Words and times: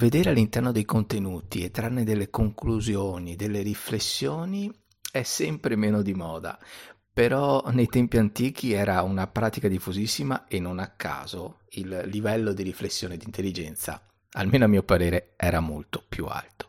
vedere 0.00 0.30
all'interno 0.30 0.72
dei 0.72 0.86
contenuti 0.86 1.62
e 1.62 1.70
trarne 1.70 2.04
delle 2.04 2.30
conclusioni, 2.30 3.36
delle 3.36 3.60
riflessioni 3.60 4.72
è 5.12 5.22
sempre 5.22 5.76
meno 5.76 6.00
di 6.00 6.14
moda, 6.14 6.58
però 7.12 7.62
nei 7.70 7.86
tempi 7.86 8.16
antichi 8.16 8.72
era 8.72 9.02
una 9.02 9.26
pratica 9.26 9.68
diffusissima 9.68 10.46
e 10.48 10.58
non 10.58 10.78
a 10.78 10.88
caso 10.96 11.58
il 11.72 12.04
livello 12.06 12.54
di 12.54 12.62
riflessione 12.62 13.14
e 13.14 13.16
di 13.18 13.26
intelligenza, 13.26 14.02
almeno 14.32 14.64
a 14.64 14.68
mio 14.68 14.82
parere, 14.82 15.34
era 15.36 15.60
molto 15.60 16.02
più 16.08 16.24
alto. 16.24 16.68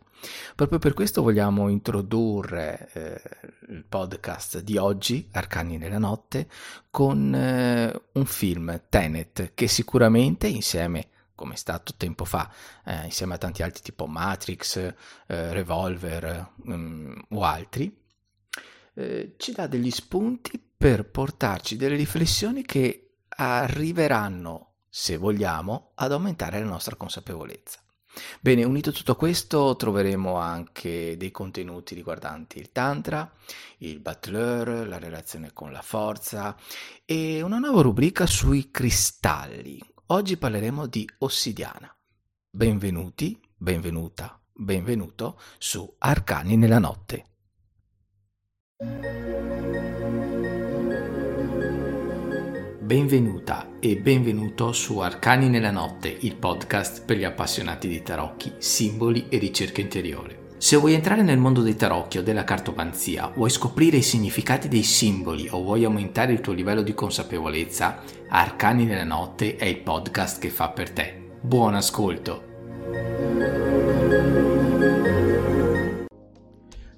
Proprio 0.53 0.77
per 0.77 0.93
questo 0.93 1.21
vogliamo 1.21 1.69
introdurre 1.69 2.89
eh, 2.91 3.21
il 3.69 3.85
podcast 3.87 4.59
di 4.59 4.75
oggi, 4.75 5.29
Arcani 5.31 5.77
nella 5.77 5.99
notte, 5.99 6.49
con 6.89 7.33
eh, 7.33 8.01
un 8.11 8.25
film, 8.25 8.81
Tenet, 8.89 9.53
che 9.55 9.67
sicuramente 9.69 10.47
insieme 10.47 11.07
come 11.41 11.55
è 11.55 11.57
stato 11.57 11.93
tempo 11.97 12.23
fa, 12.23 12.51
eh, 12.85 13.05
insieme 13.05 13.33
a 13.33 13.37
tanti 13.39 13.63
altri 13.63 13.81
tipo 13.81 14.05
Matrix, 14.05 14.77
eh, 14.77 14.93
Revolver 15.25 16.51
um, 16.65 17.19
o 17.31 17.43
altri, 17.43 17.91
eh, 18.93 19.33
ci 19.37 19.51
dà 19.51 19.65
degli 19.65 19.89
spunti 19.89 20.63
per 20.77 21.09
portarci 21.09 21.77
delle 21.77 21.95
riflessioni 21.95 22.63
che 22.63 23.15
arriveranno, 23.27 24.73
se 24.87 25.17
vogliamo, 25.17 25.93
ad 25.95 26.11
aumentare 26.11 26.59
la 26.59 26.69
nostra 26.69 26.95
consapevolezza. 26.95 27.79
Bene, 28.39 28.63
unito 28.63 28.91
tutto 28.91 29.15
questo 29.15 29.75
troveremo 29.75 30.35
anche 30.35 31.15
dei 31.17 31.31
contenuti 31.31 31.95
riguardanti 31.95 32.59
il 32.59 32.71
tantra, 32.71 33.31
il 33.79 33.99
butler, 33.99 34.85
la 34.87 34.99
relazione 34.99 35.53
con 35.53 35.71
la 35.71 35.81
forza 35.81 36.55
e 37.05 37.41
una 37.41 37.57
nuova 37.57 37.81
rubrica 37.81 38.27
sui 38.27 38.69
cristalli. 38.69 39.90
Oggi 40.11 40.35
parleremo 40.35 40.87
di 40.87 41.09
ossidiana. 41.19 41.89
Benvenuti, 42.49 43.39
benvenuta, 43.55 44.37
benvenuto 44.51 45.39
su 45.57 45.95
Arcani 45.99 46.57
nella 46.57 46.79
notte. 46.79 47.25
Benvenuta 52.81 53.69
e 53.79 53.95
benvenuto 53.95 54.73
su 54.73 54.99
Arcani 54.99 55.47
nella 55.47 55.71
notte, 55.71 56.09
il 56.09 56.35
podcast 56.35 57.05
per 57.05 57.15
gli 57.15 57.23
appassionati 57.23 57.87
di 57.87 58.01
tarocchi, 58.03 58.55
simboli 58.57 59.29
e 59.29 59.37
ricerca 59.37 59.79
interiore. 59.79 60.40
Se 60.61 60.75
vuoi 60.75 60.93
entrare 60.93 61.23
nel 61.23 61.39
mondo 61.39 61.63
dei 61.63 61.75
tarocchi 61.75 62.19
o 62.19 62.21
della 62.21 62.43
cartomanzia, 62.43 63.31
vuoi 63.35 63.49
scoprire 63.49 63.97
i 63.97 64.03
significati 64.03 64.67
dei 64.67 64.83
simboli 64.83 65.47
o 65.49 65.63
vuoi 65.63 65.83
aumentare 65.85 66.33
il 66.33 66.39
tuo 66.39 66.53
livello 66.53 66.83
di 66.83 66.93
consapevolezza, 66.93 68.03
Arcani 68.29 68.85
nella 68.85 69.03
notte 69.03 69.55
è 69.55 69.65
il 69.65 69.79
podcast 69.79 70.39
che 70.39 70.51
fa 70.51 70.69
per 70.69 70.91
te. 70.91 71.31
Buon 71.41 71.73
ascolto! 71.73 72.43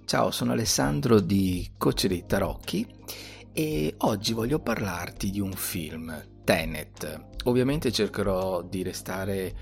Ciao, 0.03 0.31
sono 0.31 0.52
Alessandro 0.52 1.22
di 1.22 1.72
Coach 1.78 2.08
dei 2.08 2.25
Tarocchi 2.25 2.86
e 3.53 3.95
oggi 4.00 4.34
voglio 4.34 4.59
parlarti 4.59 5.30
di 5.30 5.39
un 5.39 5.53
film, 5.53 6.14
Tenet. 6.44 7.28
Ovviamente 7.45 7.94
cercherò 7.94 8.61
di 8.61 8.84
restare 8.84 9.56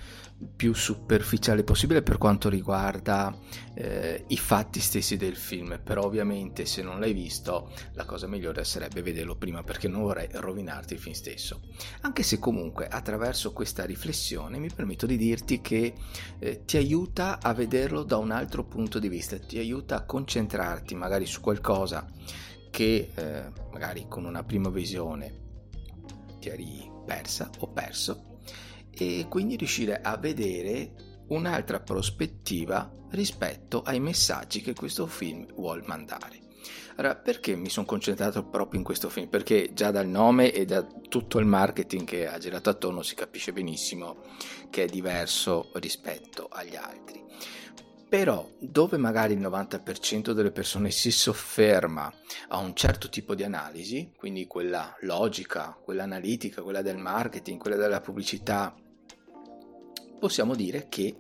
più 0.56 0.74
superficiale 0.74 1.64
possibile 1.64 2.02
per 2.02 2.18
quanto 2.18 2.50
riguarda 2.50 3.36
eh, 3.74 4.26
i 4.28 4.38
fatti 4.38 4.80
stessi 4.80 5.18
del 5.18 5.36
film, 5.36 5.80
però 5.84 6.04
ovviamente 6.04 6.66
se 6.66 6.82
non 6.82 7.00
l'hai 7.00 7.14
visto 7.14 7.72
la 7.94 8.06
cosa 8.06 8.28
migliore 8.28 8.64
sarebbe 8.64 9.02
vederlo 9.02 9.36
prima 9.36 9.64
perché 9.64 9.88
non 9.88 10.02
vorrei 10.02 10.28
rovinarti 10.32 10.94
il 10.94 11.00
film 11.00 11.16
stesso. 11.16 11.62
Anche 12.02 12.24
se 12.24 12.40
comunque 12.40 12.88
attraverso 12.88 13.54
questa 13.54 13.86
riflessione 13.86 14.58
mi 14.58 14.70
permetto 14.74 15.06
di 15.06 15.18
dirti 15.18 15.62
che 15.62 15.94
eh, 16.40 16.66
ti 16.66 16.78
aiuta 16.78 17.40
a 17.42 17.54
vederlo 17.54 18.04
da 18.04 18.18
un 18.18 18.32
altro 18.32 18.64
punto 18.64 19.00
di 19.00 19.10
vista, 19.10 19.38
ti 19.38 19.58
aiuta 19.58 19.98
a 19.98 20.06
concentrarti 20.06 20.96
magari 20.96 21.26
su 21.26 21.42
qualcosa 21.42 22.08
che 22.70 23.12
eh, 23.14 23.44
magari 23.72 24.06
con 24.08 24.26
una 24.26 24.44
prima 24.44 24.70
visione 24.70 25.40
ti 26.40 26.50
eri 26.50 26.90
persa 27.06 27.50
o 27.60 27.68
perso 27.68 28.31
e 28.94 29.26
quindi 29.30 29.56
riuscire 29.56 30.02
a 30.02 30.18
vedere 30.18 30.94
un'altra 31.30 31.80
prospettiva 31.80 32.92
rispetto 33.12 33.82
ai 33.82 34.00
messaggi 34.00 34.62
che 34.62 34.74
questo 34.74 35.08
film 35.08 35.46
vuole 35.56 35.84
mandare. 35.86 36.40
Allora, 36.96 37.16
perché 37.16 37.56
mi 37.56 37.70
sono 37.70 37.86
concentrato 37.86 38.44
proprio 38.44 38.80
in 38.80 38.86
questo 38.86 39.10
film? 39.10 39.28
Perché 39.28 39.72
già 39.74 39.92
dal 39.92 40.08
nome 40.08 40.52
e 40.52 40.66
da 40.66 40.86
tutto 41.10 41.40
il 41.40 41.46
marketing 41.46 42.06
che 42.06 42.28
ha 42.28 42.38
girato 42.38 42.70
attorno 42.70 43.02
si 43.02 43.16
capisce 43.16 43.54
benissimo 43.54 44.18
che 44.70 44.84
è 44.84 44.88
diverso 44.88 45.72
rispetto 45.76 46.48
agli 46.52 46.76
altri. 46.76 47.24
Però 48.12 48.46
dove 48.60 48.98
magari 48.98 49.36
il 49.36 49.40
90% 49.40 50.32
delle 50.32 50.52
persone 50.52 50.92
si 50.92 51.12
sofferma 51.12 52.14
a 52.50 52.58
un 52.58 52.76
certo 52.76 53.08
tipo 53.08 53.36
di 53.36 53.44
analisi, 53.44 54.12
quindi 54.18 54.48
quella 54.48 54.94
logica, 55.04 55.80
quella 55.82 56.04
analitica, 56.04 56.62
quella 56.62 56.82
del 56.82 56.98
marketing, 56.98 57.58
quella 57.58 57.78
della 57.78 58.02
pubblicità, 58.02 58.76
possiamo 60.20 60.56
dire 60.56 60.88
che 60.90 61.20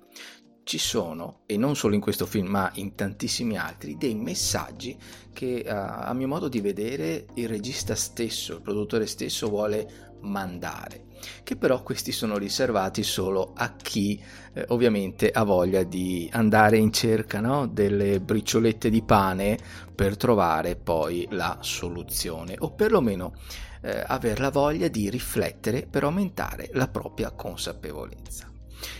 ci 0.63 0.77
sono, 0.77 1.43
e 1.45 1.55
non 1.55 1.77
solo 1.77 1.95
in 1.95 2.01
questo 2.01 2.25
film, 2.25 2.47
ma 2.47 2.69
in 2.73 2.93
tantissimi 2.93 3.57
altri, 3.57 3.95
dei 3.95 4.13
messaggi 4.13 4.99
che 5.31 5.63
a 5.65 6.11
mio 6.13 6.27
modo 6.27 6.49
di 6.49 6.59
vedere 6.59 7.27
il 7.35 7.47
regista 7.47 7.95
stesso, 7.95 8.55
il 8.55 8.61
produttore 8.61 9.07
stesso 9.07 9.47
vuole 9.47 10.17
mandare, 10.19 11.05
che 11.43 11.55
però 11.55 11.83
questi 11.83 12.11
sono 12.11 12.37
riservati 12.37 13.03
solo 13.03 13.53
a 13.55 13.73
chi 13.75 14.21
eh, 14.53 14.65
ovviamente 14.69 15.29
ha 15.31 15.43
voglia 15.43 15.83
di 15.83 16.29
andare 16.33 16.77
in 16.77 16.91
cerca 16.91 17.39
no? 17.39 17.67
delle 17.67 18.19
briciolette 18.19 18.89
di 18.89 19.01
pane 19.01 19.57
per 19.93 20.17
trovare 20.17 20.75
poi 20.75 21.27
la 21.31 21.57
soluzione 21.61 22.55
o 22.59 22.71
perlomeno 22.71 23.33
eh, 23.81 24.03
avere 24.05 24.41
la 24.41 24.51
voglia 24.51 24.87
di 24.87 25.09
riflettere 25.09 25.87
per 25.89 26.03
aumentare 26.03 26.69
la 26.73 26.87
propria 26.87 27.31
consapevolezza. 27.31 28.49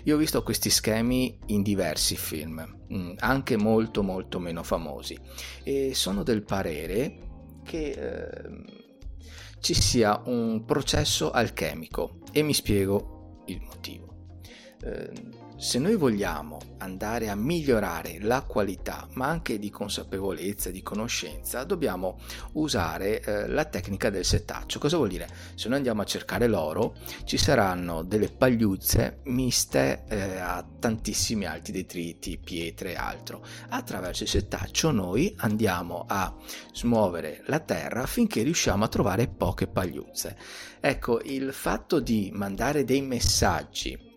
Io 0.03 0.15
ho 0.15 0.17
visto 0.17 0.43
questi 0.43 0.69
schemi 0.69 1.37
in 1.47 1.63
diversi 1.63 2.15
film, 2.15 2.63
mm, 2.93 3.13
anche 3.19 3.57
molto 3.57 4.03
molto 4.03 4.39
meno 4.39 4.63
famosi, 4.63 5.17
e 5.63 5.93
sono 5.95 6.23
del 6.23 6.43
parere 6.43 7.29
che 7.63 7.89
eh, 7.89 8.80
ci 9.61 9.73
sia 9.73 10.21
un 10.25 10.65
processo 10.65 11.31
alchemico 11.31 12.17
e 12.31 12.41
mi 12.41 12.53
spiego 12.53 13.43
il 13.45 13.61
motivo. 13.61 14.39
Eh, 14.83 15.11
se 15.61 15.77
noi 15.77 15.95
vogliamo 15.95 16.57
andare 16.79 17.29
a 17.29 17.35
migliorare 17.35 18.17
la 18.19 18.41
qualità, 18.41 19.07
ma 19.13 19.27
anche 19.27 19.59
di 19.59 19.69
consapevolezza, 19.69 20.71
di 20.71 20.81
conoscenza, 20.81 21.63
dobbiamo 21.65 22.17
usare 22.53 23.21
eh, 23.21 23.47
la 23.47 23.65
tecnica 23.65 24.09
del 24.09 24.25
settaccio. 24.25 24.79
Cosa 24.79 24.97
vuol 24.97 25.09
dire? 25.09 25.29
Se 25.53 25.67
noi 25.67 25.77
andiamo 25.77 26.01
a 26.01 26.05
cercare 26.05 26.47
l'oro, 26.47 26.95
ci 27.25 27.37
saranno 27.37 28.01
delle 28.01 28.29
pagliuzze 28.29 29.19
miste 29.25 30.05
eh, 30.07 30.39
a 30.39 30.65
tantissimi 30.79 31.45
altri 31.45 31.73
detriti, 31.73 32.39
pietre 32.39 32.93
e 32.93 32.95
altro. 32.95 33.45
Attraverso 33.69 34.23
il 34.23 34.29
settaccio 34.29 34.89
noi 34.89 35.31
andiamo 35.37 36.05
a 36.07 36.35
smuovere 36.73 37.43
la 37.45 37.59
terra 37.59 38.07
finché 38.07 38.41
riusciamo 38.41 38.83
a 38.83 38.87
trovare 38.87 39.27
poche 39.27 39.67
pagliuzze. 39.67 40.35
Ecco, 40.79 41.21
il 41.21 41.53
fatto 41.53 41.99
di 41.99 42.31
mandare 42.33 42.83
dei 42.83 43.03
messaggi 43.03 44.09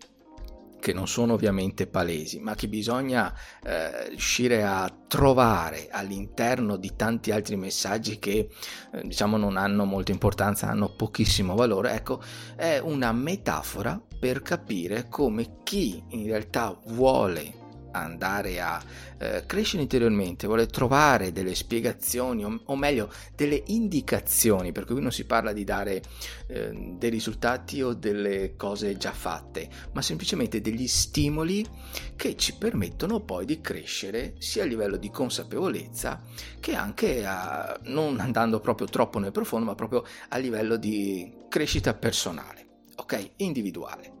che 0.85 0.93
non 0.93 1.07
sono 1.07 1.33
ovviamente 1.33 1.87
palesi, 1.87 2.37
ma 2.37 2.53
che 2.53 2.67
bisogna 2.67 3.33
eh, 3.63 4.09
riuscire 4.09 4.63
a 4.63 4.87
trovare 5.07 5.87
all'interno 5.89 6.75
di 6.75 6.95
tanti 6.95 7.31
altri 7.31 7.55
messaggi 7.55 8.19
che 8.19 8.51
eh, 8.91 9.01
diciamo 9.01 9.35
non 9.35 9.57
hanno 9.57 9.85
molta 9.85 10.11
importanza, 10.11 10.67
hanno 10.67 10.93
pochissimo 10.93 11.55
valore, 11.55 11.93
ecco, 11.95 12.21
è 12.55 12.77
una 12.77 13.11
metafora 13.13 13.99
per 14.19 14.43
capire 14.43 15.07
come 15.09 15.61
chi 15.63 16.03
in 16.09 16.27
realtà 16.27 16.79
vuole 16.89 17.64
andare 17.99 18.59
a 18.59 18.81
eh, 19.17 19.43
crescere 19.45 19.81
interiormente, 19.81 20.47
vuole 20.47 20.67
trovare 20.67 21.31
delle 21.31 21.55
spiegazioni 21.55 22.43
o, 22.43 22.61
o, 22.65 22.75
meglio 22.75 23.11
delle 23.35 23.61
indicazioni, 23.67 24.71
perché 24.71 24.93
qui 24.93 25.01
non 25.01 25.11
si 25.11 25.25
parla 25.25 25.53
di 25.53 25.63
dare 25.63 26.01
eh, 26.47 26.93
dei 26.97 27.09
risultati 27.09 27.81
o 27.81 27.93
delle 27.93 28.55
cose 28.55 28.97
già 28.97 29.11
fatte, 29.11 29.69
ma 29.93 30.01
semplicemente 30.01 30.61
degli 30.61 30.87
stimoli 30.87 31.65
che 32.15 32.35
ci 32.35 32.55
permettono 32.55 33.21
poi 33.21 33.45
di 33.45 33.61
crescere 33.61 34.35
sia 34.37 34.63
a 34.63 34.67
livello 34.67 34.97
di 34.97 35.09
consapevolezza 35.09 36.21
che 36.59 36.75
anche 36.75 37.25
a, 37.25 37.77
non 37.83 38.19
andando 38.19 38.59
proprio 38.59 38.87
troppo 38.87 39.19
nel 39.19 39.31
profondo, 39.31 39.65
ma 39.65 39.75
proprio 39.75 40.03
a 40.29 40.37
livello 40.37 40.77
di 40.77 41.43
crescita 41.49 41.93
personale, 41.93 42.65
ok? 42.95 43.31
Individuale. 43.37 44.14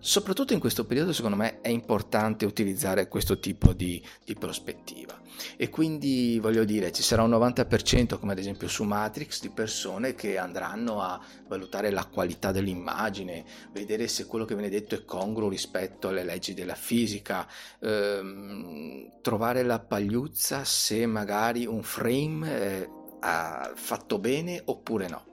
Soprattutto 0.00 0.54
in 0.54 0.60
questo 0.60 0.84
periodo 0.86 1.12
secondo 1.12 1.36
me 1.36 1.60
è 1.60 1.68
importante 1.68 2.46
utilizzare 2.46 3.06
questo 3.08 3.38
tipo 3.38 3.72
di, 3.72 4.02
di, 4.24 4.34
prospettiva. 4.34 5.18
E 5.56 5.68
quindi 5.68 6.38
voglio 6.40 6.64
dire 6.64 6.92
ci 6.92 7.02
sarà 7.02 7.22
un 7.22 7.30
90% 7.30 8.18
come 8.18 8.32
ad 8.32 8.38
esempio 8.38 8.68
su 8.68 8.84
Matrix 8.84 9.40
di 9.40 9.50
persone 9.50 10.14
che 10.14 10.38
andranno 10.38 11.00
a 11.00 11.20
valutare 11.46 11.90
la 11.90 12.04
qualità 12.06 12.50
dell'immagine 12.50 13.44
vedere 13.72 14.08
se 14.08 14.26
quello 14.26 14.44
che 14.44 14.54
viene 14.54 14.70
detto 14.70 14.94
è 14.94 15.04
congruo 15.04 15.48
rispetto 15.48 16.08
alle 16.08 16.24
leggi 16.24 16.54
della 16.54 16.74
fisica. 16.74 17.46
Ehm, 17.80 19.20
trovare 19.20 19.62
la 19.62 19.78
pagliuzza 19.78 20.64
se 20.64 21.06
magari 21.06 21.66
un 21.66 21.82
frame 21.82 22.88
ha 23.20 23.72
fatto 23.74 24.18
bene 24.18 24.60
oppure 24.64 25.08
no. 25.08 25.24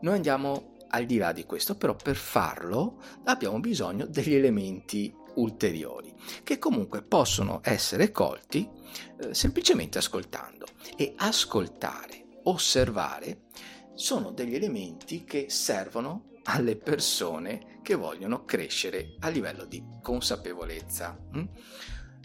Noi 0.00 0.16
andiamo 0.16 0.71
al 0.92 1.06
di 1.06 1.18
là 1.18 1.32
di 1.32 1.44
questo, 1.44 1.76
però 1.76 1.94
per 1.94 2.16
farlo 2.16 3.02
abbiamo 3.24 3.60
bisogno 3.60 4.06
degli 4.06 4.34
elementi 4.34 5.14
ulteriori 5.34 6.14
che 6.42 6.58
comunque 6.58 7.02
possono 7.02 7.60
essere 7.64 8.10
colti 8.10 8.68
eh, 9.20 9.34
semplicemente 9.34 9.98
ascoltando 9.98 10.66
e 10.96 11.14
ascoltare, 11.16 12.40
osservare 12.44 13.44
sono 13.94 14.30
degli 14.30 14.54
elementi 14.54 15.24
che 15.24 15.46
servono 15.48 16.30
alle 16.44 16.76
persone 16.76 17.78
che 17.82 17.94
vogliono 17.94 18.44
crescere 18.44 19.16
a 19.20 19.28
livello 19.28 19.64
di 19.64 19.82
consapevolezza. 20.02 21.18
Mm? 21.36 21.44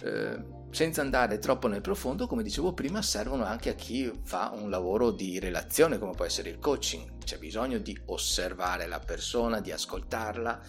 Eh, 0.04 0.56
senza 0.70 1.02
andare 1.02 1.40
troppo 1.40 1.68
nel 1.68 1.82
profondo, 1.82 2.28
come 2.28 2.44
dicevo 2.44 2.74
prima, 2.74 3.02
servono 3.02 3.46
anche 3.46 3.70
a 3.70 3.74
chi 3.74 4.12
fa 4.24 4.52
un 4.54 4.70
lavoro 4.70 5.12
di 5.12 5.40
relazione, 5.40 5.98
come 5.98 6.12
può 6.12 6.26
essere 6.26 6.50
il 6.50 6.60
coaching. 6.60 7.18
C'è 7.24 7.38
bisogno 7.38 7.80
di 7.80 7.98
osservare 8.06 8.86
la 8.86 9.00
persona, 9.00 9.60
di 9.60 9.72
ascoltarla, 9.72 10.62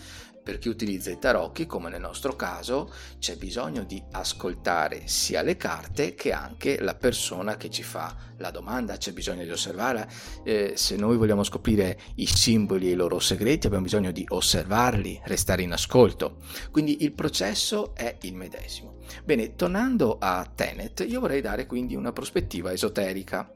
per 0.49 0.59
chi 0.59 0.71
utilizza 0.71 1.11
i 1.11 1.19
tarocchi, 1.19 1.67
come 1.67 1.91
nel 1.91 2.01
nostro 2.01 2.35
caso, 2.35 2.91
c'è 3.19 3.37
bisogno 3.37 3.85
di 3.85 4.03
ascoltare 4.13 5.03
sia 5.05 5.43
le 5.43 5.59
carte 5.59 6.15
che 6.15 6.33
anche 6.33 6.81
la 6.81 6.95
persona 6.95 7.59
che 7.59 7.69
ci 7.69 7.83
fa 7.83 8.17
la 8.39 8.51
domanda, 8.51 8.97
c'è 8.97 9.13
bisogno 9.13 9.45
di 9.45 9.51
osservarla. 9.51 10.09
Eh, 10.45 10.73
se 10.75 10.97
noi 10.97 11.19
vogliamo 11.19 11.45
scoprire 11.45 12.01
i 12.15 12.25
simboli 12.25 12.89
e 12.89 12.93
i 12.93 12.95
loro 12.95 13.19
segreti, 13.19 13.67
abbiamo 13.67 13.85
bisogno 13.85 14.11
di 14.11 14.25
osservarli, 14.27 15.21
restare 15.25 15.61
in 15.61 15.73
ascolto. 15.73 16.39
Quindi 16.71 17.05
il 17.05 17.13
processo 17.13 17.95
è 17.95 18.17
il 18.23 18.35
medesimo. 18.35 19.01
Bene, 19.25 19.55
tornando 19.55 20.17
a 20.19 20.51
Tenet, 20.55 21.05
io 21.07 21.21
vorrei 21.21 21.43
dare 21.43 21.67
quindi 21.67 21.95
una 21.95 22.13
prospettiva 22.13 22.73
esoterica. 22.73 23.55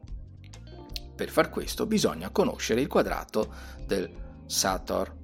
Per 1.16 1.30
far 1.30 1.48
questo 1.48 1.86
bisogna 1.86 2.28
conoscere 2.28 2.82
il 2.82 2.88
quadrato 2.88 3.50
del 3.86 4.10
Sator. 4.44 5.20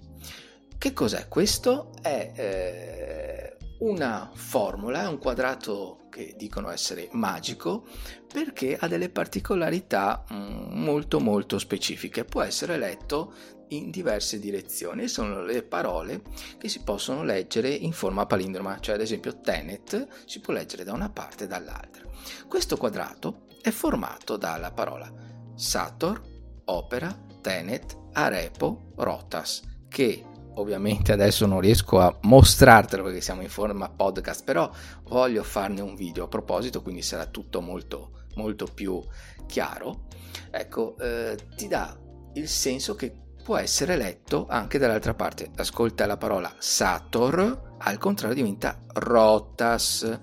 Che 0.78 0.92
cos'è 0.92 1.26
questo? 1.26 1.90
È 2.00 2.32
eh, 2.36 3.56
una 3.80 4.30
formula, 4.32 5.02
è 5.02 5.08
un 5.08 5.18
quadrato 5.18 6.06
che 6.08 6.34
dicono 6.36 6.70
essere 6.70 7.08
magico 7.12 7.84
perché 8.32 8.76
ha 8.78 8.86
delle 8.86 9.08
particolarità 9.08 10.24
mm, 10.32 10.80
molto 10.80 11.18
molto 11.18 11.58
specifiche. 11.58 12.24
Può 12.24 12.42
essere 12.42 12.78
letto 12.78 13.34
in 13.70 13.90
diverse 13.90 14.38
direzioni 14.38 15.08
sono 15.08 15.42
le 15.42 15.64
parole 15.64 16.22
che 16.58 16.68
si 16.68 16.84
possono 16.84 17.24
leggere 17.24 17.70
in 17.70 17.92
forma 17.92 18.24
palindroma, 18.26 18.78
cioè 18.78 18.94
ad 18.94 19.00
esempio 19.00 19.40
Tenet 19.40 20.06
si 20.26 20.38
può 20.38 20.52
leggere 20.52 20.84
da 20.84 20.92
una 20.92 21.10
parte 21.10 21.44
e 21.44 21.46
dall'altra. 21.48 22.04
Questo 22.46 22.76
quadrato 22.76 23.46
è 23.60 23.70
formato 23.70 24.36
dalla 24.36 24.70
parola 24.70 25.12
Sator, 25.56 26.22
Opera, 26.66 27.12
Tenet, 27.40 27.96
Arepo, 28.12 28.92
Rotas, 28.94 29.62
che 29.88 30.24
ovviamente 30.58 31.12
adesso 31.12 31.46
non 31.46 31.60
riesco 31.60 31.98
a 32.00 32.16
mostrartelo 32.22 33.02
perché 33.02 33.20
siamo 33.20 33.42
in 33.42 33.48
forma 33.48 33.88
podcast, 33.88 34.44
però 34.44 34.70
voglio 35.04 35.42
farne 35.42 35.80
un 35.80 35.94
video 35.94 36.24
a 36.24 36.28
proposito, 36.28 36.82
quindi 36.82 37.02
sarà 37.02 37.26
tutto 37.26 37.60
molto, 37.60 38.24
molto 38.34 38.66
più 38.66 39.02
chiaro. 39.46 40.06
Ecco, 40.50 40.96
eh, 40.98 41.36
ti 41.56 41.68
dà 41.68 41.96
il 42.34 42.48
senso 42.48 42.94
che 42.94 43.14
può 43.42 43.56
essere 43.56 43.96
letto 43.96 44.46
anche 44.48 44.78
dall'altra 44.78 45.14
parte. 45.14 45.50
Ascolta 45.56 46.06
la 46.06 46.16
parola 46.16 46.52
Sator, 46.58 47.76
al 47.78 47.98
contrario 47.98 48.34
diventa 48.34 48.78
Rotas, 48.94 50.18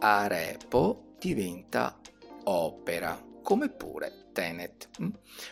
Arepo 0.00 1.14
diventa 1.18 1.98
Opera, 2.44 3.22
come 3.42 3.68
pure 3.68 4.28
Tenet. 4.32 4.88
Mm? 5.02 5.08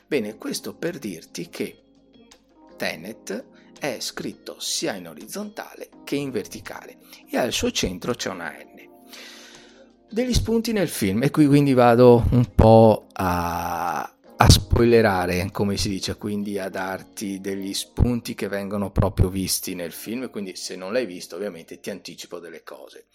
Bene, 0.06 0.36
questo 0.36 0.74
per 0.74 0.98
dirti 0.98 1.48
che 1.48 1.82
Tenet 2.76 3.55
è 3.78 3.98
scritto 4.00 4.56
sia 4.58 4.94
in 4.94 5.08
orizzontale 5.08 5.88
che 6.04 6.16
in 6.16 6.30
verticale 6.30 6.98
e 7.30 7.36
al 7.36 7.52
suo 7.52 7.70
centro 7.70 8.14
c'è 8.14 8.30
una 8.30 8.50
N. 8.50 8.74
Degli 10.08 10.32
spunti 10.32 10.72
nel 10.72 10.88
film 10.88 11.22
e 11.22 11.30
qui 11.30 11.46
quindi 11.46 11.74
vado 11.74 12.24
un 12.30 12.54
po' 12.54 13.06
a, 13.12 14.00
a 14.02 14.50
spoilerare, 14.50 15.50
come 15.50 15.76
si 15.76 15.88
dice, 15.88 16.16
quindi 16.16 16.58
a 16.58 16.68
darti 16.68 17.40
degli 17.40 17.74
spunti 17.74 18.34
che 18.34 18.48
vengono 18.48 18.90
proprio 18.90 19.28
visti 19.28 19.74
nel 19.74 19.92
film, 19.92 20.30
quindi 20.30 20.54
se 20.54 20.76
non 20.76 20.92
l'hai 20.92 21.06
visto 21.06 21.34
ovviamente 21.34 21.80
ti 21.80 21.90
anticipo 21.90 22.38
delle 22.38 22.62
cose. 22.62 23.06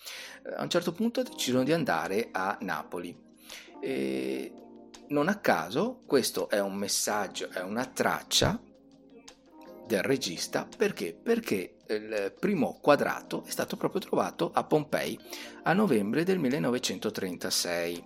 Eh, 0.45 0.53
a 0.53 0.63
un 0.63 0.69
certo 0.69 0.91
punto 0.91 1.23
decidono 1.23 1.63
di 1.63 1.71
andare 1.71 2.29
a 2.31 2.57
Napoli 2.61 3.17
e 3.79 4.51
non 5.07 5.27
a 5.27 5.39
caso 5.39 6.01
questo 6.05 6.49
è 6.49 6.59
un 6.59 6.75
messaggio, 6.75 7.49
è 7.49 7.61
una 7.61 7.85
traccia 7.85 8.59
del 9.87 10.01
regista 10.03 10.67
perché? 10.77 11.13
Perché 11.13 11.77
il 11.95 12.33
primo 12.39 12.79
quadrato 12.81 13.43
è 13.45 13.49
stato 13.49 13.75
proprio 13.75 14.01
trovato 14.01 14.51
a 14.53 14.63
Pompei 14.63 15.19
a 15.63 15.73
novembre 15.73 16.23
del 16.23 16.39
1936. 16.39 18.03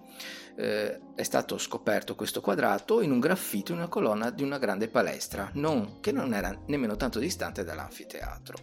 Eh, 0.58 1.00
è 1.16 1.24
stato 1.24 1.58
scoperto 1.58 2.16
questo 2.16 2.40
quadrato 2.40 3.02
in 3.02 3.12
un 3.12 3.20
graffito 3.20 3.74
in 3.74 3.80
una 3.80 3.90
colonna 3.90 4.30
di 4.30 4.42
una 4.42 4.58
grande 4.58 4.88
palestra, 4.88 5.50
non, 5.56 6.00
che 6.00 6.12
non 6.12 6.34
era 6.34 6.58
nemmeno 6.68 6.96
tanto 6.96 7.20
distante 7.20 7.64
dall'anfiteatro. 7.64 8.58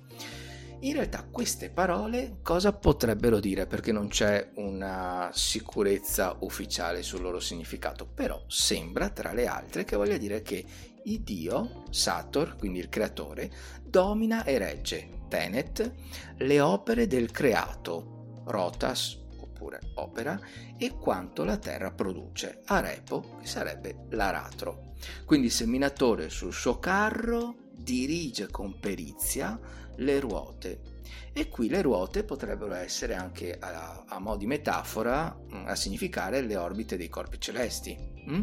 In 0.84 0.94
realtà 0.94 1.24
queste 1.30 1.70
parole 1.70 2.38
cosa 2.42 2.72
potrebbero 2.72 3.38
dire? 3.38 3.68
Perché 3.68 3.92
non 3.92 4.08
c'è 4.08 4.50
una 4.56 5.30
sicurezza 5.32 6.36
ufficiale 6.40 7.04
sul 7.04 7.20
loro 7.20 7.38
significato, 7.38 8.04
però 8.04 8.42
sembra 8.48 9.08
tra 9.10 9.32
le 9.32 9.46
altre 9.46 9.84
che 9.84 9.94
voglia 9.94 10.16
dire 10.16 10.42
che 10.42 10.64
il 11.04 11.20
dio, 11.20 11.84
Sator, 11.90 12.56
quindi 12.56 12.78
il 12.78 12.88
creatore, 12.88 13.50
domina 13.82 14.44
e 14.44 14.58
regge, 14.58 15.20
Tenet, 15.28 15.92
le 16.38 16.60
opere 16.60 17.06
del 17.06 17.30
creato, 17.30 18.42
Rotas, 18.44 19.18
oppure 19.40 19.80
opera, 19.94 20.38
e 20.76 20.96
quanto 20.98 21.44
la 21.44 21.56
terra 21.56 21.90
produce, 21.92 22.62
Arepo, 22.66 23.38
che 23.40 23.46
sarebbe 23.46 24.06
l'aratro. 24.10 24.94
Quindi 25.24 25.46
il 25.46 25.52
seminatore 25.52 26.28
sul 26.28 26.52
suo 26.52 26.78
carro 26.78 27.56
dirige 27.72 28.48
con 28.48 28.78
perizia 28.78 29.58
le 29.96 30.20
ruote. 30.20 30.90
E 31.32 31.48
qui 31.48 31.68
le 31.68 31.82
ruote 31.82 32.24
potrebbero 32.24 32.74
essere 32.74 33.14
anche 33.14 33.56
a, 33.58 34.04
a 34.06 34.18
mo' 34.18 34.36
di 34.36 34.46
metafora 34.46 35.34
mm, 35.34 35.66
a 35.66 35.74
significare 35.74 36.42
le 36.42 36.56
orbite 36.56 36.96
dei 36.96 37.08
corpi 37.08 37.40
celesti. 37.40 37.96
Mm? 38.28 38.42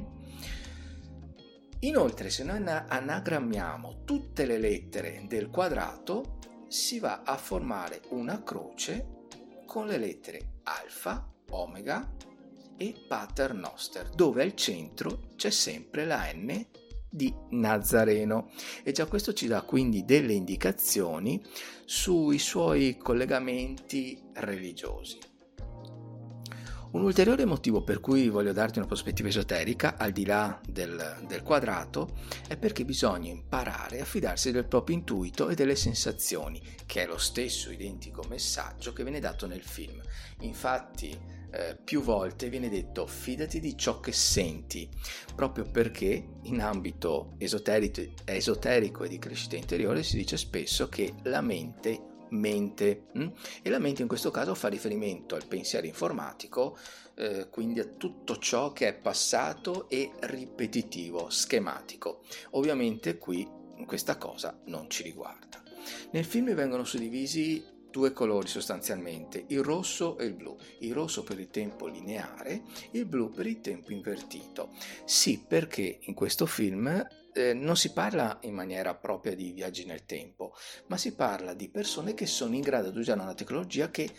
Inoltre, 1.81 2.29
se 2.29 2.43
noi 2.43 2.61
anagrammiamo 2.65 4.03
tutte 4.03 4.45
le 4.45 4.57
lettere 4.57 5.23
del 5.27 5.49
quadrato, 5.49 6.39
si 6.67 6.99
va 6.99 7.23
a 7.23 7.37
formare 7.37 8.01
una 8.09 8.43
croce 8.43 9.25
con 9.65 9.87
le 9.87 9.97
lettere 9.97 10.59
alfa, 10.63 11.31
omega 11.51 12.15
e 12.75 13.05
pater 13.07 13.53
noster, 13.53 14.09
dove 14.09 14.43
al 14.43 14.55
centro 14.55 15.29
c'è 15.37 15.49
sempre 15.49 16.03
la 16.03 16.29
N 16.33 16.65
di 17.09 17.33
Nazareno 17.51 18.51
e 18.83 18.91
già 18.91 19.05
questo 19.05 19.33
ci 19.33 19.47
dà 19.47 19.61
quindi 19.61 20.03
delle 20.03 20.33
indicazioni 20.33 21.41
sui 21.85 22.39
suoi 22.39 22.97
collegamenti 22.97 24.21
religiosi. 24.33 25.28
Un 26.91 27.03
ulteriore 27.03 27.45
motivo 27.45 27.83
per 27.83 27.99
cui 27.99 28.29
voglio 28.29 28.51
darti 28.51 28.79
una 28.79 28.87
prospettiva 28.87 29.27
esoterica, 29.27 29.95
al 29.95 30.11
di 30.11 30.25
là 30.25 30.59
del, 30.67 31.17
del, 31.27 31.43
quadrato, 31.43 32.17
è 32.47 32.57
perché 32.57 32.83
bisogna 32.83 33.29
imparare 33.29 34.01
a 34.01 34.05
fidarsi 34.05 34.51
del 34.51 34.65
proprio 34.65 34.95
intuito 34.95 35.49
e 35.49 35.55
delle 35.55 35.75
sensazioni, 35.75 36.59
che 36.87 37.03
è 37.03 37.05
lo 37.05 37.19
stesso 37.19 37.69
identico 37.69 38.23
messaggio 38.27 38.91
che 38.91 39.03
viene 39.03 39.19
dato 39.19 39.45
nel 39.45 39.61
film. 39.61 40.01
Infatti, 40.39 41.15
eh, 41.51 41.77
più 41.83 42.01
volte 42.01 42.49
viene 42.49 42.69
detto 42.69 43.05
fidati 43.05 43.59
di 43.59 43.77
ciò 43.77 43.99
che 43.99 44.11
senti, 44.11 44.89
proprio 45.35 45.65
perché 45.65 46.27
in 46.43 46.59
ambito 46.59 47.35
esoterico, 47.37 48.01
esoterico 48.25 49.03
e 49.03 49.09
di 49.09 49.19
crescita 49.19 49.55
interiore 49.55 50.01
si 50.01 50.17
dice 50.17 50.37
spesso 50.37 50.89
che 50.89 51.13
la 51.23 51.41
mente 51.41 52.08
mente? 52.29 53.07
Mm? 53.17 53.27
e 53.61 53.69
la 53.69 53.79
mente 53.79 54.01
in 54.01 54.07
questo 54.07 54.31
caso 54.31 54.55
fa 54.55 54.67
riferimento 54.67 55.35
al 55.35 55.45
pensiero 55.45 55.85
informatico, 55.85 56.77
eh, 57.15 57.47
quindi 57.49 57.79
a 57.79 57.85
tutto 57.85 58.37
ciò 58.37 58.71
che 58.71 58.87
è 58.87 58.93
passato 58.93 59.89
e 59.89 60.11
ripetitivo, 60.21 61.29
schematico. 61.29 62.21
Ovviamente 62.51 63.17
qui 63.17 63.47
questa 63.85 64.17
cosa 64.17 64.59
non 64.65 64.89
ci 64.89 65.03
riguarda. 65.03 65.61
Nel 66.11 66.25
film 66.25 66.53
vengono 66.53 66.83
suddivisi 66.83 67.77
due 67.91 68.13
colori 68.13 68.47
sostanzialmente, 68.47 69.45
il 69.47 69.63
rosso 69.63 70.17
e 70.17 70.25
il 70.25 70.33
blu. 70.33 70.55
Il 70.79 70.93
rosso 70.93 71.23
per 71.23 71.39
il 71.39 71.49
tempo 71.49 71.87
lineare, 71.87 72.63
il 72.91 73.05
blu 73.05 73.29
per 73.29 73.47
il 73.47 73.61
tempo 73.61 73.91
invertito. 73.91 74.69
Sì, 75.05 75.43
perché 75.45 75.99
in 76.01 76.13
questo 76.13 76.45
film 76.45 77.07
eh, 77.39 77.53
non 77.53 77.75
si 77.75 77.91
parla 77.93 78.37
in 78.41 78.53
maniera 78.53 78.93
propria 78.95 79.35
di 79.35 79.51
viaggi 79.51 79.85
nel 79.85 80.05
tempo, 80.05 80.53
ma 80.87 80.97
si 80.97 81.15
parla 81.15 81.53
di 81.53 81.69
persone 81.69 82.13
che 82.13 82.25
sono 82.25 82.55
in 82.55 82.61
grado 82.61 82.91
di 82.91 82.99
usare 82.99 83.21
una 83.21 83.33
tecnologia 83.33 83.89
che 83.89 84.09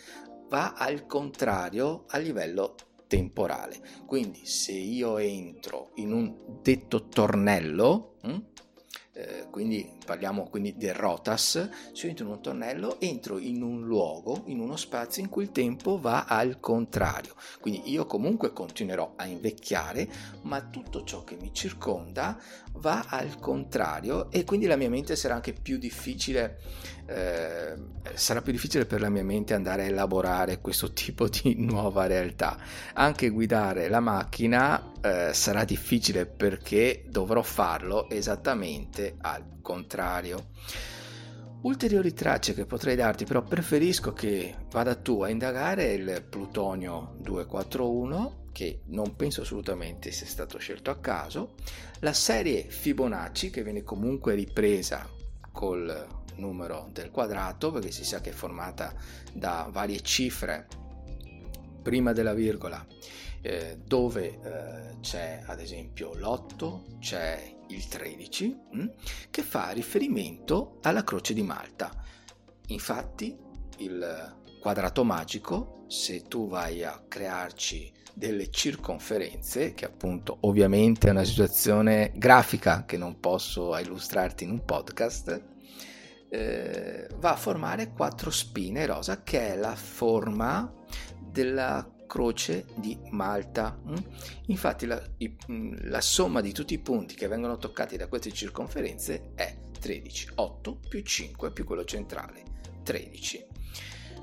va 0.49 0.73
al 0.73 1.05
contrario 1.05 2.05
a 2.07 2.17
livello 2.17 2.75
temporale. 3.07 3.79
Quindi 4.05 4.45
se 4.45 4.73
io 4.73 5.17
entro 5.17 5.91
in 5.95 6.11
un 6.11 6.59
detto 6.61 7.07
tornello, 7.07 8.15
hm, 8.21 8.43
eh, 9.21 9.47
quindi 9.49 9.87
parliamo 10.03 10.47
quindi 10.49 10.75
del 10.75 10.95
rotas, 10.95 11.69
se 11.93 12.03
io 12.03 12.09
entro 12.09 12.25
in 12.25 12.31
un 12.31 12.41
tornello 12.41 12.99
entro 12.99 13.37
in 13.37 13.61
un 13.61 13.85
luogo, 13.85 14.43
in 14.45 14.59
uno 14.59 14.75
spazio 14.75 15.21
in 15.21 15.29
cui 15.29 15.43
il 15.43 15.51
tempo 15.51 15.99
va 15.99 16.25
al 16.25 16.59
contrario, 16.59 17.35
quindi 17.59 17.91
io 17.91 18.05
comunque 18.05 18.51
continuerò 18.51 19.13
a 19.15 19.25
invecchiare, 19.25 20.09
ma 20.43 20.61
tutto 20.61 21.03
ciò 21.03 21.23
che 21.23 21.37
mi 21.39 21.53
circonda 21.53 22.37
va 22.73 23.05
al 23.07 23.37
contrario 23.39 24.31
e 24.31 24.43
quindi 24.43 24.65
la 24.65 24.75
mia 24.75 24.89
mente 24.89 25.15
sarà 25.15 25.35
anche 25.35 25.53
più 25.53 25.77
difficile, 25.77 26.59
eh, 27.05 27.73
sarà 28.13 28.41
più 28.41 28.51
difficile 28.51 28.85
per 28.85 29.01
la 29.01 29.09
mia 29.09 29.23
mente 29.23 29.53
andare 29.53 29.83
a 29.83 29.87
elaborare 29.87 30.59
questo 30.59 30.91
tipo 30.93 31.27
di 31.27 31.55
nuova 31.57 32.07
realtà. 32.07 32.57
Anche 32.93 33.29
guidare 33.29 33.89
la 33.89 33.99
macchina 33.99 34.91
eh, 35.01 35.33
sarà 35.33 35.63
difficile 35.63 36.25
perché 36.25 37.03
dovrò 37.07 37.41
farlo 37.41 38.09
esattamente 38.09 39.15
al 39.21 39.43
contrario. 39.61 40.49
Ulteriori 41.61 42.11
tracce 42.13 42.55
che 42.55 42.65
potrei 42.65 42.95
darti, 42.95 43.23
però 43.23 43.43
preferisco 43.43 44.13
che 44.13 44.55
vada 44.71 44.95
tu 44.95 45.21
a 45.21 45.29
indagare 45.29 45.93
il 45.93 46.25
plutonio 46.27 47.13
241, 47.19 48.47
che 48.51 48.81
non 48.87 49.15
penso 49.15 49.41
assolutamente 49.41 50.09
sia 50.09 50.25
stato 50.25 50.57
scelto 50.57 50.89
a 50.89 50.97
caso, 50.97 51.53
la 51.99 52.13
serie 52.13 52.65
Fibonacci, 52.67 53.51
che 53.51 53.63
viene 53.63 53.83
comunque 53.83 54.33
ripresa 54.33 55.07
col 55.51 56.07
numero 56.41 56.89
del 56.91 57.11
quadrato, 57.11 57.71
perché 57.71 57.91
si 57.91 58.03
sa 58.03 58.19
che 58.19 58.31
è 58.31 58.33
formata 58.33 58.93
da 59.31 59.69
varie 59.71 60.01
cifre 60.01 60.67
prima 61.81 62.11
della 62.11 62.33
virgola, 62.33 62.85
eh, 63.41 63.79
dove 63.83 64.39
eh, 64.41 64.99
c'è 64.99 65.43
ad 65.45 65.59
esempio 65.59 66.13
l'8, 66.13 66.99
c'è 66.99 67.55
il 67.67 67.87
13, 67.87 68.47
mh, 68.71 68.81
mm, 68.81 68.87
che 69.29 69.41
fa 69.41 69.69
riferimento 69.71 70.79
alla 70.81 71.03
croce 71.03 71.33
di 71.33 71.43
Malta. 71.43 71.91
Infatti 72.67 73.35
il 73.77 74.35
quadrato 74.59 75.03
magico, 75.03 75.85
se 75.87 76.23
tu 76.23 76.47
vai 76.47 76.83
a 76.83 77.03
crearci 77.07 77.91
delle 78.13 78.51
circonferenze, 78.51 79.73
che 79.73 79.85
appunto 79.85 80.37
ovviamente 80.41 81.07
è 81.07 81.11
una 81.11 81.23
situazione 81.23 82.11
grafica 82.15 82.85
che 82.85 82.97
non 82.97 83.19
posso 83.19 83.75
illustrarti 83.77 84.43
in 84.43 84.51
un 84.51 84.63
podcast, 84.63 85.50
eh, 86.33 87.09
va 87.17 87.33
a 87.33 87.35
formare 87.35 87.91
quattro 87.91 88.31
spine 88.31 88.85
rosa, 88.85 89.21
che 89.21 89.53
è 89.53 89.57
la 89.57 89.75
forma 89.75 90.73
della 91.19 91.85
croce 92.07 92.65
di 92.75 92.97
Malta. 93.09 93.77
Mm? 93.85 93.95
Infatti 94.47 94.85
la, 94.85 95.01
mm, 95.51 95.73
la, 95.89 95.99
somma 95.99 96.39
di 96.39 96.53
tutti 96.53 96.73
i 96.73 96.79
punti 96.79 97.15
che 97.15 97.27
vengono 97.27 97.57
toccati 97.57 97.97
da 97.97 98.07
queste 98.07 98.31
circonferenze 98.31 99.31
è 99.35 99.57
13, 99.77 100.29
8 100.35 100.79
più 100.87 101.01
5 101.01 101.51
più 101.51 101.65
quello 101.65 101.83
centrale, 101.83 102.43
13. 102.83 103.47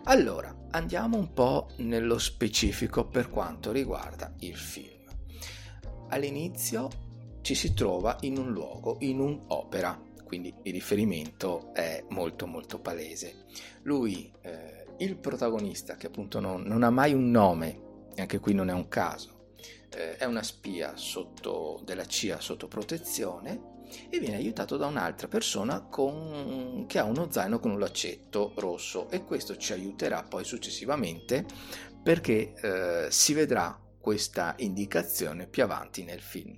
Allora, 0.04 0.54
andiamo 0.70 1.18
un 1.18 1.34
po' 1.34 1.68
nello 1.78 2.18
specifico 2.18 3.06
per 3.06 3.28
quanto 3.28 3.70
riguarda 3.70 4.32
il 4.40 4.56
film. 4.56 5.04
All'inizio 6.08 6.88
ci 7.42 7.54
si 7.54 7.74
trova 7.74 8.16
in 8.20 8.38
un 8.38 8.50
luogo, 8.50 8.96
in 9.00 9.20
un'opera, 9.20 10.07
quindi 10.28 10.54
il 10.64 10.72
riferimento 10.74 11.72
è 11.72 12.04
molto 12.10 12.46
molto 12.46 12.78
palese. 12.78 13.46
Lui 13.82 14.30
eh, 14.42 14.84
il 14.98 15.16
protagonista, 15.16 15.96
che 15.96 16.08
appunto 16.08 16.38
non, 16.38 16.62
non, 16.62 16.82
ha 16.82 16.90
mai 16.90 17.14
un 17.14 17.30
nome, 17.30 18.10
anche 18.16 18.38
qui 18.38 18.52
non 18.52 18.68
è 18.68 18.74
un 18.74 18.88
caso, 18.88 19.54
eh, 19.88 20.18
è 20.18 20.26
una 20.26 20.42
spia 20.42 20.96
sotto, 20.96 21.80
della 21.82 22.04
CIA 22.04 22.40
sotto 22.40 22.68
protezione 22.68 23.76
e 24.10 24.18
viene 24.18 24.36
aiutato 24.36 24.76
da 24.76 24.86
un'altra 24.86 25.28
persona 25.28 25.80
con, 25.80 26.84
che 26.86 26.98
ha 26.98 27.04
uno 27.04 27.28
zaino 27.30 27.58
con 27.58 27.70
un 27.70 27.78
laccetto 27.78 28.52
rosso 28.56 29.08
e 29.08 29.24
questo 29.24 29.56
ci 29.56 29.72
aiuterà 29.72 30.24
poi 30.24 30.44
successivamente 30.44 31.46
perché 32.02 32.52
eh, 32.54 33.06
si 33.10 33.32
vedrà 33.32 33.80
questa 33.98 34.54
indicazione 34.58 35.46
più 35.46 35.62
avanti 35.62 36.04
nel 36.04 36.20
film. 36.20 36.54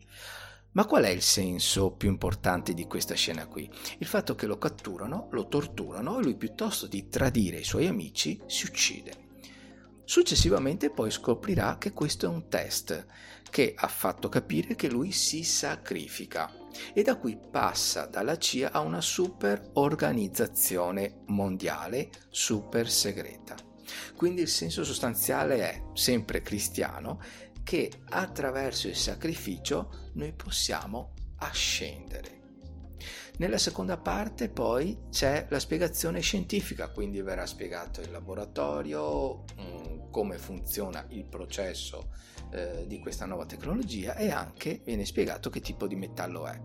Ma 0.72 0.86
qual 0.86 1.02
è 1.02 1.08
il 1.08 1.22
senso 1.22 1.90
più 1.90 2.08
importante 2.08 2.74
di 2.74 2.86
questa 2.86 3.14
scena 3.14 3.46
qui? 3.48 3.68
Il 3.98 4.06
fatto 4.06 4.36
che 4.36 4.46
lo 4.46 4.56
catturano, 4.56 5.26
lo 5.32 5.48
torturano 5.48 6.18
e 6.18 6.22
lui 6.22 6.36
piuttosto 6.36 6.86
di 6.86 7.08
tradire 7.08 7.58
i 7.58 7.64
suoi 7.64 7.88
amici 7.88 8.40
si 8.46 8.66
uccide. 8.66 9.28
Successivamente 10.04 10.90
poi 10.90 11.10
scoprirà 11.10 11.76
che 11.78 11.92
questo 11.92 12.26
è 12.26 12.28
un 12.28 12.48
test 12.48 13.06
che 13.50 13.74
ha 13.76 13.88
fatto 13.88 14.28
capire 14.28 14.76
che 14.76 14.88
lui 14.88 15.10
si 15.10 15.42
sacrifica 15.42 16.52
e 16.92 17.02
da 17.02 17.16
qui 17.16 17.36
passa 17.36 18.06
dalla 18.06 18.38
CIA 18.38 18.70
a 18.70 18.78
una 18.78 19.00
super 19.00 19.70
organizzazione 19.74 21.22
mondiale 21.26 22.10
super 22.28 22.88
segreta. 22.88 23.56
Quindi 24.14 24.42
il 24.42 24.48
senso 24.48 24.84
sostanziale 24.84 25.58
è 25.68 25.82
sempre 25.94 26.42
cristiano 26.42 27.20
che 27.70 27.88
attraverso 28.08 28.88
il 28.88 28.96
sacrificio 28.96 30.10
noi 30.14 30.32
possiamo 30.32 31.12
ascendere. 31.36 32.38
Nella 33.36 33.58
seconda 33.58 33.96
parte 33.96 34.48
poi 34.48 35.02
c'è 35.08 35.46
la 35.48 35.60
spiegazione 35.60 36.18
scientifica, 36.18 36.90
quindi 36.90 37.22
verrà 37.22 37.46
spiegato 37.46 38.00
il 38.00 38.10
laboratorio, 38.10 39.44
mm, 39.60 40.10
come 40.10 40.36
funziona 40.38 41.06
il 41.10 41.24
processo 41.26 42.10
eh, 42.50 42.86
di 42.88 42.98
questa 42.98 43.24
nuova 43.26 43.46
tecnologia 43.46 44.16
e 44.16 44.30
anche 44.32 44.80
viene 44.84 45.04
spiegato 45.04 45.48
che 45.48 45.60
tipo 45.60 45.86
di 45.86 45.94
metallo 45.94 46.48
è. 46.48 46.60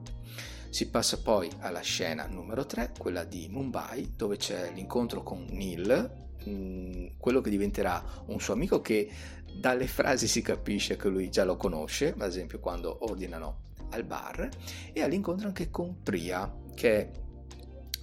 Si 0.72 0.90
passa 0.90 1.22
poi 1.22 1.52
alla 1.60 1.82
scena 1.82 2.26
numero 2.26 2.66
3, 2.66 2.94
quella 2.98 3.24
di 3.26 3.48
Mumbai, 3.48 4.14
dove 4.16 4.38
c'è 4.38 4.72
l'incontro 4.74 5.22
con 5.22 5.46
Neil, 5.52 6.24
Mm, 6.48 7.08
quello 7.18 7.42
che 7.42 7.50
diventerà 7.50 8.04
un 8.28 8.40
suo 8.40 8.54
amico 8.54 8.80
che 8.80 9.10
dalle 9.60 9.88
frasi 9.88 10.28
si 10.28 10.42
capisce 10.42 10.96
che 10.96 11.10
lui 11.10 11.30
già 11.30 11.44
lo 11.44 11.58
conosce, 11.58 12.14
ad 12.18 12.28
esempio 12.28 12.60
quando 12.60 12.98
ordinano 13.02 13.64
al 13.92 14.04
bar, 14.04 14.50
e 14.94 15.02
all'incontro 15.02 15.48
anche 15.48 15.70
con 15.70 16.02
Priya, 16.02 16.54
che 16.74 16.98
è 16.98 17.12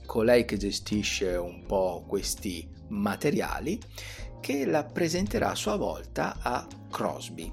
colei 0.07 0.45
che 0.45 0.57
gestisce 0.57 1.37
un 1.37 1.65
po' 1.67 2.05
questi 2.07 2.69
materiali, 2.89 3.81
che 4.41 4.67
la 4.67 4.85
presenterà 4.85 5.51
a 5.51 5.55
sua 5.55 5.77
volta 5.77 6.39
a 6.41 6.67
Crosby 6.91 7.51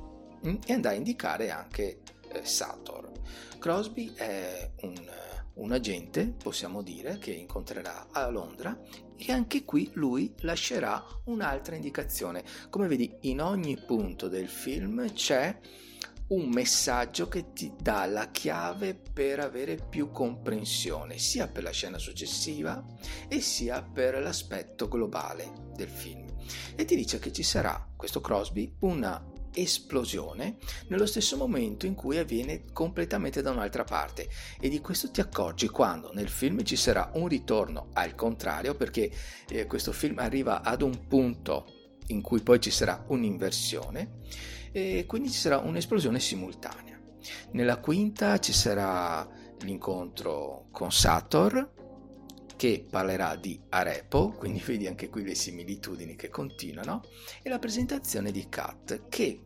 mm, 0.48 0.56
e 0.66 0.74
andrà 0.74 0.92
a 0.92 0.96
indicare 0.96 1.52
anche 1.52 2.00
eh, 2.32 2.44
Sator. 2.44 3.12
Crosby 3.60 4.14
è 4.16 4.72
un 4.82 5.28
un 5.60 5.72
agente, 5.72 6.34
possiamo 6.42 6.82
dire, 6.82 7.18
che 7.18 7.32
incontrerà 7.32 8.08
a 8.12 8.28
Londra 8.30 8.78
e 9.20 9.34
anche 9.34 9.66
qui 9.66 9.92
lui 9.94 10.34
lascerà 10.40 11.04
un'altra 11.26 11.76
indicazione. 11.76 12.44
Come 12.70 12.88
vedi, 12.88 13.14
in 13.22 13.42
ogni 13.42 13.78
punto 13.78 14.30
del 14.30 14.48
film 14.48 15.12
c'è 15.12 15.60
un 16.30 16.48
messaggio 16.50 17.28
che 17.28 17.54
ti 17.54 17.74
dà 17.80 18.06
la 18.06 18.30
chiave 18.30 18.94
per 18.96 19.40
avere 19.40 19.76
più 19.76 20.12
comprensione, 20.12 21.18
sia 21.18 21.48
per 21.48 21.64
la 21.64 21.72
scena 21.72 21.98
successiva 21.98 22.84
e 23.28 23.42
sia 23.42 23.82
per 23.82 24.20
l'aspetto 24.22 24.88
globale 24.88 25.72
del 25.76 25.90
film. 25.90 26.26
E 26.76 26.86
ti 26.86 26.96
dice 26.96 27.20
che 27.20 27.32
ci 27.32 27.44
sarà, 27.44 27.88
questo 27.96 28.22
Crosby, 28.22 28.76
una 28.80 29.24
esplosione 29.54 30.58
nello 30.88 31.06
stesso 31.06 31.38
momento 31.38 31.86
in 31.86 31.96
cui 31.96 32.18
avviene 32.18 32.64
completamente 32.72 33.42
da 33.42 33.52
un'altra 33.52 33.84
parte 33.84 34.30
e 34.60 34.70
di 34.70 34.80
questo 34.80 35.12
ti 35.12 35.22
accorgi 35.22 35.68
quando 35.70 36.12
nel 36.14 36.30
film 36.30 36.64
ci 36.64 36.76
sarà 36.76 37.12
un 37.16 37.28
ritorno 37.28 37.90
al 37.94 38.16
contrario 38.16 38.76
perché 38.76 39.12
eh, 39.48 39.66
questo 39.66 39.92
film 39.92 40.20
arriva 40.20 40.62
ad 40.62 40.82
un 40.82 41.08
punto 41.08 41.66
in 42.08 42.22
cui 42.22 42.42
poi 42.42 42.60
ci 42.60 42.72
sarà 42.72 43.04
un'inversione 43.08 44.18
e 44.72 45.06
quindi 45.08 45.32
ci 45.32 45.40
sarà 45.40 45.58
un'esplosione 45.60 46.20
simultanea. 46.20 47.00
Nella 47.52 47.78
quinta 47.78 48.40
ci 48.40 48.54
sarà 48.54 49.28
l'incontro 49.60 50.68
con 50.72 50.92
Sator 50.92 51.78
che 52.60 52.86
parlerà 52.90 53.38
di 53.38 53.58
Arepo, 53.70 54.32
quindi 54.32 54.62
vedi 54.66 54.86
anche 54.86 55.08
qui 55.08 55.24
le 55.24 55.34
similitudini 55.34 56.18
che 56.18 56.28
continuano, 56.28 57.06
e 57.42 57.48
la 57.48 57.58
presentazione 57.58 58.32
di 58.32 58.50
Kat 58.50 59.08
che 59.08 59.40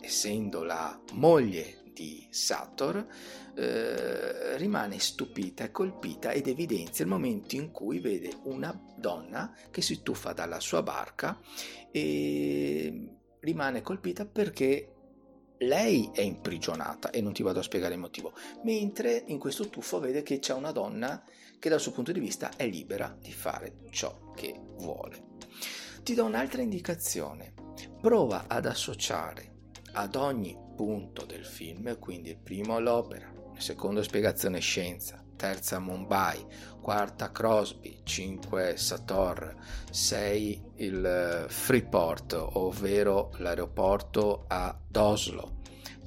essendo 0.00 0.64
la 0.64 1.00
moglie 1.12 1.84
di 1.92 2.26
Sator 2.28 3.06
eh, 3.54 4.56
rimane 4.56 4.98
stupita 4.98 5.62
e 5.62 5.70
colpita 5.70 6.32
ed 6.32 6.48
evidenzia 6.48 7.04
il 7.04 7.10
momento 7.12 7.54
in 7.54 7.70
cui 7.70 8.00
vede 8.00 8.36
una 8.42 8.76
donna 8.96 9.54
che 9.70 9.80
si 9.80 10.02
tuffa 10.02 10.32
dalla 10.32 10.58
sua 10.58 10.82
barca 10.82 11.38
e 11.92 13.14
rimane 13.38 13.80
colpita 13.80 14.26
perché 14.26 14.94
lei 15.58 16.10
è 16.12 16.22
imprigionata 16.22 17.10
e 17.10 17.20
non 17.20 17.32
ti 17.32 17.44
vado 17.44 17.60
a 17.60 17.62
spiegare 17.62 17.94
il 17.94 18.00
motivo, 18.00 18.32
mentre 18.64 19.22
in 19.26 19.38
questo 19.38 19.68
tuffo 19.68 20.00
vede 20.00 20.24
che 20.24 20.40
c'è 20.40 20.52
una 20.52 20.72
donna 20.72 21.22
che 21.60 21.68
dal 21.68 21.78
suo 21.78 21.92
punto 21.92 22.10
di 22.10 22.18
vista 22.18 22.56
è 22.56 22.66
libera 22.66 23.14
di 23.20 23.30
fare 23.30 23.74
ciò 23.90 24.32
che 24.34 24.58
vuole. 24.78 25.28
Ti 26.02 26.14
do 26.14 26.24
un'altra 26.24 26.62
indicazione, 26.62 27.52
prova 28.00 28.46
ad 28.48 28.66
associare 28.66 29.58
ad 29.92 30.16
ogni 30.16 30.56
punto 30.74 31.26
del 31.26 31.44
film, 31.44 31.98
quindi 31.98 32.30
il 32.30 32.38
primo 32.38 32.80
l'opera, 32.80 33.30
il 33.54 33.60
secondo 33.60 34.02
spiegazione 34.02 34.58
scienza, 34.60 35.22
terza 35.36 35.78
Mumbai, 35.78 36.44
quarta 36.80 37.30
Crosby, 37.30 38.00
5 38.04 38.76
Sator, 38.76 39.54
6 39.90 40.62
il 40.76 41.44
Freeport, 41.48 42.32
ovvero 42.32 43.32
l'aeroporto 43.36 44.44
ad 44.48 44.96
Oslo, 44.96 45.59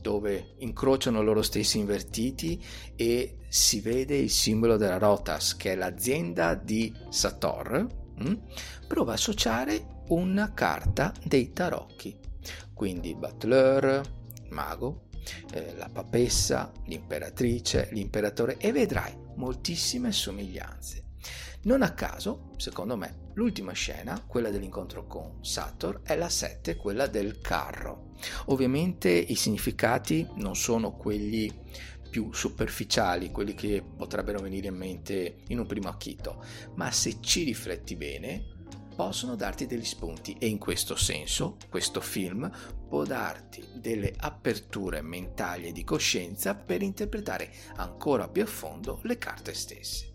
dove 0.03 0.55
incrociano 0.59 1.23
loro 1.23 1.41
stessi 1.41 1.79
invertiti 1.79 2.61
e 2.95 3.37
si 3.47 3.79
vede 3.79 4.17
il 4.17 4.29
simbolo 4.29 4.75
della 4.75 4.97
Rotas, 4.97 5.55
che 5.55 5.71
è 5.71 5.75
l'azienda 5.75 6.53
di 6.55 6.93
Sator, 7.09 7.87
mm? 8.21 8.33
prova 8.85 9.11
a 9.11 9.15
associare 9.15 10.01
una 10.09 10.53
carta 10.53 11.13
dei 11.23 11.53
tarocchi. 11.53 12.19
Quindi 12.73 13.15
Butler, 13.15 14.01
mago, 14.49 15.05
eh, 15.53 15.73
la 15.77 15.89
papessa, 15.89 16.71
l'imperatrice, 16.85 17.87
l'imperatore 17.93 18.57
e 18.57 18.73
vedrai 18.73 19.17
moltissime 19.35 20.11
somiglianze. 20.11 21.02
Non 21.65 21.81
a 21.81 21.93
caso, 21.93 22.49
secondo 22.57 22.97
me, 22.97 23.29
l'ultima 23.35 23.71
scena, 23.71 24.21
quella 24.27 24.49
dell'incontro 24.49 25.07
con 25.07 25.37
Sator, 25.41 26.01
è 26.03 26.13
la 26.17 26.27
7, 26.27 26.75
quella 26.75 27.07
del 27.07 27.39
carro. 27.39 28.11
Ovviamente 28.47 29.09
i 29.09 29.35
significati 29.35 30.27
non 30.35 30.57
sono 30.57 30.91
quelli 30.97 31.49
più 32.09 32.33
superficiali, 32.33 33.31
quelli 33.31 33.53
che 33.53 33.81
potrebbero 33.81 34.39
venire 34.39 34.67
in 34.67 34.75
mente 34.75 35.37
in 35.47 35.59
un 35.59 35.65
primo 35.65 35.87
acchito, 35.87 36.43
ma 36.75 36.91
se 36.91 37.19
ci 37.21 37.43
rifletti 37.43 37.95
bene, 37.95 38.43
possono 38.93 39.35
darti 39.35 39.65
degli 39.65 39.85
spunti 39.85 40.35
e 40.39 40.47
in 40.47 40.57
questo 40.57 40.97
senso 40.97 41.55
questo 41.69 42.01
film 42.01 42.51
può 42.89 43.03
darti 43.03 43.63
delle 43.75 44.13
aperture 44.17 45.01
mentali 45.01 45.67
e 45.67 45.71
di 45.71 45.85
coscienza 45.85 46.55
per 46.55 46.81
interpretare 46.81 47.51
ancora 47.77 48.27
più 48.27 48.43
a 48.43 48.47
fondo 48.47 48.99
le 49.03 49.17
carte 49.17 49.53
stesse. 49.53 50.12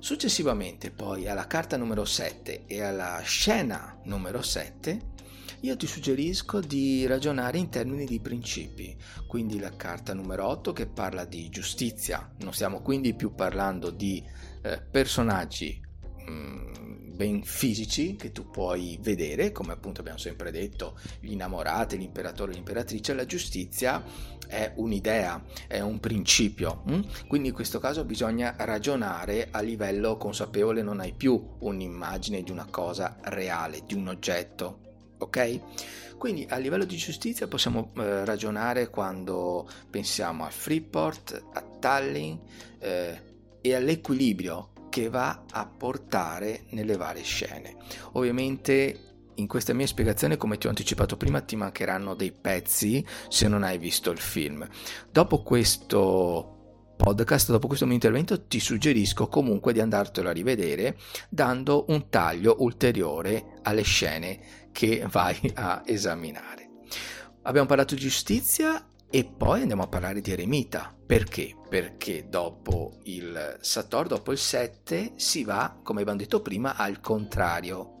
Successivamente 0.00 0.90
poi 0.90 1.28
alla 1.28 1.46
carta 1.46 1.76
numero 1.76 2.04
7 2.04 2.64
e 2.66 2.82
alla 2.82 3.20
scena 3.22 4.00
numero 4.04 4.42
7 4.42 5.08
io 5.60 5.76
ti 5.76 5.86
suggerisco 5.86 6.60
di 6.60 7.06
ragionare 7.06 7.58
in 7.58 7.68
termini 7.68 8.06
di 8.06 8.18
principi, 8.18 8.96
quindi 9.26 9.58
la 9.58 9.76
carta 9.76 10.14
numero 10.14 10.46
8 10.46 10.72
che 10.72 10.86
parla 10.86 11.26
di 11.26 11.50
giustizia, 11.50 12.34
non 12.38 12.54
stiamo 12.54 12.80
quindi 12.80 13.14
più 13.14 13.34
parlando 13.34 13.90
di 13.90 14.24
eh, 14.62 14.80
personaggi 14.80 15.88
Mm, 16.30 17.16
ben 17.16 17.42
fisici 17.42 18.16
che 18.16 18.30
tu 18.30 18.48
puoi 18.50 18.98
vedere, 19.02 19.52
come 19.52 19.72
appunto 19.72 20.00
abbiamo 20.00 20.18
sempre 20.18 20.50
detto, 20.50 20.98
gli 21.20 21.32
innamorati, 21.32 21.98
l'imperatore 21.98 22.52
l'imperatrice, 22.52 23.14
la 23.14 23.26
giustizia 23.26 24.02
è 24.50 24.72
un'idea, 24.74 25.42
è 25.66 25.80
un 25.80 26.00
principio. 26.00 26.82
Hm? 26.86 27.00
Quindi 27.28 27.48
in 27.48 27.54
questo 27.54 27.78
caso 27.78 28.04
bisogna 28.04 28.54
ragionare 28.58 29.48
a 29.50 29.60
livello 29.60 30.16
consapevole, 30.16 30.82
non 30.82 31.00
hai 31.00 31.12
più 31.12 31.42
un'immagine 31.60 32.42
di 32.42 32.50
una 32.50 32.66
cosa 32.68 33.16
reale, 33.22 33.82
di 33.86 33.94
un 33.94 34.08
oggetto. 34.08 34.88
Ok? 35.18 35.60
Quindi 36.18 36.46
a 36.50 36.56
livello 36.56 36.84
di 36.84 36.96
giustizia 36.96 37.46
possiamo 37.46 37.92
eh, 37.96 38.24
ragionare 38.24 38.90
quando 38.90 39.66
pensiamo 39.88 40.44
a 40.44 40.50
Freeport, 40.50 41.42
a 41.54 41.62
Tallinn 41.62 42.36
eh, 42.78 43.20
e 43.60 43.74
all'equilibrio 43.74 44.72
che 44.90 45.08
va 45.08 45.44
a 45.50 45.66
portare 45.66 46.64
nelle 46.70 46.96
varie 46.96 47.22
scene. 47.22 47.76
Ovviamente 48.12 49.09
in 49.40 49.48
questa 49.48 49.72
mia 49.72 49.86
spiegazione, 49.86 50.36
come 50.36 50.58
ti 50.58 50.66
ho 50.66 50.70
anticipato 50.70 51.16
prima, 51.16 51.40
ti 51.40 51.56
mancheranno 51.56 52.14
dei 52.14 52.32
pezzi 52.32 53.04
se 53.28 53.48
non 53.48 53.62
hai 53.62 53.78
visto 53.78 54.10
il 54.10 54.18
film. 54.18 54.66
Dopo 55.10 55.42
questo 55.42 56.58
podcast, 56.96 57.50
dopo 57.50 57.66
questo 57.66 57.86
mio 57.86 57.94
intervento, 57.94 58.46
ti 58.46 58.60
suggerisco 58.60 59.26
comunque 59.28 59.72
di 59.72 59.80
andartelo 59.80 60.28
a 60.28 60.32
rivedere 60.32 60.98
dando 61.30 61.86
un 61.88 62.10
taglio 62.10 62.56
ulteriore 62.60 63.58
alle 63.62 63.82
scene 63.82 64.68
che 64.70 65.04
vai 65.10 65.50
a 65.54 65.82
esaminare. 65.86 66.68
Abbiamo 67.42 67.66
parlato 67.66 67.94
di 67.94 68.02
giustizia 68.02 68.86
e 69.08 69.24
poi 69.24 69.62
andiamo 69.62 69.82
a 69.82 69.88
parlare 69.88 70.20
di 70.20 70.30
eremita. 70.30 70.94
Perché? 71.06 71.56
Perché 71.68 72.28
dopo 72.28 72.98
il 73.04 73.56
Sator, 73.60 74.06
dopo 74.06 74.30
il 74.30 74.38
7, 74.38 75.14
si 75.16 75.42
va, 75.42 75.80
come 75.82 76.02
abbiamo 76.02 76.18
detto 76.18 76.42
prima, 76.42 76.76
al 76.76 77.00
contrario. 77.00 77.99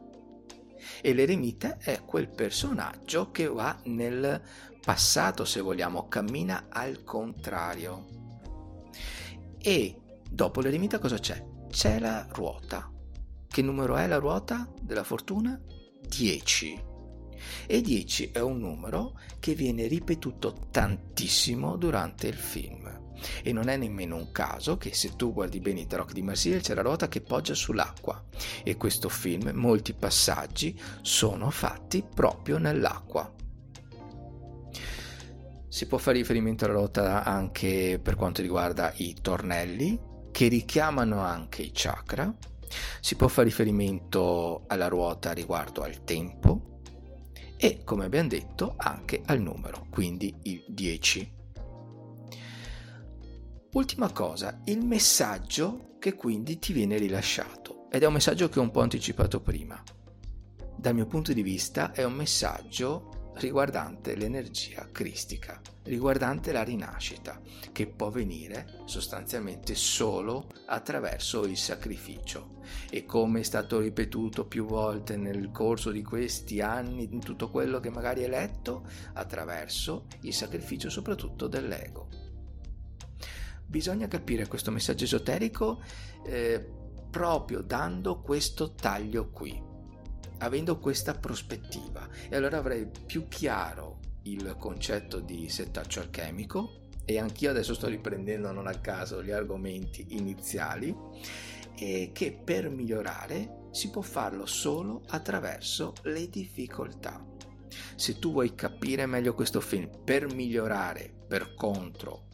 E 1.00 1.12
l'eremita 1.12 1.78
è 1.78 2.02
quel 2.04 2.28
personaggio 2.28 3.30
che 3.30 3.46
va 3.46 3.78
nel 3.84 4.42
passato, 4.80 5.44
se 5.44 5.60
vogliamo, 5.60 6.08
cammina 6.08 6.66
al 6.68 7.04
contrario. 7.04 8.06
E 9.58 9.96
dopo 10.28 10.60
l'eremita 10.60 10.98
cosa 10.98 11.18
c'è? 11.18 11.44
C'è 11.68 11.98
la 11.98 12.26
ruota. 12.30 12.90
Che 13.46 13.62
numero 13.62 13.96
è 13.96 14.06
la 14.06 14.18
ruota 14.18 14.72
della 14.80 15.04
fortuna? 15.04 15.60
10 16.00 16.88
e 17.66 17.80
10 17.80 18.30
è 18.32 18.40
un 18.40 18.58
numero 18.58 19.18
che 19.38 19.54
viene 19.54 19.86
ripetuto 19.86 20.68
tantissimo 20.70 21.76
durante 21.76 22.26
il 22.26 22.36
film. 22.36 22.99
E 23.42 23.52
non 23.52 23.68
è 23.68 23.76
nemmeno 23.76 24.16
un 24.16 24.32
caso 24.32 24.76
che 24.76 24.94
se 24.94 25.16
tu 25.16 25.32
guardi 25.32 25.60
bene 25.60 25.80
i 25.80 25.86
tarocchi 25.86 26.14
di 26.14 26.22
Marsiglia 26.22 26.58
c'è 26.58 26.74
la 26.74 26.82
ruota 26.82 27.08
che 27.08 27.20
poggia 27.20 27.54
sull'acqua 27.54 28.24
e 28.62 28.76
questo 28.76 29.08
film, 29.08 29.50
molti 29.54 29.92
passaggi 29.94 30.78
sono 31.02 31.50
fatti 31.50 32.02
proprio 32.02 32.58
nell'acqua. 32.58 33.32
Si 35.68 35.86
può 35.86 35.98
fare 35.98 36.18
riferimento 36.18 36.64
alla 36.64 36.74
ruota 36.74 37.24
anche 37.24 38.00
per 38.02 38.16
quanto 38.16 38.42
riguarda 38.42 38.92
i 38.96 39.16
tornelli 39.20 39.98
che 40.30 40.48
richiamano 40.48 41.20
anche 41.20 41.62
i 41.62 41.70
chakra. 41.72 42.34
Si 43.00 43.14
può 43.16 43.28
fare 43.28 43.48
riferimento 43.48 44.64
alla 44.66 44.88
ruota 44.88 45.32
riguardo 45.32 45.82
al 45.82 46.04
tempo, 46.04 46.70
e 47.62 47.84
come 47.84 48.06
abbiamo 48.06 48.28
detto 48.28 48.72
anche 48.78 49.20
al 49.26 49.40
numero, 49.40 49.86
quindi 49.90 50.34
il 50.44 50.64
10. 50.66 51.39
Ultima 53.72 54.10
cosa, 54.10 54.62
il 54.64 54.84
messaggio 54.84 55.94
che 56.00 56.16
quindi 56.16 56.58
ti 56.58 56.72
viene 56.72 56.98
rilasciato 56.98 57.88
ed 57.92 58.02
è 58.02 58.06
un 58.06 58.14
messaggio 58.14 58.48
che 58.48 58.58
ho 58.58 58.62
un 58.62 58.72
po' 58.72 58.80
anticipato 58.80 59.40
prima. 59.40 59.80
Dal 60.76 60.92
mio 60.92 61.06
punto 61.06 61.32
di 61.32 61.42
vista 61.44 61.92
è 61.92 62.02
un 62.02 62.14
messaggio 62.14 63.32
riguardante 63.34 64.16
l'energia 64.16 64.88
cristica, 64.90 65.60
riguardante 65.84 66.50
la 66.50 66.64
rinascita, 66.64 67.40
che 67.70 67.86
può 67.86 68.08
avvenire 68.08 68.80
sostanzialmente 68.86 69.76
solo 69.76 70.48
attraverso 70.66 71.44
il 71.44 71.56
sacrificio. 71.56 72.62
E 72.90 73.04
come 73.06 73.38
è 73.38 73.44
stato 73.44 73.78
ripetuto 73.78 74.46
più 74.46 74.66
volte 74.66 75.16
nel 75.16 75.52
corso 75.52 75.92
di 75.92 76.02
questi 76.02 76.60
anni, 76.60 77.08
in 77.08 77.20
tutto 77.20 77.50
quello 77.50 77.78
che 77.78 77.90
magari 77.90 78.22
è 78.22 78.28
letto, 78.28 78.84
attraverso 79.12 80.06
il 80.22 80.34
sacrificio 80.34 80.90
soprattutto 80.90 81.46
dell'ego. 81.46 82.19
Bisogna 83.70 84.08
capire 84.08 84.48
questo 84.48 84.72
messaggio 84.72 85.04
esoterico 85.04 85.80
eh, 86.26 86.68
proprio 87.08 87.60
dando 87.60 88.20
questo 88.20 88.74
taglio 88.74 89.30
qui 89.30 89.68
avendo 90.38 90.80
questa 90.80 91.14
prospettiva 91.14 92.08
e 92.28 92.34
allora 92.34 92.58
avrei 92.58 92.90
più 93.06 93.28
chiaro 93.28 94.00
il 94.22 94.56
concetto 94.58 95.20
di 95.20 95.48
settaccio 95.48 96.00
alchemico 96.00 96.88
e 97.04 97.20
anch'io 97.20 97.50
adesso 97.50 97.74
sto 97.74 97.86
riprendendo 97.86 98.50
non 98.50 98.66
a 98.66 98.74
caso 98.80 99.22
gli 99.22 99.30
argomenti 99.30 100.16
iniziali 100.16 100.92
e 101.76 102.10
che 102.12 102.32
per 102.32 102.70
migliorare 102.70 103.68
si 103.70 103.90
può 103.90 104.02
farlo 104.02 104.46
solo 104.46 105.02
attraverso 105.10 105.92
le 106.02 106.28
difficoltà. 106.28 107.24
Se 107.94 108.18
tu 108.18 108.32
vuoi 108.32 108.56
capire 108.56 109.06
meglio 109.06 109.32
questo 109.34 109.60
film 109.60 109.88
per 110.02 110.34
migliorare, 110.34 111.12
per 111.28 111.54
contro 111.54 112.29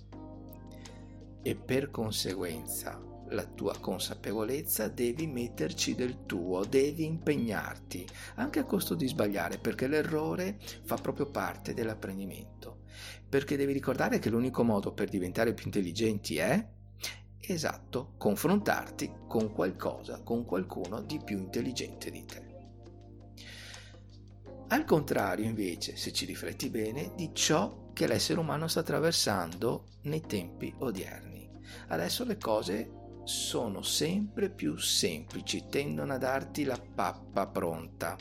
e 1.47 1.55
per 1.55 1.93
conseguenza 1.93 3.01
la 3.29 3.45
tua 3.45 3.79
consapevolezza, 3.79 4.89
devi 4.89 5.29
metterci 5.29 5.95
del 5.95 6.27
tuo, 6.27 6.65
devi 6.65 7.05
impegnarti, 7.05 8.05
anche 8.35 8.59
a 8.59 8.65
costo 8.65 8.97
di 8.97 9.07
sbagliare, 9.07 9.59
perché 9.59 9.87
l'errore 9.87 10.59
fa 10.83 10.97
proprio 10.97 11.27
parte 11.27 11.73
dell'apprendimento. 11.73 12.81
Perché 13.29 13.57
devi 13.57 13.73
ricordare 13.73 14.19
che 14.19 14.29
l'unico 14.29 14.65
modo 14.65 14.93
per 14.93 15.09
diventare 15.09 15.55
più 15.55 15.67
intelligenti 15.67 16.37
è 16.39 16.67
esatto, 17.39 18.15
confrontarti 18.17 19.13
con 19.29 19.53
qualcosa, 19.53 20.23
con 20.25 20.45
qualcuno 20.45 21.01
di 21.01 21.21
più 21.25 21.39
intelligente 21.39 22.11
di 22.11 22.25
te. 22.25 22.45
Al 24.67 24.85
contrario, 24.85 25.45
invece, 25.45 25.95
se 25.95 26.13
ci 26.13 26.25
rifletti 26.25 26.71
bene, 26.71 27.13
di 27.15 27.31
ciò 27.33 27.85
che 27.97 28.07
l'essere 28.07 28.39
umano 28.39 28.69
sta 28.69 28.81
attraversando 28.81 29.87
nei 30.03 30.21
tempi 30.21 30.71
odierni. 30.81 31.49
Adesso 31.89 32.25
le 32.25 32.37
cose 32.37 32.91
sono 33.25 33.81
sempre 33.81 34.51
più 34.51 34.77
semplici, 34.77 35.65
tendono 35.71 36.13
a 36.13 36.19
darti 36.19 36.65
la 36.65 36.79
pappa 36.79 37.47
pronta. 37.47 38.15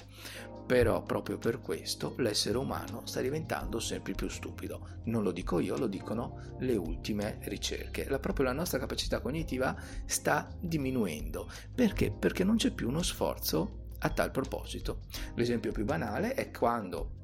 Però 0.65 1.03
proprio 1.03 1.37
per 1.37 1.59
questo 1.59 2.15
l'essere 2.19 2.57
umano 2.57 3.05
sta 3.05 3.19
diventando 3.19 3.81
sempre 3.81 4.13
più 4.13 4.29
stupido. 4.29 5.01
Non 5.03 5.23
lo 5.23 5.33
dico 5.33 5.59
io, 5.59 5.77
lo 5.77 5.87
dicono 5.87 6.55
le 6.59 6.77
ultime 6.77 7.39
ricerche. 7.41 8.07
La, 8.07 8.17
proprio 8.17 8.45
la 8.45 8.53
nostra 8.53 8.79
capacità 8.79 9.19
cognitiva 9.19 9.75
sta 10.05 10.47
diminuendo. 10.57 11.51
Perché? 11.75 12.11
Perché 12.11 12.45
non 12.45 12.55
c'è 12.55 12.71
più 12.71 12.87
uno 12.87 13.03
sforzo 13.03 13.87
a 13.99 14.09
tal 14.09 14.31
proposito. 14.31 15.01
L'esempio 15.35 15.73
più 15.73 15.83
banale 15.83 16.33
è 16.33 16.49
quando 16.49 17.23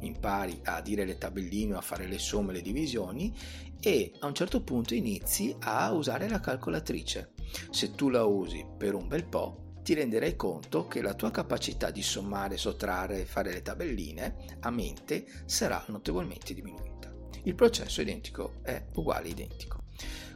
impari 0.00 0.60
a 0.64 0.80
dire 0.80 1.04
le 1.04 1.18
tabelline, 1.18 1.76
a 1.76 1.80
fare 1.80 2.06
le 2.06 2.18
somme, 2.18 2.52
le 2.52 2.62
divisioni 2.62 3.34
e 3.80 4.12
a 4.20 4.26
un 4.26 4.34
certo 4.34 4.62
punto 4.62 4.94
inizi 4.94 5.54
a 5.60 5.92
usare 5.92 6.28
la 6.28 6.40
calcolatrice. 6.40 7.32
Se 7.70 7.94
tu 7.94 8.08
la 8.08 8.24
usi 8.24 8.64
per 8.76 8.94
un 8.94 9.08
bel 9.08 9.26
po', 9.26 9.68
ti 9.82 9.94
renderai 9.94 10.36
conto 10.36 10.86
che 10.86 11.00
la 11.00 11.14
tua 11.14 11.30
capacità 11.30 11.90
di 11.90 12.02
sommare, 12.02 12.58
sottrarre 12.58 13.20
e 13.20 13.24
fare 13.24 13.52
le 13.52 13.62
tabelline 13.62 14.58
a 14.60 14.70
mente 14.70 15.26
sarà 15.46 15.82
notevolmente 15.88 16.52
diminuita. 16.52 17.10
Il 17.44 17.54
processo 17.54 18.02
identico, 18.02 18.56
è 18.62 18.84
uguale 18.96 19.28
identico. 19.28 19.84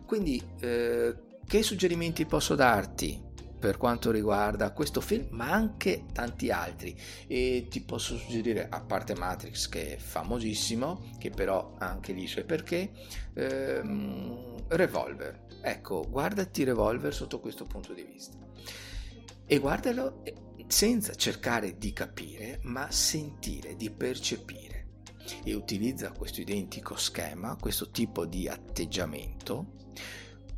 Quindi, 0.07 0.43
eh, 0.61 1.15
che 1.47 1.63
suggerimenti 1.63 2.25
posso 2.25 2.55
darti? 2.55 3.31
Per 3.63 3.77
quanto 3.77 4.11
riguarda 4.11 4.73
questo 4.73 5.01
film, 5.01 5.29
ma 5.31 5.53
anche 5.53 6.07
tanti 6.13 6.51
altri. 6.51 6.99
E 7.29 7.69
ti 7.71 7.81
posso 7.81 8.19
suggerire, 8.19 8.67
a 8.69 8.81
parte 8.81 9.15
Matrix, 9.15 9.69
che 9.69 9.95
è 9.95 9.97
famosissimo, 9.99 11.13
che 11.17 11.31
però 11.31 11.77
ha 11.79 11.89
anche 11.89 12.13
lì 12.13 12.25
i 12.25 12.27
suoi 12.27 12.43
perché, 12.43 12.91
ehm, 13.35 14.67
Revolver. 14.67 15.47
Ecco, 15.63 16.05
guardati 16.11 16.65
Revolver 16.65 17.15
sotto 17.15 17.39
questo 17.39 17.65
punto 17.65 17.93
di 17.93 18.03
vista. 18.03 18.37
E 19.47 19.59
guardalo 19.59 20.25
eh, 20.25 20.35
senza 20.67 21.15
cercare 21.15 21.79
di 21.79 21.93
capire, 21.93 22.59
ma 22.63 22.91
sentire, 22.91 23.77
di 23.77 23.91
percepire. 23.91 24.89
E 25.45 25.55
utilizza 25.55 26.11
questo 26.11 26.41
identico 26.41 26.97
schema, 26.97 27.57
questo 27.61 27.93
tipo 27.93 28.27
di 28.27 28.49
atteggiamento 28.49 29.75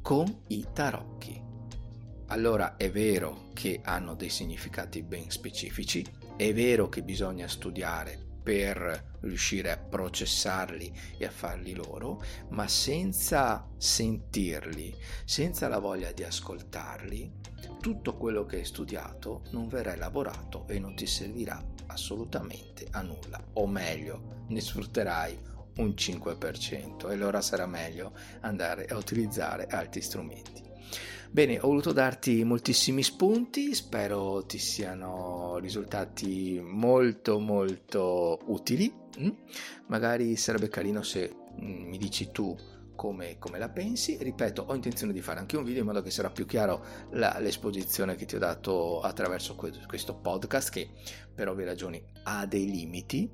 con 0.01 0.41
i 0.49 0.67
tarocchi 0.73 1.53
allora 2.35 2.77
è 2.77 2.91
vero 2.91 3.51
che 3.55 3.81
hanno 3.85 4.17
dei 4.17 4.29
significati 4.29 5.05
ben 5.05 5.31
specifici, 5.31 6.05
è 6.37 6.53
vero 6.53 6.89
che 6.89 7.05
bisogna 7.05 7.47
studiare 7.47 8.19
per 8.43 9.19
riuscire 9.21 9.71
a 9.71 9.79
processarli 9.79 10.93
e 11.17 11.27
a 11.27 11.31
farli 11.31 11.75
loro, 11.75 12.21
ma 12.49 12.67
senza 12.67 13.69
sentirli, 13.77 14.93
senza 15.25 15.69
la 15.69 15.79
voglia 15.79 16.11
di 16.11 16.25
ascoltarli, 16.25 17.33
tutto 17.81 18.17
quello 18.17 18.45
che 18.45 18.57
hai 18.57 18.65
studiato 18.65 19.45
non 19.53 19.69
verrà 19.69 19.95
elaborato 19.95 20.67
e 20.67 20.81
non 20.81 20.97
ti 20.97 21.07
servirà 21.07 21.65
assolutamente 21.87 22.89
a 22.91 23.03
nulla, 23.03 23.41
o 23.53 23.69
meglio, 23.69 24.45
ne 24.49 24.61
sfrutterai 24.61 25.39
un 25.77 25.91
5% 25.91 27.09
e 27.09 27.13
allora 27.13 27.41
sarà 27.41 27.67
meglio 27.67 28.13
andare 28.41 28.87
a 28.87 28.97
utilizzare 28.97 29.67
altri 29.67 30.01
strumenti. 30.01 30.64
Bene, 31.35 31.59
ho 31.59 31.67
voluto 31.67 31.91
darti 31.91 32.45
moltissimi 32.45 33.03
spunti, 33.03 33.75
spero 33.75 34.45
ti 34.47 34.57
siano 34.57 35.59
risultati 35.59 36.61
molto 36.63 37.41
molto 37.41 38.39
utili. 38.45 38.95
Mm? 39.19 39.31
Magari 39.89 40.37
sarebbe 40.37 40.69
carino 40.69 41.03
se 41.03 41.35
mm, 41.61 41.89
mi 41.89 41.99
dici 41.99 42.31
tu 42.31 42.57
come, 42.95 43.37
come, 43.41 43.59
la 43.59 43.69
pensi. 43.69 44.17
Ripeto, 44.17 44.67
ho 44.69 44.75
intenzione 44.77 45.13
di 45.13 45.21
fare 45.23 45.41
anche 45.41 45.57
un 45.57 45.65
video 45.65 45.81
in 45.81 45.89
modo 45.89 46.03
che 46.03 46.13
sarà 46.13 46.31
più 46.31 46.47
chiaro 46.47 46.85
la, 47.11 47.37
l'esposizione 47.41 48.15
che 48.15 48.27
ti 48.27 48.37
ho 48.37 48.39
dato 48.39 49.01
attraverso 49.01 49.57
questo 49.57 50.15
podcast 50.15 50.71
che 50.71 50.89
per 51.35 51.49
ovvie 51.49 51.65
ragioni 51.65 52.01
ha 52.23 52.47
dei 52.47 52.71
limiti? 52.71 53.29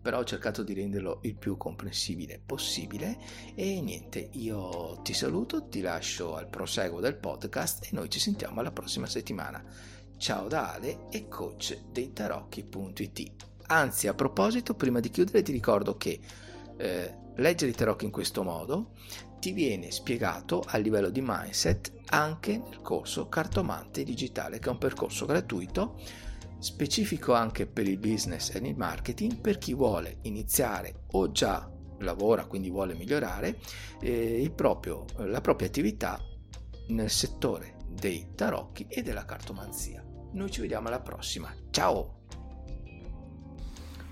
Però 0.00 0.18
ho 0.18 0.24
cercato 0.24 0.62
di 0.62 0.74
renderlo 0.74 1.20
il 1.22 1.36
più 1.36 1.56
comprensibile 1.56 2.40
possibile 2.44 3.18
e 3.54 3.80
niente, 3.80 4.28
io 4.32 5.00
ti 5.02 5.12
saluto, 5.12 5.68
ti 5.68 5.80
lascio 5.80 6.36
al 6.36 6.48
proseguo 6.48 7.00
del 7.00 7.16
podcast 7.16 7.84
e 7.84 7.88
noi 7.92 8.08
ci 8.08 8.20
sentiamo 8.20 8.60
alla 8.60 8.72
prossima 8.72 9.06
settimana. 9.06 9.64
Ciao 10.16 10.46
da 10.48 10.72
Ale 10.74 11.08
e 11.10 11.26
coach 11.28 11.78
dei 11.90 12.12
tarocchi.it. 12.12 13.46
Anzi, 13.66 14.08
a 14.08 14.14
proposito, 14.14 14.74
prima 14.74 15.00
di 15.00 15.10
chiudere 15.10 15.42
ti 15.42 15.52
ricordo 15.52 15.96
che 15.96 16.20
eh, 16.76 17.14
leggere 17.36 17.70
i 17.70 17.74
tarocchi 17.74 18.04
in 18.04 18.10
questo 18.10 18.42
modo 18.42 18.92
ti 19.40 19.52
viene 19.52 19.90
spiegato 19.90 20.62
a 20.66 20.78
livello 20.78 21.10
di 21.10 21.20
mindset 21.22 21.92
anche 22.06 22.56
nel 22.58 22.80
corso 22.80 23.28
Cartomante 23.28 24.04
Digitale, 24.04 24.58
che 24.58 24.68
è 24.68 24.72
un 24.72 24.78
percorso 24.78 25.26
gratuito 25.26 25.98
specifico 26.64 27.34
anche 27.34 27.66
per 27.66 27.86
il 27.86 27.98
business 27.98 28.54
e 28.54 28.58
il 28.58 28.74
marketing 28.74 29.36
per 29.38 29.58
chi 29.58 29.74
vuole 29.74 30.16
iniziare 30.22 31.02
o 31.10 31.30
già 31.30 31.70
lavora, 31.98 32.46
quindi 32.46 32.70
vuole 32.70 32.94
migliorare 32.94 33.58
eh, 34.00 34.50
proprio, 34.54 35.04
la 35.18 35.42
propria 35.42 35.68
attività 35.68 36.18
nel 36.88 37.10
settore 37.10 37.76
dei 37.86 38.28
tarocchi 38.34 38.86
e 38.88 39.02
della 39.02 39.26
cartomanzia. 39.26 40.02
Noi 40.32 40.50
ci 40.50 40.62
vediamo 40.62 40.88
alla 40.88 41.00
prossima. 41.00 41.54
Ciao! 41.68 42.22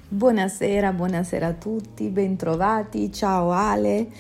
Buonasera, 0.09 0.93
buonasera 0.93 1.47
a 1.47 1.55
tutti, 1.55 2.11
bentrovati. 2.11 3.11
Ciao 3.11 3.51
Ale. 3.51 4.13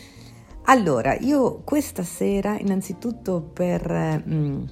Allora, 0.65 1.15
io 1.19 1.61
questa 1.65 2.03
sera 2.03 2.59
innanzitutto 2.59 3.43
per... 3.43 4.25
Mm, 4.27 4.65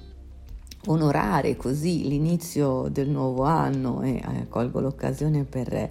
onorare 0.87 1.57
così 1.57 2.09
l'inizio 2.09 2.89
del 2.91 3.09
nuovo 3.09 3.45
anno 3.45 4.03
e 4.03 4.17
eh, 4.17 4.49
colgo 4.49 4.81
l'occasione 4.81 5.45
per 5.45 5.91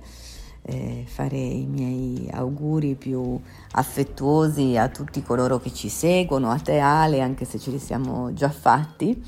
eh, 0.61 1.03
fare 1.07 1.37
i 1.37 1.65
miei 1.65 2.27
auguri 2.31 2.95
più 2.95 3.39
affettuosi 3.71 4.77
a 4.77 4.89
tutti 4.89 5.21
coloro 5.23 5.59
che 5.59 5.73
ci 5.73 5.89
seguono, 5.89 6.49
a 6.51 6.59
te 6.59 6.79
Ale, 6.79 7.21
anche 7.21 7.45
se 7.45 7.59
ce 7.59 7.71
li 7.71 7.79
siamo 7.79 8.33
già 8.33 8.49
fatti. 8.49 9.23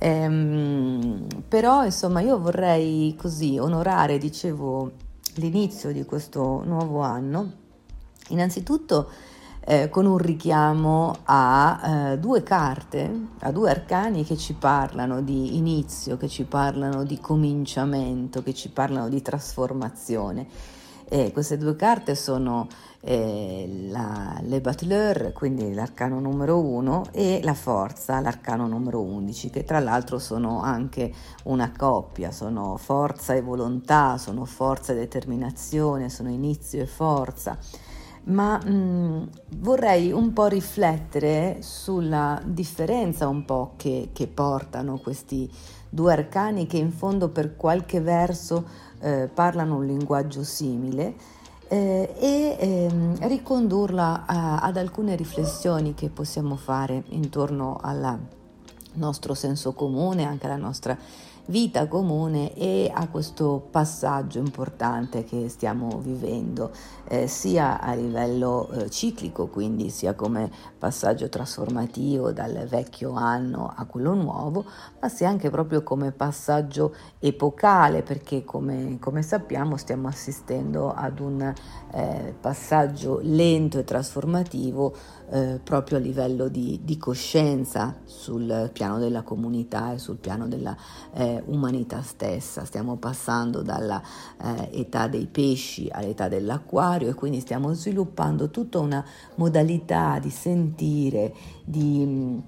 Ehm, 0.00 1.26
però 1.48 1.84
insomma 1.84 2.20
io 2.20 2.38
vorrei 2.38 3.14
così 3.16 3.58
onorare, 3.58 4.18
dicevo, 4.18 4.92
l'inizio 5.34 5.92
di 5.92 6.04
questo 6.04 6.62
nuovo 6.64 7.00
anno, 7.00 7.52
innanzitutto 8.28 9.10
eh, 9.70 9.90
con 9.90 10.06
un 10.06 10.16
richiamo 10.16 11.14
a 11.24 12.12
eh, 12.12 12.18
due 12.18 12.42
carte, 12.42 13.28
a 13.40 13.52
due 13.52 13.68
arcani 13.68 14.24
che 14.24 14.38
ci 14.38 14.54
parlano 14.54 15.20
di 15.20 15.58
inizio, 15.58 16.16
che 16.16 16.26
ci 16.26 16.44
parlano 16.44 17.04
di 17.04 17.20
cominciamento, 17.20 18.42
che 18.42 18.54
ci 18.54 18.70
parlano 18.70 19.10
di 19.10 19.20
trasformazione. 19.20 20.46
E 21.06 21.32
queste 21.32 21.58
due 21.58 21.76
carte 21.76 22.14
sono 22.14 22.66
eh, 23.00 23.88
la, 23.90 24.40
le 24.42 24.62
Butler, 24.62 25.34
quindi 25.34 25.74
l'arcano 25.74 26.18
numero 26.18 26.58
1, 26.60 27.08
e 27.12 27.40
la 27.42 27.52
Forza, 27.52 28.20
l'arcano 28.20 28.66
numero 28.66 29.02
11, 29.02 29.50
che 29.50 29.64
tra 29.64 29.80
l'altro 29.80 30.18
sono 30.18 30.62
anche 30.62 31.12
una 31.44 31.72
coppia, 31.76 32.30
sono 32.30 32.78
forza 32.78 33.34
e 33.34 33.42
volontà, 33.42 34.16
sono 34.16 34.46
forza 34.46 34.92
e 34.92 34.96
determinazione, 34.96 36.08
sono 36.08 36.30
inizio 36.30 36.80
e 36.80 36.86
forza 36.86 37.58
ma 38.28 38.58
mh, 38.58 38.70
mm, 38.70 39.22
vorrei 39.58 40.12
un 40.12 40.32
po' 40.32 40.46
riflettere 40.46 41.58
sulla 41.60 42.40
differenza 42.44 43.28
un 43.28 43.44
po' 43.44 43.72
che, 43.76 44.10
che, 44.12 44.26
portano 44.26 44.98
questi 44.98 45.50
due 45.88 46.12
arcani 46.12 46.66
che 46.66 46.76
in 46.76 46.92
fondo 46.92 47.28
per 47.28 47.56
qualche 47.56 48.00
verso 48.00 48.64
eh, 49.00 49.28
parlano 49.32 49.76
un 49.76 49.86
linguaggio 49.86 50.44
simile 50.44 51.14
eh, 51.68 52.14
e 52.18 52.56
ehm, 52.58 53.26
ricondurla 53.26 54.24
a, 54.26 54.60
ad 54.60 54.76
alcune 54.76 55.16
riflessioni 55.16 55.94
che 55.94 56.08
possiamo 56.08 56.56
fare 56.56 57.04
intorno 57.08 57.78
alla 57.80 58.18
nostro 58.98 59.34
senso 59.34 59.72
comune, 59.72 60.24
anche 60.24 60.46
alla 60.46 60.56
nostra 60.56 60.96
vita 61.48 61.86
comune 61.86 62.54
e 62.54 62.90
a 62.92 63.08
questo 63.08 63.68
passaggio 63.70 64.38
importante 64.38 65.24
che 65.24 65.48
stiamo 65.48 65.98
vivendo, 65.98 66.70
eh, 67.08 67.26
sia 67.26 67.80
a 67.80 67.94
livello 67.94 68.68
eh, 68.70 68.90
ciclico, 68.90 69.48
quindi 69.48 69.88
sia 69.90 70.14
come 70.14 70.50
passaggio 70.78 71.28
trasformativo 71.28 72.32
dal 72.32 72.66
vecchio 72.68 73.12
anno 73.12 73.72
a 73.74 73.84
quello 73.86 74.14
nuovo, 74.14 74.64
ma 75.00 75.08
sia 75.08 75.28
anche 75.28 75.50
proprio 75.50 75.82
come 75.82 76.12
passaggio 76.12 76.94
epocale, 77.18 78.02
perché 78.02 78.44
come, 78.44 78.98
come 79.00 79.22
sappiamo 79.22 79.76
stiamo 79.76 80.08
assistendo 80.08 80.92
ad 80.92 81.18
un 81.20 81.52
eh, 81.92 82.34
passaggio 82.38 83.20
lento 83.22 83.78
e 83.78 83.84
trasformativo 83.84 84.94
eh, 85.30 85.60
proprio 85.62 85.98
a 85.98 86.00
livello 86.00 86.48
di, 86.48 86.80
di, 86.82 86.96
coscienza 86.96 87.96
sul 88.04 88.70
piano 88.72 88.98
della 88.98 89.22
comunità 89.22 89.92
e 89.92 89.98
sul 89.98 90.16
piano 90.16 90.48
della 90.48 90.76
eh, 91.14 91.42
umanità 91.46 92.02
stessa, 92.02 92.64
stiamo 92.64 92.96
passando 92.96 93.62
dalla 93.62 94.02
eh, 94.42 94.86
dei 95.10 95.26
pesci 95.26 95.88
all'età 95.90 96.28
dell'acquario 96.28 97.08
e 97.08 97.14
quindi 97.14 97.40
stiamo 97.40 97.72
sviluppando 97.72 98.50
tutta 98.50 98.78
una 98.78 99.04
modalità 99.36 100.18
di 100.18 100.30
sentire, 100.30 101.34
di 101.64 102.04
mm, 102.06 102.38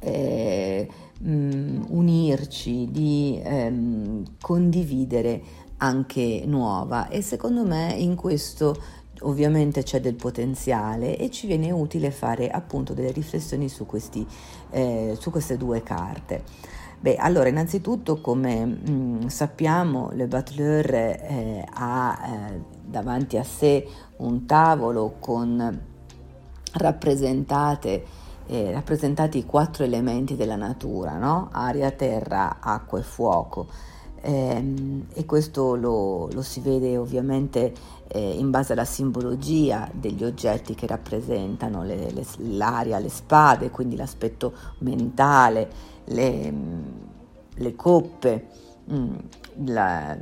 eh, 0.00 0.88
mh, 1.20 1.30
mm, 1.30 1.82
unirci, 1.88 2.88
di 2.90 3.40
ehm, 3.42 4.24
condividere 4.40 5.42
anche 5.78 6.42
nuova. 6.46 7.08
E 7.08 7.22
secondo 7.22 7.64
me 7.64 7.94
in 7.96 8.14
questo 8.14 8.98
ovviamente 9.22 9.82
c'è 9.82 10.00
del 10.00 10.14
potenziale 10.14 11.16
e 11.16 11.30
ci 11.30 11.46
viene 11.46 11.70
utile 11.70 12.10
fare 12.10 12.48
appunto 12.48 12.94
delle 12.94 13.12
riflessioni 13.12 13.68
su, 13.68 13.86
questi, 13.86 14.26
eh, 14.70 15.16
su 15.18 15.30
queste 15.30 15.56
due 15.56 15.82
carte. 15.82 16.42
Beh, 17.00 17.16
allora, 17.16 17.48
innanzitutto, 17.48 18.20
come 18.20 18.64
mh, 18.64 18.90
mm, 18.90 19.26
sappiamo, 19.28 20.10
Le 20.12 20.26
Butler 20.26 20.94
eh, 20.94 21.66
ha 21.72 22.18
eh, 22.26 22.60
davanti 22.84 23.38
a 23.38 23.42
sé 23.42 23.86
un 24.18 24.44
tavolo 24.44 25.14
con 25.18 25.88
rappresentate, 26.72 28.04
eh, 28.46 28.70
rappresentati 28.72 29.38
i 29.38 29.46
quattro 29.46 29.84
elementi 29.84 30.36
della 30.36 30.56
natura, 30.56 31.16
no? 31.16 31.48
aria, 31.52 31.90
terra, 31.90 32.58
acqua 32.60 32.98
e 32.98 33.02
fuoco. 33.02 33.66
Eh, 34.22 35.04
e 35.14 35.24
questo 35.24 35.76
lo, 35.76 36.28
lo, 36.30 36.42
si 36.42 36.60
vede 36.60 36.98
ovviamente 36.98 37.72
eh, 38.12 38.18
in 38.18 38.50
base 38.50 38.72
alla 38.72 38.84
simbologia 38.84 39.88
degli 39.92 40.24
oggetti 40.24 40.74
che 40.74 40.86
rappresentano 40.86 41.84
le, 41.84 42.10
le, 42.10 42.24
l'aria, 42.38 42.98
le 42.98 43.08
spade, 43.08 43.70
quindi 43.70 43.94
l'aspetto 43.94 44.52
mentale, 44.78 45.70
le, 46.06 46.54
le 47.54 47.76
coppe, 47.76 48.46
mm, 48.92 49.14
la, 49.66 50.18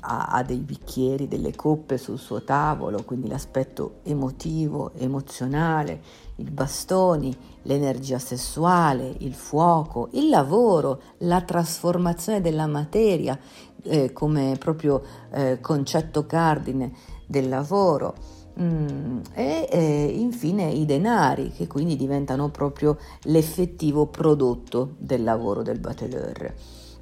ha, 0.00 0.26
ha, 0.26 0.42
dei 0.44 0.58
bicchieri, 0.58 1.26
delle 1.26 1.56
coppe 1.56 1.98
sul 1.98 2.18
suo 2.18 2.44
tavolo, 2.44 3.02
quindi 3.02 3.26
l'aspetto 3.26 3.96
emotivo, 4.04 4.92
emozionale, 4.94 6.00
i 6.36 6.44
bastoni, 6.44 7.36
l'energia 7.62 8.20
sessuale, 8.20 9.16
il 9.18 9.34
fuoco, 9.34 10.10
il 10.12 10.28
lavoro, 10.28 11.00
la 11.18 11.40
trasformazione 11.40 12.40
della 12.40 12.68
materia 12.68 13.36
eh, 13.84 14.12
come 14.12 14.56
proprio 14.58 15.02
eh, 15.32 15.58
concetto 15.60 16.24
cardine 16.24 16.92
del 17.32 17.48
lavoro 17.48 18.14
Mm, 18.60 19.20
e 19.32 19.66
eh, 19.70 20.12
infine 20.14 20.70
i 20.70 20.84
denari 20.84 21.50
che 21.52 21.66
quindi 21.66 21.96
diventano 21.96 22.50
proprio 22.50 22.98
l'effettivo 23.22 24.08
prodotto 24.08 24.96
del 24.98 25.22
lavoro 25.22 25.62
del 25.62 25.78
bateleur. 25.78 26.52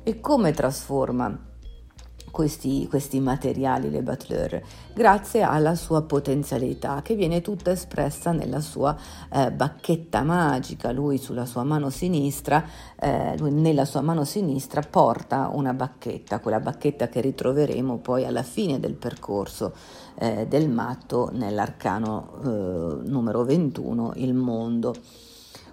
E 0.03 0.21
come 0.21 0.53
trasforma 0.53 1.50
questi, 2.31 2.87
questi, 2.89 3.21
materiali, 3.21 3.91
le 3.91 4.03
Butler, 4.03 4.63
grazie 4.93 5.43
alla 5.43 5.75
sua 5.75 6.03
potenzialità 6.03 7.03
che 7.03 7.15
viene 7.15 7.41
tutta 7.41 7.71
espressa 7.71 8.33
nella 8.33 8.61
sua 8.61 8.97
eh, 9.33 9.51
bacchetta 9.51 10.23
magica. 10.23 10.93
Lui 10.93 11.19
sulla 11.19 11.47
sua 11.47 11.65
mano 11.65 11.91
sinistra, 11.91 12.65
eh, 12.99 13.35
nella 13.39 13.85
sua 13.85 14.01
mano 14.01 14.25
sinistra 14.25 14.81
porta 14.83 15.51
una 15.53 15.75
bacchetta, 15.75 16.41
quella 16.41 16.61
bacchetta 16.61 17.09
che 17.09 17.21
ritroveremo 17.21 17.99
poi 17.99 18.25
alla 18.25 18.43
fine 18.43 18.81
del 18.81 18.95
percorso 18.95 19.75
eh, 20.15 20.47
del 20.47 20.69
matto 20.69 21.31
nell'arcano 21.33 22.41
eh, 22.45 23.09
numero 23.09 23.45
21, 23.45 24.13
il 24.17 24.35
mondo. 24.35 24.95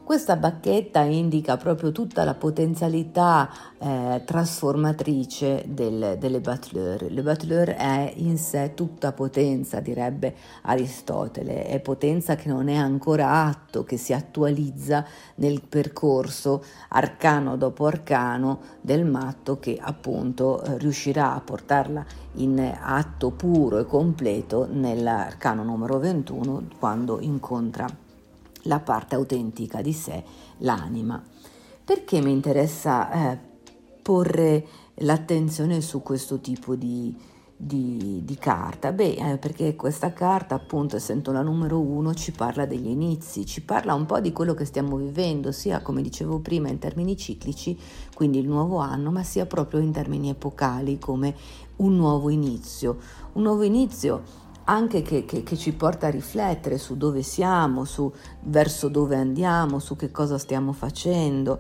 Questa 0.08 0.38
bacchetta 0.38 1.02
indica 1.02 1.58
proprio 1.58 1.92
tutta 1.92 2.24
la 2.24 2.34
potenzialità 2.34 3.50
eh, 3.78 4.22
trasformatrice 4.24 5.66
del, 5.68 6.16
delle 6.18 6.40
Butler. 6.40 7.12
Le 7.12 7.22
Butler 7.22 7.76
è 7.76 8.14
in 8.16 8.38
sé 8.38 8.72
tutta 8.74 9.12
potenza, 9.12 9.82
direbbe 9.82 10.34
Aristotele, 10.62 11.66
è 11.66 11.82
potenza 11.82 12.38
che 12.38 12.48
non 12.48 12.70
è 12.70 12.76
ancora 12.78 13.44
atto, 13.44 13.84
che 13.84 13.98
si 13.98 14.14
attualizza 14.14 15.06
nel 15.36 15.62
percorso 15.68 16.64
arcano 16.88 17.58
dopo 17.58 17.86
arcano 17.86 18.62
del 18.80 19.04
matto 19.04 19.60
che 19.60 19.78
appunto 19.78 20.64
eh, 20.64 20.78
riuscirà 20.78 21.34
a 21.34 21.42
portarla 21.42 22.06
in 22.36 22.78
atto 22.82 23.32
puro 23.32 23.78
e 23.78 23.86
completo 23.86 24.70
nell'arcano 24.72 25.66
numero 25.66 26.00
21 26.00 26.68
quando 26.80 27.20
incontra 27.20 28.06
la 28.68 28.80
parte 28.80 29.16
autentica 29.16 29.82
di 29.82 29.94
sé, 29.94 30.24
l'anima. 30.60 31.22
Perché 31.84 32.22
mi 32.22 32.32
interessa 32.32 33.32
eh, 33.32 33.40
porre 34.02 34.66
l'attenzione 34.96 35.82
su 35.82 36.02
questo 36.02 36.40
tipo 36.40 36.76
di, 36.76 37.16
di, 37.56 38.22
di 38.24 38.36
carta? 38.36 38.92
Beh, 38.92 39.16
eh, 39.16 39.38
perché 39.38 39.76
questa 39.76 40.12
carta, 40.12 40.56
appunto, 40.56 40.98
essendo 40.98 41.32
la 41.32 41.42
numero 41.42 41.80
uno, 41.80 42.14
ci 42.14 42.34
parla 42.34 42.66
degli 42.66 42.90
inizi, 42.90 43.46
ci 43.46 43.62
parla 43.62 43.94
un 43.94 44.06
po' 44.06 44.20
di 44.20 44.34
quello 44.34 44.54
che 44.54 44.66
stiamo 44.66 44.98
vivendo, 44.98 45.54
sia 45.54 45.82
come 45.82 46.02
dicevo 46.02 46.40
prima 46.40 46.68
in 46.68 46.78
termini 46.78 47.16
ciclici, 47.16 47.78
quindi 48.14 48.40
il 48.40 48.48
nuovo 48.48 48.78
anno, 48.78 49.10
ma 49.10 49.24
sia 49.24 49.46
proprio 49.46 49.80
in 49.80 49.94
termini 49.94 50.30
epocali, 50.30 51.00
come 51.00 51.36
un 51.78 51.96
nuovo 51.96 52.30
inizio. 52.30 52.98
Un 53.34 53.44
nuovo 53.44 53.64
inizio 53.64 54.46
anche 54.70 55.02
che, 55.02 55.26
che, 55.26 55.44
che, 55.44 55.58
ci 55.58 55.74
porta 55.74 56.08
a 56.08 56.10
riflettere 56.10 56.78
su 56.78 56.98
dove 56.98 57.22
siamo, 57.22 57.86
su 57.86 58.12
verso 58.44 58.90
dove 58.90 59.16
andiamo, 59.16 59.80
su 59.80 59.96
che 59.96 60.12
cosa 60.12 60.38
stiamo 60.38 60.74
facendo. 60.74 61.60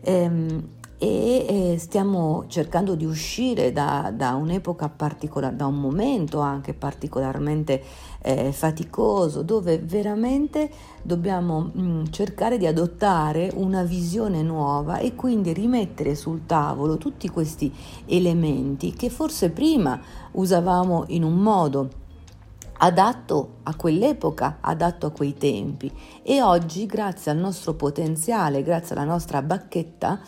Ehm, 0.00 0.76
e, 1.00 1.76
stiamo 1.78 2.46
cercando 2.48 2.96
di 2.96 3.04
uscire 3.04 3.70
da, 3.70 4.12
da 4.12 4.34
un'epoca 4.34 4.88
particolare, 4.88 5.54
da 5.54 5.66
un 5.66 5.78
momento 5.80 6.40
anche 6.40 6.74
particolarmente 6.74 7.80
eh, 8.22 8.50
faticoso, 8.50 9.42
dove 9.42 9.78
veramente 9.78 10.68
dobbiamo 11.00 11.70
mh, 11.72 11.80
mm, 11.80 12.04
cercare 12.10 12.58
di 12.58 12.66
adottare 12.66 13.52
una 13.54 13.84
visione 13.84 14.42
nuova 14.42 14.98
e 14.98 15.14
quindi 15.14 15.52
rimettere 15.52 16.16
sul 16.16 16.46
tavolo 16.46 16.96
tutti 16.96 17.28
questi 17.28 17.72
elementi 18.06 18.92
che 18.92 19.08
forse 19.08 19.50
prima 19.50 20.00
usavamo 20.32 21.04
in 21.08 21.22
un 21.22 21.36
modo 21.36 22.06
adatto 22.78 23.58
a 23.64 23.74
quell'epoca, 23.74 24.58
adatto 24.60 25.06
a 25.06 25.10
quei 25.10 25.34
tempi 25.34 25.92
e 26.22 26.42
oggi 26.42 26.86
grazie 26.86 27.30
al 27.30 27.38
nostro 27.38 27.74
potenziale, 27.74 28.62
grazie 28.62 28.94
alla 28.94 29.04
nostra 29.04 29.42
bacchetta 29.42 30.20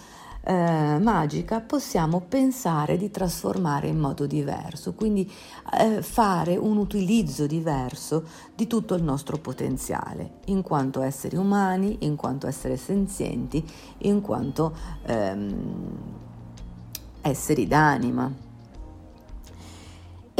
eh, 0.42 0.98
magica 0.98 1.60
possiamo 1.60 2.20
pensare 2.20 2.96
di 2.96 3.10
trasformare 3.10 3.88
in 3.88 3.98
modo 3.98 4.26
diverso, 4.26 4.94
quindi 4.94 5.30
eh, 5.78 6.02
fare 6.02 6.56
un 6.56 6.78
utilizzo 6.78 7.46
diverso 7.46 8.24
di 8.54 8.66
tutto 8.66 8.94
il 8.94 9.02
nostro 9.02 9.36
potenziale, 9.36 10.38
in 10.46 10.62
quanto 10.62 11.02
esseri 11.02 11.36
umani, 11.36 11.98
in 12.00 12.16
quanto 12.16 12.46
esseri 12.46 12.76
senzienti, 12.76 13.62
in 13.98 14.20
quanto 14.22 14.74
ehm, 15.04 15.72
esseri 17.20 17.66
d'anima. 17.66 18.49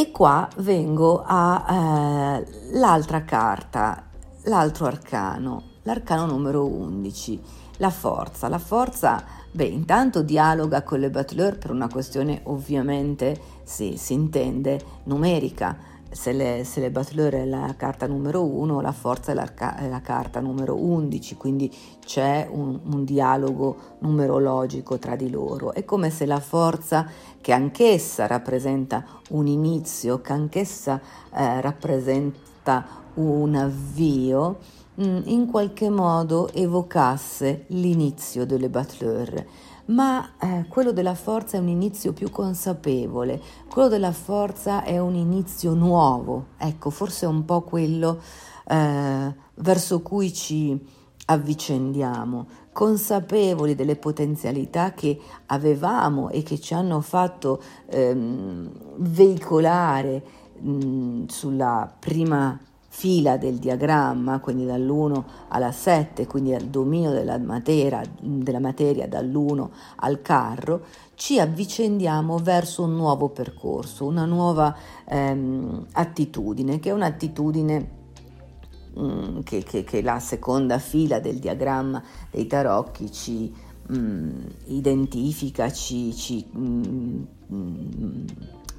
E 0.00 0.10
qua 0.12 0.48
vengo 0.56 1.22
all'altra 1.26 3.18
eh, 3.18 3.24
carta, 3.26 4.08
l'altro 4.44 4.86
arcano, 4.86 5.62
l'arcano 5.82 6.24
numero 6.24 6.64
11, 6.64 7.38
la 7.76 7.90
forza. 7.90 8.48
La 8.48 8.58
forza, 8.58 9.22
beh, 9.52 9.62
intanto 9.62 10.22
dialoga 10.22 10.84
con 10.84 11.00
le 11.00 11.10
Butler 11.10 11.58
per 11.58 11.70
una 11.70 11.88
questione 11.88 12.40
ovviamente, 12.44 13.38
sì, 13.62 13.98
si 13.98 14.14
intende, 14.14 14.80
numerica 15.02 15.76
se 16.10 16.32
le, 16.32 16.64
se 16.64 16.80
le 16.80 16.90
Butler 16.90 17.34
è 17.34 17.44
la 17.44 17.74
carta 17.76 18.06
numero 18.06 18.44
1, 18.44 18.80
la 18.80 18.92
forza 18.92 19.30
è 19.30 19.34
la, 19.34 19.76
è 19.76 19.88
la, 19.88 20.00
carta 20.00 20.40
numero 20.40 20.74
11, 20.74 21.36
quindi 21.36 21.72
c'è 22.04 22.48
un, 22.50 22.80
un, 22.84 23.04
dialogo 23.04 23.96
numerologico 24.00 24.98
tra 24.98 25.14
di 25.14 25.30
loro. 25.30 25.72
È 25.72 25.84
come 25.84 26.10
se 26.10 26.26
la 26.26 26.40
forza, 26.40 27.06
che 27.40 27.52
anch'essa 27.52 28.26
rappresenta 28.26 29.04
un 29.30 29.46
inizio, 29.46 30.20
che 30.20 30.32
anch'essa 30.32 31.00
eh, 31.32 31.60
rappresenta 31.60 32.86
un 33.14 33.54
avvio, 33.54 34.58
mm, 35.00 35.20
in 35.24 35.46
qualche 35.46 35.90
modo 35.90 36.52
evocasse 36.52 37.64
l'inizio 37.68 38.44
delle 38.44 38.68
Butler 38.68 39.46
ma 39.90 40.30
eh, 40.40 40.66
quello 40.68 40.92
della 40.92 41.14
forza 41.14 41.56
è 41.56 41.60
un 41.60 41.68
inizio 41.68 42.12
più 42.12 42.30
consapevole, 42.30 43.40
quello 43.68 43.88
della 43.88 44.12
forza 44.12 44.82
è 44.82 44.98
un 44.98 45.14
inizio 45.14 45.74
nuovo, 45.74 46.46
ecco, 46.58 46.90
forse 46.90 47.26
è 47.26 47.28
un 47.28 47.44
po' 47.44 47.62
quello 47.62 48.20
eh, 48.68 49.34
verso 49.54 50.00
cui 50.00 50.32
ci 50.32 50.98
avvicendiamo, 51.26 52.46
consapevoli 52.72 53.74
delle 53.74 53.96
potenzialità 53.96 54.92
che 54.92 55.18
avevamo 55.46 56.30
e 56.30 56.42
che 56.42 56.60
ci 56.60 56.74
hanno 56.74 57.00
fatto 57.00 57.60
ehm, 57.86 58.70
veicolare 58.96 60.22
mh, 60.60 61.26
sulla 61.26 61.92
prima 61.98 62.58
fila 63.00 63.38
del 63.38 63.56
diagramma, 63.56 64.40
quindi 64.40 64.66
dall'1 64.66 65.22
alla 65.48 65.72
7, 65.72 66.26
quindi 66.26 66.52
al 66.52 66.66
dominio 66.66 67.12
della 67.12 67.38
materia, 67.38 68.02
della 68.20 68.60
materia 68.60 69.08
dall'1 69.08 69.68
al 69.96 70.20
carro, 70.20 70.84
ci 71.14 71.40
avvicendiamo 71.40 72.36
verso 72.36 72.82
un 72.82 72.96
nuovo 72.96 73.30
percorso, 73.30 74.04
una 74.04 74.26
nuova 74.26 74.76
ehm, 75.08 75.86
attitudine, 75.92 76.78
che 76.78 76.90
è 76.90 76.92
un'attitudine 76.92 77.90
mm, 78.98 79.38
che, 79.44 79.62
che, 79.62 79.82
che, 79.82 80.02
la 80.02 80.20
seconda 80.20 80.78
fila 80.78 81.20
del 81.20 81.38
diagramma 81.38 82.02
dei 82.30 82.46
tarocchi 82.46 83.10
ci 83.10 83.50
mm, 83.90 84.30
identifica, 84.66 85.72
ci, 85.72 86.14
ci 86.14 86.46
mm, 86.54 87.22
mm 87.50 88.24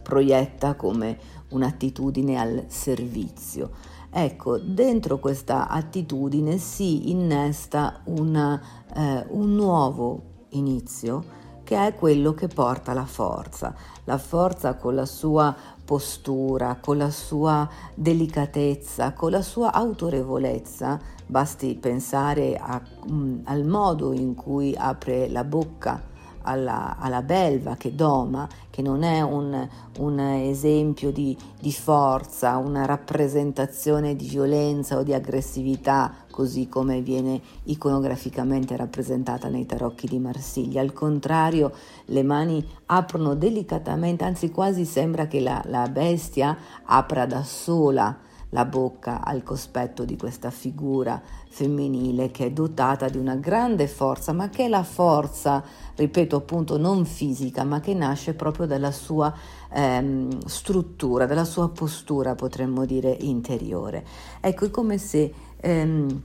proietta 0.02 0.74
come 0.76 1.18
un'attitudine 1.50 2.38
al 2.38 2.66
servizio. 2.68 3.91
Ecco, 4.14 4.58
dentro 4.58 5.20
questa 5.20 5.70
attitudine 5.70 6.58
si 6.58 7.12
innesta 7.12 8.02
una, 8.06 8.62
eh, 8.94 9.26
un 9.30 9.56
nuovo 9.56 10.48
inizio 10.50 11.40
che 11.64 11.88
è 11.88 11.96
quello 11.96 12.34
che 12.34 12.50
porta 12.50 12.92
la 12.92 13.06
forza. 13.06 13.74
La 14.04 14.18
forza 14.18 14.76
con 14.76 14.96
la 14.96 15.06
sua 15.06 15.56
postura, 15.86 16.78
con 16.82 16.98
la 16.98 17.10
sua 17.10 17.70
delicatezza, 17.96 19.14
con 19.14 19.32
la 19.32 19.42
sua 19.42 19.72
autorevolezza, 19.72 21.00
basti 21.26 21.76
pensare 21.76 22.58
a, 22.58 22.82
um, 23.08 23.40
al 23.46 23.64
modo 23.64 24.12
in 24.12 24.36
cui 24.36 24.76
apre 24.78 25.30
la 25.30 25.46
bocca 25.46 26.10
alla, 26.44 26.98
alla 26.98 27.22
belva 27.22 27.76
che 27.76 27.96
doma, 27.96 28.48
che 28.70 28.82
non 28.82 29.04
è 29.04 29.22
un, 29.22 29.68
un 30.00 30.20
esempio 30.20 31.12
di, 31.12 31.38
di, 31.60 31.72
forza, 31.72 32.58
una 32.58 32.86
rappresentazione 32.86 34.16
di 34.16 34.28
violenza 34.28 34.98
o 34.98 35.04
di 35.04 35.14
aggressività, 35.14 36.14
così 36.32 36.68
come 36.70 37.02
viene 37.02 37.42
iconograficamente 37.64 38.76
rappresentata 38.76 39.50
nei 39.50 39.66
tarocchi 39.66 40.08
di 40.08 40.20
Marsiglia. 40.20 40.82
Al 40.82 40.94
contrario, 40.94 41.72
le 42.06 42.24
mani 42.24 42.66
aprono 42.88 43.36
delicatamente, 43.36 44.24
anzi 44.24 44.52
quasi 44.52 44.86
sembra 44.86 45.28
che 45.28 45.40
la, 45.40 45.62
la 45.66 45.88
bestia 45.88 46.58
apra 46.86 47.26
da 47.26 47.44
sola 47.44 48.30
la 48.52 48.66
bocca 48.66 49.24
al 49.24 49.44
cospetto 49.44 50.06
di 50.06 50.18
questa 50.18 50.50
figura 50.50 51.22
femminile 51.50 52.32
che 52.32 52.46
è 52.46 52.52
dotata 52.52 53.10
di 53.10 53.18
una 53.18 53.36
grande 53.36 53.88
forza, 53.88 54.32
ma 54.32 54.50
che 54.50 54.66
è 54.66 54.68
la 54.68 54.84
forza, 54.84 55.64
ripeto 55.96 56.38
appunto, 56.38 56.78
non 56.78 57.06
fisica, 57.06 57.64
ma 57.64 57.80
che 57.80 57.94
nasce 57.94 58.34
proprio 58.34 58.66
dalla 58.66 58.92
sua 58.92 59.34
ehm, 59.72 60.46
struttura, 60.46 61.26
dalla 61.26 61.46
sua 61.46 61.70
postura, 61.70 62.36
potremmo 62.36 62.86
dire, 62.86 63.16
interiore. 63.22 64.06
Ecco, 64.40 64.66
è 64.66 64.70
come 64.70 64.98
se... 64.98 65.34
Ehm, 65.60 66.24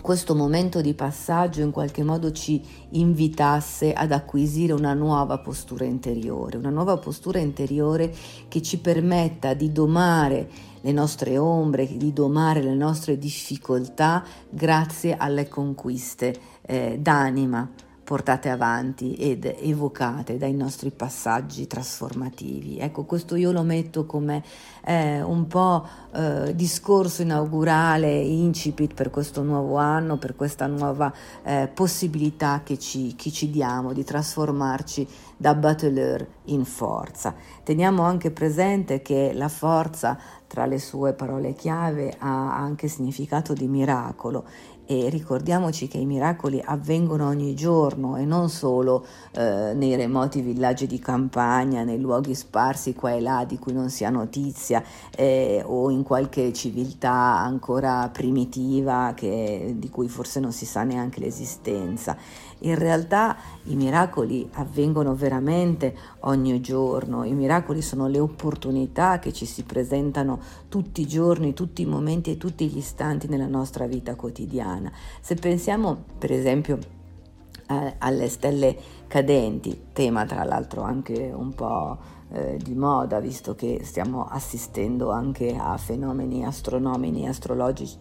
questo 0.00 0.34
momento 0.34 0.80
di 0.80 0.94
passaggio 0.94 1.60
in 1.60 1.72
qualche 1.72 2.04
modo 2.04 2.30
ci 2.30 2.64
invitasse 2.90 3.92
ad 3.92 4.12
acquisire 4.12 4.72
una 4.72 4.94
nuova 4.94 5.38
postura 5.38 5.84
interiore, 5.84 6.56
una 6.56 6.70
nuova 6.70 6.96
postura 6.98 7.40
interiore 7.40 8.14
che 8.46 8.62
ci 8.62 8.78
permetta 8.78 9.54
di 9.54 9.72
domare 9.72 10.48
le 10.80 10.92
nostre 10.92 11.38
ombre, 11.38 11.96
di 11.96 12.12
domare 12.12 12.62
le 12.62 12.74
nostre 12.74 13.18
difficoltà 13.18 14.24
grazie 14.48 15.16
alle 15.16 15.48
conquiste 15.48 16.34
eh, 16.62 16.98
d'anima 17.00 17.68
portate 18.08 18.48
avanti 18.48 19.16
ed 19.16 19.44
evocate 19.44 20.38
dai 20.38 20.54
nostri 20.54 20.90
passaggi 20.90 21.66
trasformativi. 21.66 22.78
Ecco, 22.78 23.04
questo 23.04 23.36
io 23.36 23.52
lo 23.52 23.62
metto 23.62 24.06
come 24.06 24.42
eh, 24.82 25.20
un 25.20 25.46
po' 25.46 25.86
eh, 26.14 26.54
discorso 26.54 27.20
inaugurale, 27.20 28.10
incipit 28.10 28.94
per 28.94 29.10
questo 29.10 29.42
nuovo 29.42 29.76
anno, 29.76 30.16
per 30.16 30.36
questa 30.36 30.66
nuova 30.66 31.12
eh, 31.42 31.68
possibilità 31.70 32.62
che 32.64 32.78
ci, 32.78 33.14
che 33.14 33.30
ci 33.30 33.50
diamo 33.50 33.92
di 33.92 34.04
trasformarci 34.04 35.06
da 35.36 35.54
battleur 35.54 36.26
in 36.44 36.64
forza. 36.64 37.34
Teniamo 37.62 38.04
anche 38.04 38.30
presente 38.30 39.02
che 39.02 39.32
la 39.34 39.48
forza 39.48 40.18
tra 40.48 40.66
le 40.66 40.80
sue 40.80 41.12
parole 41.12 41.52
chiave 41.52 42.16
ha 42.18 42.56
anche 42.56 42.88
significato 42.88 43.52
di 43.52 43.68
miracolo 43.68 44.44
e 44.90 45.10
ricordiamoci 45.10 45.86
che 45.86 45.98
i 45.98 46.06
miracoli 46.06 46.62
avvengono 46.64 47.26
ogni 47.26 47.54
giorno 47.54 48.16
e 48.16 48.24
non 48.24 48.48
solo 48.48 49.04
eh, 49.32 49.74
nei 49.74 49.94
remoti 49.96 50.40
villaggi 50.40 50.86
di 50.86 50.98
campagna, 50.98 51.84
nei 51.84 52.00
luoghi 52.00 52.34
sparsi 52.34 52.94
qua 52.94 53.12
e 53.12 53.20
là 53.20 53.44
di 53.46 53.58
cui 53.58 53.74
non 53.74 53.90
si 53.90 54.06
ha 54.06 54.08
notizia 54.08 54.82
eh, 55.14 55.62
o 55.62 55.90
in 55.90 56.02
qualche 56.04 56.54
civiltà 56.54 57.10
ancora 57.10 58.08
primitiva 58.10 59.12
che, 59.14 59.74
di 59.76 59.90
cui 59.90 60.08
forse 60.08 60.40
non 60.40 60.52
si 60.52 60.64
sa 60.64 60.84
neanche 60.84 61.20
l'esistenza. 61.20 62.16
In 62.60 62.76
realtà 62.76 63.36
i 63.64 63.76
miracoli 63.76 64.48
avvengono 64.54 65.14
veramente 65.14 65.94
ogni 66.20 66.60
giorno, 66.60 67.24
i 67.24 67.32
miracoli 67.32 67.82
sono 67.82 68.08
le 68.08 68.18
opportunità 68.18 69.18
che 69.18 69.32
ci 69.32 69.46
si 69.46 69.62
presentano 69.62 70.40
tutti 70.68 71.02
i 71.02 71.06
giorni, 71.06 71.54
tutti 71.54 71.82
i 71.82 71.86
momenti 71.86 72.32
e 72.32 72.36
tutti 72.36 72.66
gli 72.68 72.78
istanti 72.78 73.28
nella 73.28 73.46
nostra 73.46 73.86
vita 73.86 74.16
quotidiana. 74.16 74.90
Se 75.20 75.34
pensiamo 75.36 76.04
per 76.18 76.32
esempio 76.32 76.78
alle 77.98 78.28
stelle 78.28 78.76
cadenti, 79.06 79.88
tema 79.92 80.24
tra 80.24 80.42
l'altro 80.42 80.82
anche 80.82 81.30
un 81.34 81.54
po' 81.54 82.16
Eh, 82.30 82.58
di 82.62 82.74
moda, 82.74 83.20
visto 83.20 83.54
che 83.54 83.80
stiamo 83.84 84.26
assistendo 84.26 85.10
anche 85.10 85.56
a 85.58 85.78
fenomeni 85.78 86.44
astronomici, 86.44 87.24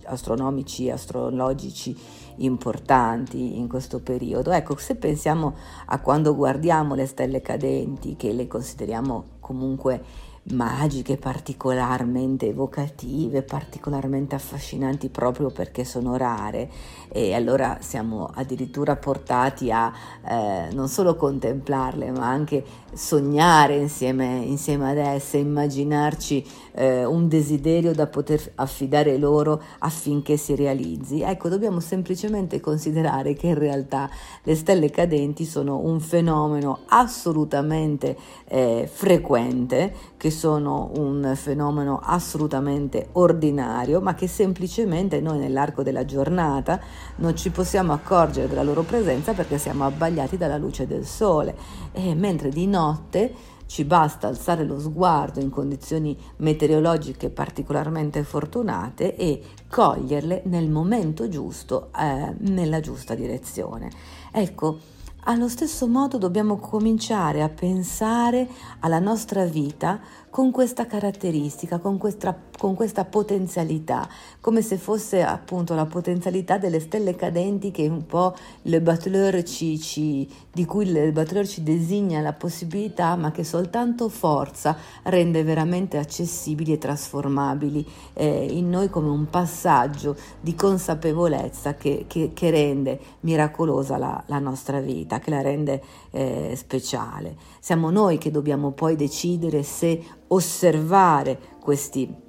astronomici, 0.03 0.89
astrologici 0.89 1.97
importanti 2.37 3.57
in 3.57 3.69
questo 3.69 4.01
periodo. 4.01 4.51
Ecco, 4.51 4.75
se 4.75 4.95
pensiamo 4.95 5.55
a 5.85 6.01
quando 6.01 6.35
guardiamo 6.35 6.93
le 6.93 7.05
stelle 7.05 7.41
cadenti, 7.41 8.17
che 8.17 8.33
le 8.33 8.47
consideriamo 8.47 9.23
comunque 9.39 10.03
magiche, 10.51 11.17
particolarmente 11.17 12.47
evocative, 12.47 13.43
particolarmente 13.43 14.35
affascinanti 14.35 15.09
proprio 15.09 15.49
perché 15.49 15.83
sono 15.83 16.15
rare 16.15 16.69
e 17.09 17.33
allora 17.33 17.77
siamo 17.81 18.29
addirittura 18.33 18.95
portati 18.95 19.71
a 19.71 19.91
eh, 20.25 20.73
non 20.73 20.87
solo 20.87 21.15
contemplarle 21.15 22.11
ma 22.11 22.27
anche 22.27 22.63
sognare 22.93 23.75
insieme, 23.75 24.41
insieme 24.43 24.91
ad 24.91 24.97
esse, 24.97 25.37
immaginarci 25.37 26.45
eh, 26.73 27.05
un 27.05 27.27
desiderio 27.27 27.93
da 27.93 28.07
poter 28.07 28.51
affidare 28.55 29.17
loro 29.17 29.61
affinché 29.79 30.37
si 30.37 30.55
realizzi. 30.55 31.21
Ecco, 31.21 31.49
dobbiamo 31.49 31.79
semplicemente 31.79 32.59
considerare 32.59 33.33
che 33.33 33.47
in 33.47 33.57
realtà 33.57 34.09
le 34.43 34.55
stelle 34.55 34.89
cadenti 34.89 35.45
sono 35.45 35.79
un 35.79 35.99
fenomeno 35.99 36.79
assolutamente 36.87 38.17
eh, 38.47 38.89
frequente, 38.91 39.93
che 40.17 40.31
sono 40.37 40.91
un 40.97 41.33
fenomeno 41.35 41.99
assolutamente 42.01 43.09
ordinario, 43.13 43.99
ma 43.99 44.13
che 44.13 44.27
semplicemente 44.27 45.19
noi 45.19 45.39
nell'arco 45.39 45.81
della 45.81 46.05
giornata 46.05 46.79
non 47.15 47.35
ci 47.35 47.49
possiamo 47.49 47.91
accorgere 47.91 48.47
della 48.47 48.61
loro 48.61 48.83
presenza 48.83 49.33
perché 49.33 49.57
siamo 49.57 49.83
abbagliati 49.83 50.37
dalla 50.37 50.57
luce 50.57 50.85
del 50.85 51.05
sole, 51.05 51.55
e 51.91 52.13
mentre 52.13 52.49
di 52.49 52.67
notte 52.67 53.33
ci 53.65 53.83
basta 53.83 54.27
alzare 54.27 54.63
lo 54.63 54.79
sguardo 54.79 55.39
in 55.39 55.49
condizioni 55.49 56.15
meteorologiche 56.37 57.29
particolarmente 57.29 58.23
fortunate 58.23 59.15
e 59.15 59.41
coglierle 59.67 60.43
nel 60.45 60.69
momento 60.69 61.27
giusto, 61.27 61.89
eh, 61.99 62.33
nella 62.37 62.79
giusta 62.79 63.15
direzione. 63.15 63.89
Ecco, 64.31 64.95
allo 65.29 65.49
stesso 65.49 65.87
modo 65.87 66.17
dobbiamo 66.17 66.55
cominciare 66.55 67.43
a 67.43 67.49
pensare 67.49 68.47
alla 68.79 68.99
nostra 68.99 69.43
vita 69.43 69.99
con 70.37 70.51
questa 70.51 70.85
caratteristica, 70.85 71.79
con 71.79 71.97
questa, 71.97 72.37
con 72.59 72.75
questa, 72.75 73.05
potenzialità, 73.05 74.07
come 74.39 74.61
se 74.61 74.77
fosse 74.77 75.23
appunto 75.23 75.73
la 75.73 75.87
potenzialità 75.87 76.59
delle 76.59 76.79
stelle 76.79 77.15
cadenti 77.15 77.71
che 77.71 77.87
un 77.87 78.05
po' 78.05 78.35
le 78.61 78.79
Butler 78.79 79.41
ci, 79.41 79.79
ci, 79.79 80.29
di 80.51 80.63
cui 80.63 80.87
il 80.87 81.11
Butler 81.11 81.47
ci 81.47 81.63
designa 81.63 82.21
la 82.21 82.33
possibilità, 82.33 83.15
ma 83.15 83.31
che 83.31 83.43
soltanto 83.43 84.09
forza 84.09 84.77
rende 85.05 85.41
veramente 85.41 85.97
accessibili 85.97 86.73
e 86.73 86.77
trasformabili 86.77 87.83
eh, 88.13 88.45
in 88.51 88.69
noi 88.69 88.91
come 88.91 89.09
un 89.09 89.27
passaggio 89.31 90.15
di 90.39 90.53
consapevolezza 90.53 91.73
che, 91.73 92.05
che, 92.07 92.33
che 92.35 92.51
rende 92.51 92.99
miracolosa 93.21 93.97
la, 93.97 94.23
la, 94.27 94.37
nostra 94.37 94.81
vita, 94.81 95.17
che 95.17 95.31
la 95.31 95.41
rende 95.41 95.81
eh, 96.11 96.53
speciale. 96.55 97.35
Siamo 97.59 97.89
noi 97.89 98.17
che 98.17 98.31
dobbiamo 98.31 98.71
poi 98.71 98.95
decidere 98.95 99.63
se 99.63 100.01
osservare 100.27 101.39
questi 101.59 102.25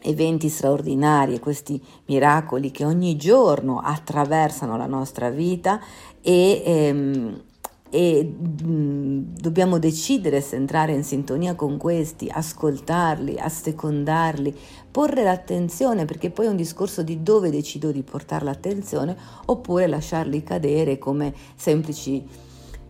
eventi 0.00 0.48
straordinari 0.48 1.34
e 1.34 1.40
questi 1.40 1.82
miracoli 2.06 2.70
che 2.70 2.84
ogni 2.84 3.16
giorno 3.16 3.80
attraversano 3.80 4.76
la 4.76 4.86
nostra 4.86 5.28
vita 5.30 5.80
e, 6.20 6.62
ehm, 6.64 7.42
e 7.90 8.22
mh, 8.22 9.40
dobbiamo 9.40 9.78
decidere 9.78 10.40
se 10.40 10.56
entrare 10.56 10.92
in 10.92 11.02
sintonia 11.02 11.54
con 11.54 11.78
questi, 11.78 12.28
ascoltarli, 12.30 13.38
assecondarli, 13.38 14.54
porre 14.90 15.22
l'attenzione 15.22 16.04
perché 16.04 16.30
poi 16.30 16.46
è 16.46 16.50
un 16.50 16.56
discorso 16.56 17.02
di 17.02 17.22
dove 17.22 17.50
decido 17.50 17.90
di 17.90 18.02
portare 18.02 18.44
l'attenzione 18.44 19.16
oppure 19.46 19.86
lasciarli 19.86 20.42
cadere 20.42 20.98
come 20.98 21.34
semplici 21.56 22.46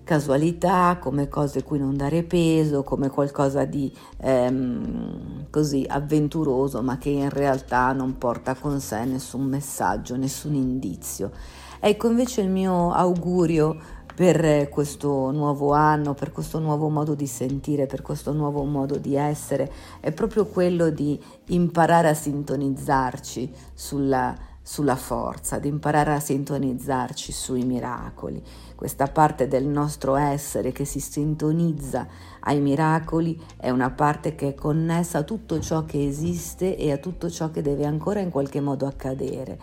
casualità, 0.08 0.96
come 0.98 1.28
cose 1.28 1.62
cui 1.62 1.78
non 1.78 1.94
dare 1.94 2.22
peso, 2.22 2.82
come 2.82 3.10
qualcosa 3.10 3.66
di 3.66 3.94
ehm, 4.22 5.50
così 5.50 5.84
avventuroso, 5.86 6.80
ma 6.80 6.96
che 6.96 7.10
in 7.10 7.28
realtà 7.28 7.92
non 7.92 8.16
porta 8.16 8.54
con 8.54 8.80
sé 8.80 9.04
nessun 9.04 9.44
messaggio, 9.44 10.16
nessun 10.16 10.54
indizio. 10.54 11.30
Ecco 11.78 12.08
invece 12.08 12.40
il 12.40 12.48
mio 12.48 12.90
augurio 12.90 13.76
per 14.14 14.70
questo 14.70 15.30
nuovo 15.30 15.74
anno, 15.74 16.14
per 16.14 16.32
questo 16.32 16.58
nuovo 16.58 16.88
modo 16.88 17.14
di 17.14 17.26
sentire, 17.26 17.84
per 17.84 18.00
questo 18.00 18.32
nuovo 18.32 18.64
modo 18.64 18.96
di 18.96 19.14
essere, 19.14 19.70
è 20.00 20.10
proprio 20.10 20.46
quello 20.46 20.88
di 20.88 21.22
imparare 21.48 22.08
a 22.08 22.14
sintonizzarci 22.14 23.52
sulla, 23.74 24.34
sulla 24.62 24.96
forza, 24.96 25.58
di 25.58 25.68
imparare 25.68 26.14
a 26.14 26.20
sintonizzarci 26.20 27.30
sui 27.30 27.64
miracoli 27.64 28.42
questa 28.78 29.08
parte 29.08 29.48
del 29.48 29.66
nostro 29.66 30.14
essere 30.14 30.70
che 30.70 30.84
si 30.84 31.00
sintonizza 31.00 32.06
ai 32.42 32.60
miracoli 32.60 33.36
è 33.56 33.70
una 33.70 33.90
parte 33.90 34.36
che 34.36 34.50
è 34.50 34.54
connessa 34.54 35.18
a 35.18 35.22
tutto 35.24 35.58
ciò 35.58 35.84
che 35.84 36.06
esiste 36.06 36.76
e 36.76 36.92
a 36.92 36.98
tutto 36.98 37.28
ciò 37.28 37.50
che 37.50 37.60
deve 37.60 37.86
ancora 37.86 38.20
in 38.20 38.30
qualche 38.30 38.60
modo 38.60 38.86
accadere. 38.86 39.58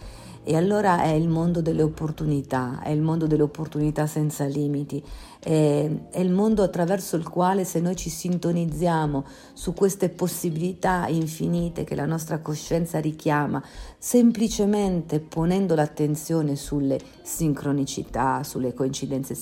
E 0.47 0.55
allora 0.55 1.01
è 1.01 1.09
il 1.09 1.27
mondo 1.27 1.59
delle 1.59 1.81
opportunità, 1.81 2.79
è 2.83 2.89
il 2.89 3.01
mondo 3.01 3.25
delle 3.25 3.41
opportunità 3.41 4.05
senza 4.05 4.45
limiti, 4.45 5.03
è, 5.39 5.89
è, 6.11 6.19
il 6.19 6.31
mondo 6.31 6.61
attraverso 6.61 7.15
il 7.15 7.27
quale 7.27 7.65
se 7.65 7.79
noi 7.79 7.95
ci 7.95 8.11
sintonizziamo 8.11 9.25
su 9.53 9.73
queste 9.73 10.09
possibilità 10.09 11.07
infinite 11.07 11.83
che 11.83 11.95
la 11.95 12.05
nostra 12.05 12.41
coscienza 12.41 12.99
richiama, 12.99 13.59
semplicemente 13.97 15.19
ponendo 15.19 15.73
l'attenzione 15.73 16.55
sulle 16.55 16.99
sincronicità, 17.23 18.43
sulle 18.43 18.75
coincidenze 18.75 19.33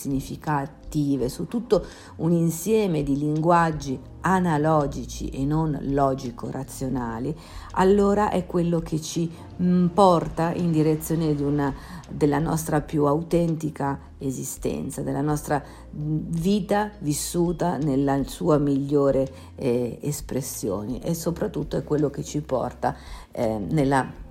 significative, 0.94 1.30
su 1.30 1.48
tutto 1.48 1.86
un 2.18 2.32
insieme 2.32 3.02
di 3.04 3.18
linguaggi 3.18 4.00
analogici 4.22 5.30
e 5.30 5.44
non 5.44 5.78
logico-razionali, 5.82 7.36
allora 7.72 8.30
è 8.30 8.46
quello 8.46 8.80
che 8.80 9.02
ci 9.02 9.30
mm, 9.62 9.88
porta 9.88 10.54
in 10.54 10.72
direzione 10.72 11.34
di 11.36 11.44
una, 11.44 11.74
della 12.10 12.40
nostra 12.40 12.82
più 12.82 13.06
autentica 13.06 14.00
esistenza, 14.20 15.02
della 15.02 15.22
nostra 15.22 15.62
mm, 15.62 16.20
vita 16.28 16.92
vissuta 17.00 17.78
nella 17.78 18.24
sua 18.26 18.58
migliore 18.58 19.30
eh, 19.56 19.98
espressione 20.02 21.02
e 21.04 21.14
soprattutto 21.14 21.76
è 21.76 21.84
quello 21.84 22.10
che 22.10 22.24
ci 22.24 22.42
porta 22.42 22.96
eh, 23.32 23.58
nella 23.58 24.23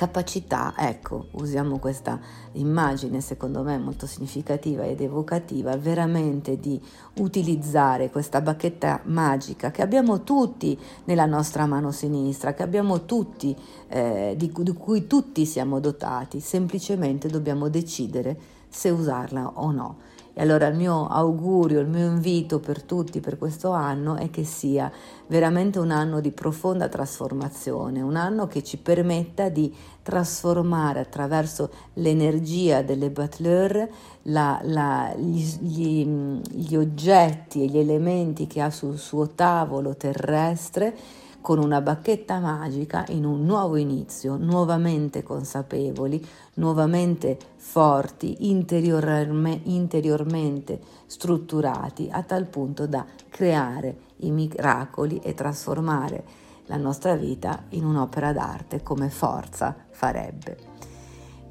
capacità, 0.00 0.72
ecco, 0.78 1.26
usiamo 1.32 1.78
questa 1.78 2.18
immagine 2.52 3.20
secondo 3.20 3.62
me 3.62 3.76
molto 3.76 4.06
significativa 4.06 4.82
ed 4.84 5.02
evocativa, 5.02 5.76
veramente 5.76 6.58
di 6.58 6.80
utilizzare 7.16 8.08
questa 8.08 8.40
bacchetta 8.40 9.02
magica 9.04 9.70
che 9.70 9.82
abbiamo 9.82 10.22
tutti 10.22 10.78
nella 11.04 11.26
nostra 11.26 11.66
mano 11.66 11.92
sinistra, 11.92 12.54
che 12.54 12.62
abbiamo 12.62 13.04
tutti, 13.04 13.54
eh, 13.88 14.32
di, 14.38 14.50
di 14.50 14.72
cui 14.72 15.06
tutti 15.06 15.44
siamo 15.44 15.80
dotati, 15.80 16.40
semplicemente 16.40 17.28
dobbiamo 17.28 17.68
decidere 17.68 18.38
se 18.70 18.88
usarla 18.88 19.50
o 19.56 19.70
no. 19.70 19.96
E 20.32 20.42
allora 20.42 20.68
il 20.68 20.76
mio 20.76 21.08
augurio, 21.08 21.80
il 21.80 21.88
mio 21.88 22.06
invito 22.06 22.60
per 22.60 22.82
tutti 22.82 23.20
per 23.20 23.36
questo 23.36 23.70
anno 23.70 24.16
è 24.16 24.30
che 24.30 24.44
sia 24.44 24.90
veramente 25.26 25.78
un 25.78 25.90
anno 25.90 26.20
di 26.20 26.30
profonda 26.30 26.88
trasformazione, 26.88 28.00
un 28.00 28.16
anno 28.16 28.46
che 28.46 28.62
ci 28.62 28.78
permetta 28.78 29.48
di 29.48 29.74
trasformare 30.02 31.00
attraverso 31.00 31.70
l'energia 31.94 32.82
delle 32.82 33.10
Butler 33.10 33.88
la, 34.22 34.60
la, 34.62 35.14
gli, 35.16 35.44
gli, 35.60 36.06
gli 36.50 36.76
oggetti 36.76 37.62
e 37.62 37.66
gli 37.66 37.78
elementi 37.78 38.46
che 38.46 38.60
ha 38.60 38.70
sul 38.70 38.98
suo 38.98 39.28
tavolo 39.28 39.96
terrestre 39.96 40.96
con 41.40 41.58
una 41.58 41.80
bacchetta 41.80 42.38
magica 42.38 43.04
in 43.08 43.24
un 43.24 43.44
nuovo 43.44 43.76
inizio, 43.76 44.36
nuovamente 44.36 45.22
consapevoli, 45.22 46.24
nuovamente 46.54 47.38
forti, 47.56 48.48
interiorme, 48.48 49.60
interiormente 49.64 50.80
strutturati 51.06 52.08
a 52.10 52.22
tal 52.22 52.46
punto 52.46 52.86
da 52.86 53.04
creare 53.28 54.08
i 54.18 54.30
miracoli 54.30 55.18
e 55.22 55.34
trasformare 55.34 56.24
la 56.66 56.76
nostra 56.76 57.16
vita 57.16 57.64
in 57.70 57.84
un'opera 57.84 58.32
d'arte 58.32 58.82
come 58.82 59.10
forza 59.10 59.74
farebbe. 59.90 60.69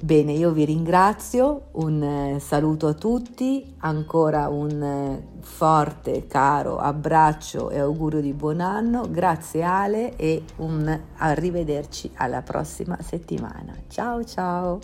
Bene, 0.02 0.32
io 0.32 0.50
vi 0.52 0.64
ringrazio, 0.64 1.68
un 1.72 2.02
eh, 2.02 2.40
saluto 2.40 2.86
a 2.86 2.94
tutti, 2.94 3.74
ancora 3.80 4.48
un 4.48 4.82
eh, 4.82 5.40
forte, 5.42 6.26
caro 6.26 6.78
abbraccio 6.78 7.68
e 7.68 7.80
augurio 7.80 8.22
di 8.22 8.32
buon 8.32 8.60
anno, 8.60 9.10
grazie 9.10 9.62
Ale 9.62 10.16
e 10.16 10.42
un 10.56 11.00
arrivederci 11.16 12.12
alla 12.14 12.40
prossima 12.40 12.96
settimana. 13.02 13.76
Ciao 13.88 14.24
ciao! 14.24 14.80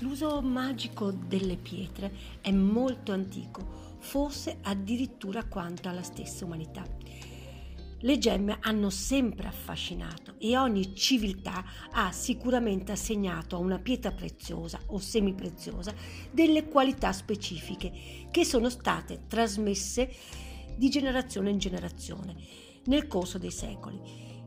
L'uso 0.00 0.42
magico 0.42 1.10
delle 1.10 1.56
pietre 1.56 2.12
è 2.42 2.50
molto 2.50 3.12
antico, 3.12 3.62
forse 4.00 4.58
addirittura 4.64 5.44
quanto 5.44 5.88
alla 5.88 6.02
stessa 6.02 6.44
umanità. 6.44 7.01
Le 8.04 8.18
gemme 8.18 8.58
hanno 8.60 8.90
sempre 8.90 9.46
affascinato 9.46 10.34
e 10.38 10.56
ogni 10.56 10.94
civiltà 10.96 11.64
ha 11.92 12.10
sicuramente 12.10 12.90
assegnato 12.90 13.54
a 13.54 13.60
una 13.60 13.78
pietra 13.78 14.10
preziosa 14.10 14.80
o 14.86 14.98
semipreziosa 14.98 15.94
delle 16.32 16.68
qualità 16.68 17.12
specifiche 17.12 17.92
che 18.32 18.44
sono 18.44 18.70
state 18.70 19.22
trasmesse 19.28 20.10
di 20.76 20.88
generazione 20.90 21.50
in 21.50 21.58
generazione 21.58 22.34
nel 22.86 23.06
corso 23.06 23.38
dei 23.38 23.52
secoli. 23.52 24.00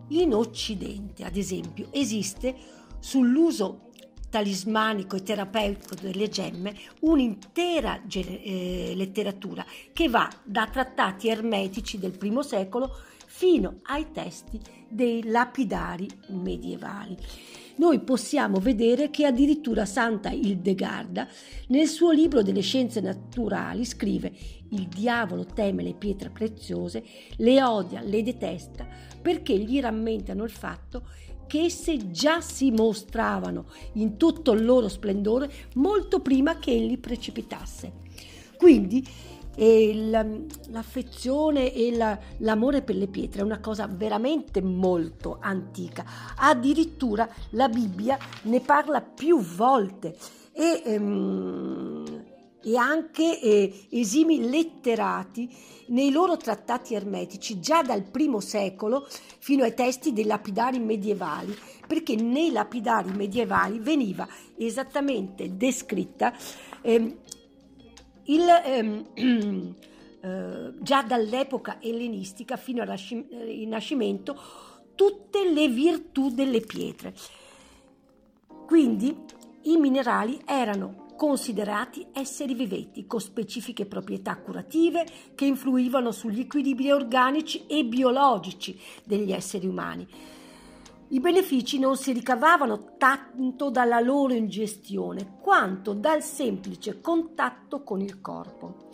In 0.10 0.34
Occidente, 0.34 1.24
ad 1.24 1.38
esempio, 1.38 1.88
esiste 1.92 2.54
sull'uso 3.00 3.92
talismanico 4.30 5.16
e 5.16 5.24
terapeutico 5.24 5.96
delle 5.96 6.28
gemme 6.28 6.76
un'intera 7.02 8.02
eh, 8.06 8.92
letteratura 8.94 9.66
che 9.94 10.10
va 10.10 10.30
da 10.44 10.68
trattati 10.68 11.30
ermetici 11.30 11.98
del 11.98 12.18
primo 12.18 12.42
secolo 12.42 12.98
fino 13.38 13.80
ai 13.88 14.14
testi 14.14 14.58
dei 14.88 15.30
lapidari 15.30 16.08
medievali. 16.28 17.18
Noi 17.76 18.00
possiamo 18.00 18.60
vedere 18.60 19.10
che 19.10 19.26
addirittura 19.26 19.84
Santa 19.84 20.30
Hildegarda 20.30 21.28
nel 21.68 21.90
suo 21.90 22.12
libro 22.12 22.42
delle 22.42 22.62
scienze 22.62 23.02
naturali 23.02 23.84
scrive 23.84 24.32
il 24.70 24.88
diavolo 24.88 25.44
teme 25.44 25.84
le 25.84 25.96
pietre 25.96 26.30
preziose, 26.30 27.04
le 27.36 27.62
odia, 27.62 28.00
le 28.00 28.24
detesta 28.24 28.88
perché 29.22 29.58
gli 29.58 29.82
rammentano 29.82 30.46
il 30.46 30.52
fatto 30.52 31.06
che 31.46 31.64
esse 31.64 32.12
già 32.12 32.40
si 32.40 32.72
mostravano 32.72 33.66
in 33.96 34.16
tutto 34.16 34.54
il 34.54 34.64
loro 34.64 34.88
splendore 34.88 35.52
molto 35.74 36.22
prima 36.22 36.58
che 36.58 36.72
egli 36.72 36.98
precipitasse. 36.98 37.92
Quindi 38.58 39.06
e 39.56 39.94
l'affezione 40.70 41.74
e 41.74 41.96
la, 41.96 42.18
l'amore 42.40 42.82
per 42.82 42.96
le 42.96 43.08
pietre 43.08 43.42
è 43.42 43.44
una 43.44 43.60
cosa 43.60 43.88
veramente 43.88 44.62
molto 44.62 45.38
antica. 45.40 46.06
Addirittura 46.38 47.28
la 47.52 47.70
Bibbia 47.70 48.18
ne 48.44 48.60
parla 48.60 49.02
più 49.02 49.40
volte 49.40 50.16
e 50.52 50.82
ehm, 50.86 52.34
e 52.68 52.78
anche 52.78 53.40
eh, 53.40 53.86
esimi 53.92 54.50
letterati 54.50 55.48
nei 55.90 56.10
loro 56.10 56.36
trattati 56.36 56.96
ermetici 56.96 57.60
già 57.60 57.84
dal 57.84 58.02
primo 58.02 58.40
secolo 58.40 59.08
fino 59.38 59.64
ai 59.64 59.76
testi 59.76 60.14
dei 60.14 60.26
lapidari 60.26 60.80
medievali, 60.80 61.56
perché 61.86 62.16
nei 62.16 62.50
lapidari 62.50 63.12
medievali 63.12 63.78
veniva 63.78 64.28
esattamente 64.58 65.56
descritta 65.56 66.34
ehm, 66.82 67.18
il, 68.26 68.48
ehm, 68.48 69.06
eh, 70.22 70.74
già 70.80 71.02
dall'epoca 71.04 71.82
ellenistica 71.82 72.58
fino 72.58 72.82
al 72.82 72.88
Rinascimento 72.88 74.40
tutte 74.96 75.50
le 75.52 75.68
virtù 75.68 76.30
delle 76.30 76.62
pietre. 76.62 77.14
Quindi 78.66 79.16
i 79.64 79.78
minerali 79.78 80.40
erano 80.46 81.04
considerati 81.16 82.06
esseri 82.12 82.54
viventi 82.54 83.06
con 83.08 83.20
specifiche 83.20 83.86
proprietà 83.86 84.38
curative 84.38 85.06
che 85.34 85.46
influivano 85.46 86.12
sugli 86.12 86.42
equilibri 86.42 86.92
organici 86.92 87.66
e 87.68 87.86
biologici 87.86 88.78
degli 89.04 89.32
esseri 89.32 89.68
umani. 89.68 90.08
I 91.08 91.20
benefici 91.20 91.78
non 91.78 91.98
si 91.98 92.14
ricavavano 92.14 92.96
tanto 92.98 93.70
dalla 93.70 94.00
loro 94.00 94.34
ingestione 94.34 95.38
quanto 95.40 95.94
dal 95.94 96.24
semplice 96.24 97.00
contatto 97.00 97.84
con 97.84 98.02
il 98.02 98.22
corpo. 98.22 98.90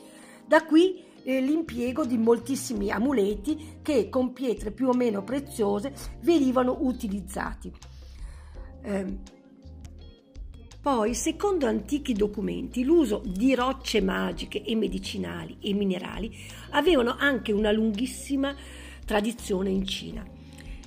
Da 0.45 0.65
qui 0.65 1.03
eh, 1.23 1.39
l'impiego 1.39 2.03
di 2.03 2.17
moltissimi 2.17 2.91
amuleti 2.91 3.79
che 3.81 4.09
con 4.09 4.33
pietre 4.33 4.71
più 4.71 4.89
o 4.89 4.93
meno 4.93 5.23
preziose 5.23 5.93
venivano 6.19 6.79
utilizzati. 6.81 7.71
Eh, 8.81 9.17
poi, 10.81 11.13
secondo 11.13 11.67
antichi 11.67 12.11
documenti, 12.11 12.83
l'uso 12.83 13.21
di 13.23 13.53
rocce 13.53 14.01
magiche 14.01 14.63
e 14.63 14.75
medicinali 14.75 15.57
e 15.61 15.73
minerali 15.73 16.35
avevano 16.71 17.15
anche 17.17 17.51
una 17.51 17.71
lunghissima 17.71 18.53
tradizione 19.05 19.69
in 19.69 19.85
Cina. 19.85 20.39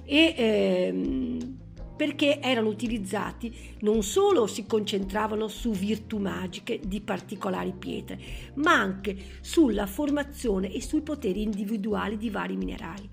E, 0.04 0.34
ehm, 0.36 1.62
perché 1.96 2.40
erano 2.40 2.68
utilizzati 2.68 3.54
non 3.80 4.02
solo 4.02 4.46
si 4.46 4.66
concentravano 4.66 5.46
su 5.48 5.70
virtù 5.70 6.18
magiche 6.18 6.80
di 6.84 7.00
particolari 7.00 7.72
pietre, 7.72 8.18
ma 8.54 8.72
anche 8.72 9.16
sulla 9.40 9.86
formazione 9.86 10.72
e 10.72 10.82
sui 10.82 11.02
poteri 11.02 11.42
individuali 11.42 12.16
di 12.16 12.30
vari 12.30 12.56
minerali. 12.56 13.08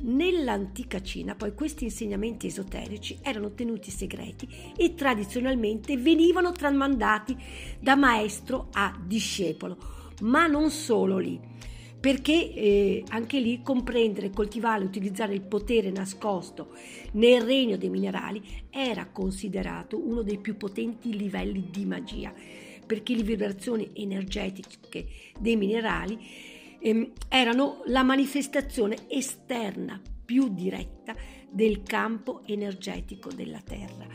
Nell'antica 0.00 1.02
Cina 1.02 1.34
poi 1.34 1.54
questi 1.54 1.84
insegnamenti 1.84 2.46
esoterici 2.46 3.18
erano 3.20 3.52
tenuti 3.52 3.90
segreti 3.90 4.48
e 4.76 4.94
tradizionalmente 4.94 5.96
venivano 5.96 6.52
tramandati 6.52 7.36
da 7.80 7.96
maestro 7.96 8.68
a 8.72 8.96
discepolo, 9.04 9.76
ma 10.20 10.46
non 10.46 10.70
solo 10.70 11.18
lì, 11.18 11.40
perché 12.00 12.54
eh, 12.54 13.04
anche 13.08 13.40
lì 13.40 13.60
comprendere, 13.62 14.30
coltivare 14.30 14.82
e 14.82 14.86
utilizzare 14.86 15.34
il 15.34 15.42
potere 15.42 15.90
nascosto 15.90 16.74
nel 17.12 17.42
regno 17.42 17.76
dei 17.76 17.90
minerali 17.90 18.42
era 18.70 19.06
considerato 19.06 19.98
uno 19.98 20.22
dei 20.22 20.38
più 20.38 20.56
potenti 20.56 21.16
livelli 21.16 21.68
di 21.70 21.84
magia, 21.84 22.32
perché 22.86 23.14
le 23.14 23.22
vibrazioni 23.22 23.90
energetiche 23.94 25.06
dei 25.40 25.56
minerali 25.56 26.18
ehm, 26.78 27.12
erano 27.28 27.82
la 27.86 28.04
manifestazione 28.04 28.96
esterna 29.08 30.00
più 30.24 30.48
diretta 30.48 31.16
del 31.50 31.82
campo 31.82 32.42
energetico 32.46 33.32
della 33.32 33.60
Terra. 33.60 34.06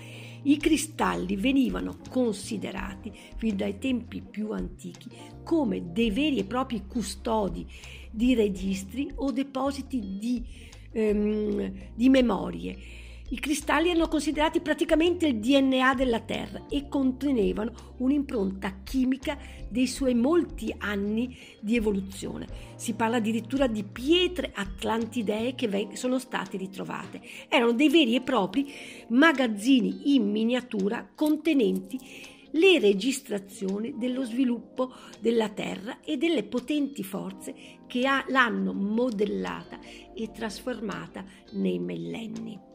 I 0.43 0.57
cristalli 0.57 1.35
venivano 1.35 1.97
considerati 2.09 3.11
fin 3.37 3.55
dai 3.55 3.77
tempi 3.77 4.21
più 4.21 4.51
antichi 4.51 5.09
come 5.43 5.91
dei 5.91 6.11
veri 6.11 6.37
e 6.39 6.43
propri 6.43 6.85
custodi 6.87 7.65
di 8.11 8.33
registri 8.33 9.11
o 9.15 9.31
depositi 9.31 10.17
di, 10.19 10.45
ehm, 10.91 11.73
di 11.95 12.09
memorie 12.09 12.77
i 13.33 13.39
cristalli 13.39 13.89
erano 13.89 14.07
considerati 14.07 14.59
praticamente 14.59 15.25
il 15.25 15.39
DNA 15.39 15.95
della 15.95 16.19
Terra 16.19 16.67
e 16.69 16.87
contenevano 16.87 17.95
un'impronta 17.97 18.81
chimica 18.83 19.39
dei 19.67 19.87
suoi 19.87 20.13
molti 20.13 20.71
anni 20.77 21.35
di 21.59 21.75
evoluzione. 21.75 22.45
Si 22.75 22.93
parla 22.93 23.17
addirittura 23.17 23.65
di 23.65 23.83
pietre 23.83 24.51
atlantidee 24.53 25.55
che 25.55 25.89
sono 25.93 26.19
state 26.19 26.57
ritrovate. 26.57 27.21
Erano 27.49 27.73
dei 27.73 27.89
veri 27.89 28.13
e 28.13 28.21
propri 28.21 28.71
magazzini 29.07 30.13
in 30.13 30.29
miniatura 30.29 31.09
contenenti 31.15 31.99
le 32.51 32.77
registrazioni 32.77 33.97
dello 33.97 34.23
sviluppo 34.25 34.93
della 35.19 35.49
Terra 35.49 36.01
e 36.01 36.17
delle 36.17 36.43
potenti 36.43 37.03
forze 37.03 37.55
che 37.87 38.03
l'hanno 38.27 38.73
modellata 38.73 39.79
e 40.13 40.29
trasformata 40.31 41.25
nei 41.53 41.79
millenni 41.79 42.71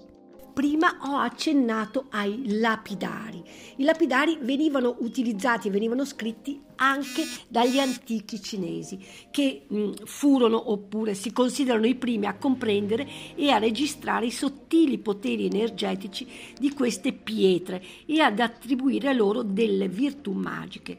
prima 0.59 0.99
ho 1.03 1.15
accennato 1.19 2.07
ai 2.11 2.59
lapidari. 2.59 3.41
I 3.77 3.85
lapidari 3.85 4.39
venivano 4.41 4.97
utilizzati 4.99 5.69
e 5.69 5.71
venivano 5.71 6.05
scritti 6.05 6.61
anche 6.75 7.23
dagli 7.47 7.79
antichi 7.79 8.43
cinesi, 8.43 8.99
che 9.31 9.67
mh, 9.69 10.07
furono 10.07 10.73
oppure 10.73 11.15
si 11.15 11.33
considerano 11.33 11.87
i 11.87 11.95
primi 11.95 12.27
a 12.27 12.37
comprendere 12.37 13.09
e 13.37 13.51
a 13.51 13.59
registrare 13.59 14.27
i 14.27 14.33
sottili 14.33 14.99
poteri 14.99 15.45
energetici 15.47 16.27
di 16.59 16.73
queste 16.73 17.13
pietre 17.13 17.81
e 18.05 18.21
ad 18.21 18.41
attribuire 18.41 19.15
loro 19.15 19.45
delle 19.45 19.87
virtù 19.87 20.33
magiche. 20.33 20.99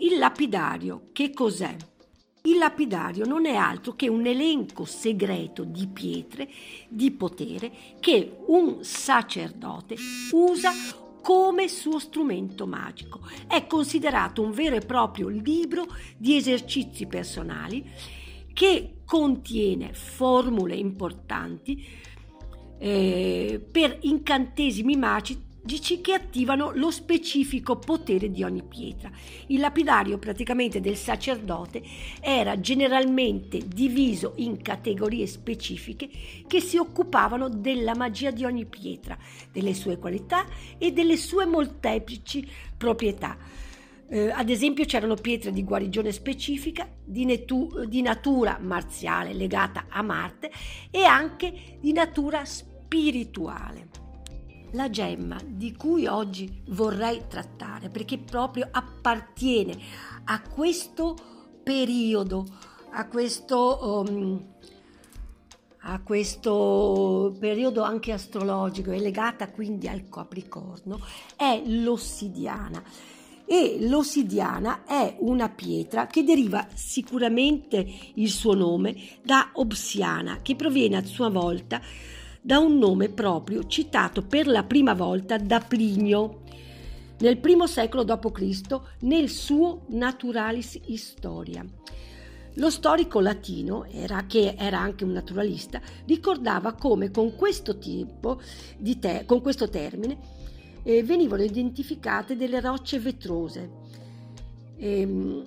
Il 0.00 0.18
lapidario, 0.18 1.08
che 1.12 1.32
cos'è? 1.32 1.74
Il 2.46 2.58
lapidario 2.58 3.24
non 3.24 3.46
è 3.46 3.54
altro 3.54 3.94
che 3.94 4.06
un 4.06 4.26
elenco 4.26 4.84
segreto 4.84 5.64
di 5.64 5.86
pietre 5.86 6.46
di 6.90 7.10
potere 7.10 7.72
che 8.00 8.36
un 8.48 8.84
sacerdote 8.84 9.96
usa 10.32 10.70
come 11.22 11.68
suo 11.68 11.98
strumento 11.98 12.66
magico. 12.66 13.20
È 13.48 13.66
considerato 13.66 14.42
un 14.42 14.50
vero 14.50 14.76
e 14.76 14.80
proprio 14.80 15.28
libro 15.28 15.86
di 16.18 16.36
esercizi 16.36 17.06
personali 17.06 17.82
che 18.52 18.96
contiene 19.06 19.94
formule 19.94 20.74
importanti 20.76 21.82
eh, 22.78 23.66
per 23.72 24.00
incantesimi 24.02 24.96
magici 24.96 25.44
magici 25.64 26.02
che 26.02 26.12
attivano 26.12 26.72
lo 26.74 26.90
specifico 26.90 27.78
potere 27.78 28.30
di 28.30 28.42
ogni 28.42 28.62
pietra. 28.62 29.10
Il 29.46 29.60
lapidario 29.60 30.18
praticamente 30.18 30.78
del 30.80 30.96
sacerdote 30.96 31.82
era 32.20 32.60
generalmente 32.60 33.66
diviso 33.66 34.34
in 34.36 34.60
categorie 34.60 35.26
specifiche 35.26 36.10
che 36.46 36.60
si 36.60 36.76
occupavano 36.76 37.48
della 37.48 37.94
magia 37.94 38.30
di 38.30 38.44
ogni 38.44 38.66
pietra, 38.66 39.16
delle 39.50 39.72
sue 39.72 39.98
qualità 39.98 40.44
e 40.76 40.92
delle 40.92 41.16
sue 41.16 41.46
molteplici 41.46 42.46
proprietà. 42.76 43.38
Eh, 44.06 44.30
ad 44.30 44.50
esempio 44.50 44.84
c'erano 44.84 45.14
pietre 45.14 45.50
di 45.50 45.64
guarigione 45.64 46.12
specifica, 46.12 46.86
di, 47.02 47.24
netu- 47.24 47.84
di 47.84 48.02
natura 48.02 48.58
marziale 48.60 49.32
legata 49.32 49.86
a 49.88 50.02
Marte 50.02 50.50
e 50.90 51.04
anche 51.04 51.78
di 51.80 51.92
natura 51.94 52.44
spirituale 52.44 54.03
la 54.74 54.90
gemma 54.90 55.40
di 55.44 55.74
cui 55.74 56.06
oggi 56.06 56.62
vorrei 56.68 57.22
trattare, 57.28 57.88
perché 57.88 58.18
proprio 58.18 58.68
appartiene 58.70 59.76
a 60.24 60.42
questo 60.42 61.16
periodo, 61.62 62.44
a 62.90 63.06
questo, 63.08 64.04
um, 64.06 64.44
a 65.78 66.00
questo 66.02 67.34
periodo 67.38 67.82
anche 67.82 68.12
astrologico, 68.12 68.90
è 68.90 68.98
legata 68.98 69.50
quindi 69.50 69.88
al 69.88 70.08
Capricorno, 70.08 71.00
è 71.36 71.62
l'ossidiana. 71.66 72.82
E 73.46 73.76
l'ossidiana 73.80 74.84
è 74.86 75.16
una 75.20 75.50
pietra 75.50 76.06
che 76.06 76.24
deriva 76.24 76.66
sicuramente 76.72 77.86
il 78.14 78.30
suo 78.30 78.54
nome 78.54 78.96
da 79.22 79.50
obsiana, 79.52 80.38
che 80.40 80.56
proviene 80.56 80.96
a 80.96 81.04
sua 81.04 81.28
volta 81.28 81.78
da 82.44 82.58
un 82.58 82.76
nome 82.76 83.08
proprio 83.08 83.66
citato 83.66 84.20
per 84.20 84.46
la 84.46 84.64
prima 84.64 84.92
volta 84.92 85.38
da 85.38 85.60
Plinio 85.60 86.42
nel 87.20 87.38
primo 87.38 87.66
secolo 87.66 88.04
d.C. 88.04 88.80
nel 89.00 89.30
suo 89.30 89.86
Naturalis 89.88 90.78
Historia. 90.84 91.64
Lo 92.56 92.68
storico 92.68 93.20
latino, 93.20 93.86
era, 93.86 94.26
che 94.26 94.56
era 94.58 94.78
anche 94.78 95.04
un 95.04 95.12
naturalista, 95.12 95.80
ricordava 96.04 96.74
come 96.74 97.10
con 97.10 97.34
questo, 97.34 97.78
tipo 97.78 98.38
di 98.76 98.98
te, 98.98 99.24
con 99.24 99.40
questo 99.40 99.70
termine 99.70 100.18
eh, 100.82 101.02
venivano 101.02 101.42
identificate 101.42 102.36
delle 102.36 102.60
rocce 102.60 103.00
vetrose. 103.00 103.70
E, 104.76 105.00
ehm, 105.00 105.42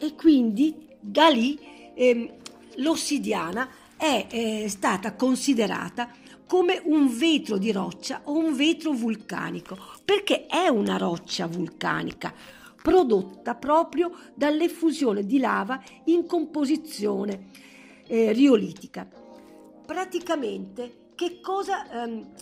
e 0.00 0.14
quindi 0.16 0.88
da 1.00 1.28
lì 1.28 1.56
eh, 1.94 2.36
l'ossidiana 2.78 3.68
è 4.04 4.26
eh, 4.28 4.68
stata 4.68 5.14
considerata 5.14 6.10
come 6.46 6.78
un 6.84 7.08
vetro 7.16 7.56
di 7.56 7.72
roccia 7.72 8.20
o 8.24 8.36
un 8.36 8.54
vetro 8.54 8.92
vulcanico, 8.92 9.78
perché 10.04 10.44
è 10.44 10.68
una 10.68 10.98
roccia 10.98 11.46
vulcanica 11.46 12.34
prodotta 12.82 13.54
proprio 13.54 14.12
dall'effusione 14.34 15.24
di 15.24 15.38
lava 15.38 15.82
in 16.04 16.26
composizione 16.26 17.48
eh, 18.06 18.32
riolitica. 18.32 19.08
Praticamente, 19.86 21.12
che 21.14 21.40
cosa, 21.40 22.02
ehm, 22.02 22.34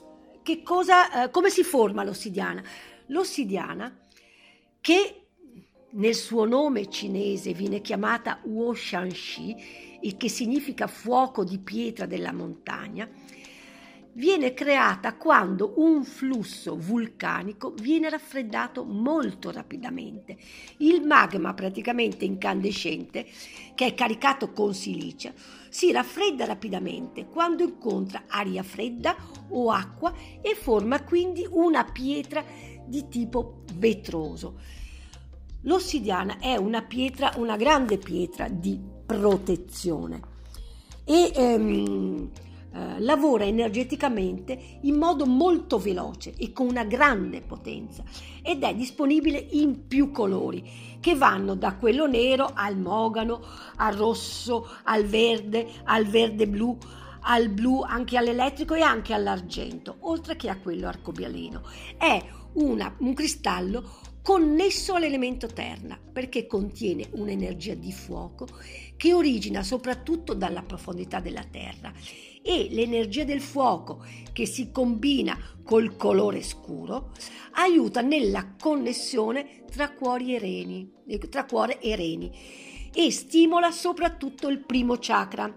che 0.42 0.64
cosa, 0.64 1.26
eh, 1.26 1.30
come 1.30 1.48
si 1.48 1.62
forma 1.62 2.02
l'ossidiana? 2.02 2.60
L'ossidiana, 3.06 3.96
che 4.80 5.26
nel 5.90 6.14
suo 6.16 6.44
nome 6.44 6.88
cinese 6.88 7.52
viene 7.52 7.80
chiamata 7.80 8.40
Wuoshanxi, 8.42 9.91
il 10.02 10.16
che 10.16 10.28
significa 10.28 10.86
fuoco 10.86 11.44
di 11.44 11.58
pietra 11.58 12.06
della 12.06 12.32
montagna, 12.32 13.08
viene 14.14 14.52
creata 14.52 15.14
quando 15.14 15.74
un 15.76 16.04
flusso 16.04 16.76
vulcanico 16.76 17.72
viene 17.80 18.10
raffreddato 18.10 18.84
molto 18.84 19.50
rapidamente. 19.50 20.36
Il 20.78 21.02
magma 21.06 21.54
praticamente 21.54 22.24
incandescente, 22.24 23.26
che 23.74 23.86
è 23.86 23.94
caricato 23.94 24.52
con 24.52 24.74
silicia, 24.74 25.32
si 25.68 25.90
raffredda 25.92 26.44
rapidamente 26.44 27.26
quando 27.26 27.62
incontra 27.62 28.24
aria 28.26 28.62
fredda 28.62 29.16
o 29.48 29.70
acqua 29.70 30.12
e 30.42 30.54
forma 30.54 31.02
quindi 31.02 31.46
una 31.48 31.84
pietra 31.84 32.44
di 32.84 33.08
tipo 33.08 33.62
vetroso. 33.74 34.60
L'ossidiana 35.62 36.38
è 36.38 36.56
una 36.56 36.82
pietra, 36.82 37.32
una 37.36 37.56
grande 37.56 37.96
pietra 37.96 38.48
di 38.48 38.91
protezione 39.12 40.20
e 41.04 41.32
ehm, 41.34 42.30
eh, 42.74 43.00
lavora 43.00 43.44
energeticamente 43.44 44.78
in 44.82 44.96
modo 44.96 45.26
molto 45.26 45.78
veloce 45.78 46.32
e 46.38 46.52
con 46.52 46.68
una 46.68 46.84
grande 46.84 47.42
potenza 47.42 48.02
ed 48.42 48.62
è 48.62 48.74
disponibile 48.74 49.38
in 49.50 49.86
più 49.86 50.10
colori 50.10 50.98
che 50.98 51.14
vanno 51.14 51.54
da 51.54 51.74
quello 51.74 52.06
nero 52.06 52.50
al 52.54 52.78
mogano, 52.78 53.44
al 53.76 53.94
rosso, 53.94 54.66
al 54.84 55.04
verde, 55.04 55.68
al 55.84 56.06
verde 56.06 56.48
blu, 56.48 56.78
al 57.20 57.50
blu, 57.50 57.82
anche 57.82 58.16
all'elettrico 58.16 58.74
e 58.74 58.80
anche 58.80 59.12
all'argento, 59.12 59.96
oltre 60.00 60.36
che 60.36 60.48
a 60.48 60.58
quello 60.58 60.88
arcobaleno. 60.88 61.62
È 61.98 62.24
una, 62.54 62.94
un 63.00 63.12
cristallo 63.12 64.00
connesso 64.22 64.94
all'elemento 64.94 65.48
terra 65.48 65.98
perché 66.12 66.46
contiene 66.46 67.08
un'energia 67.12 67.74
di 67.74 67.92
fuoco 67.92 68.46
che 69.02 69.12
origina 69.12 69.64
soprattutto 69.64 70.32
dalla 70.32 70.62
profondità 70.62 71.18
della 71.18 71.42
terra 71.42 71.92
e 72.40 72.68
l'energia 72.70 73.24
del 73.24 73.40
fuoco 73.40 74.04
che 74.32 74.46
si 74.46 74.70
combina 74.70 75.36
col 75.64 75.96
colore 75.96 76.40
scuro 76.44 77.10
aiuta 77.54 78.00
nella 78.00 78.54
connessione 78.56 79.64
tra 79.68 79.90
cuori 79.90 80.36
e 80.36 80.38
reni, 80.38 80.92
tra 81.28 81.46
cuore 81.46 81.80
e 81.80 81.96
reni 81.96 82.30
e 82.94 83.10
stimola 83.10 83.72
soprattutto 83.72 84.46
il 84.46 84.58
primo 84.58 84.96
chakra, 85.00 85.52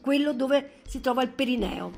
quello 0.00 0.32
dove 0.32 0.80
si 0.86 1.02
trova 1.02 1.22
il 1.22 1.32
perineo. 1.32 1.92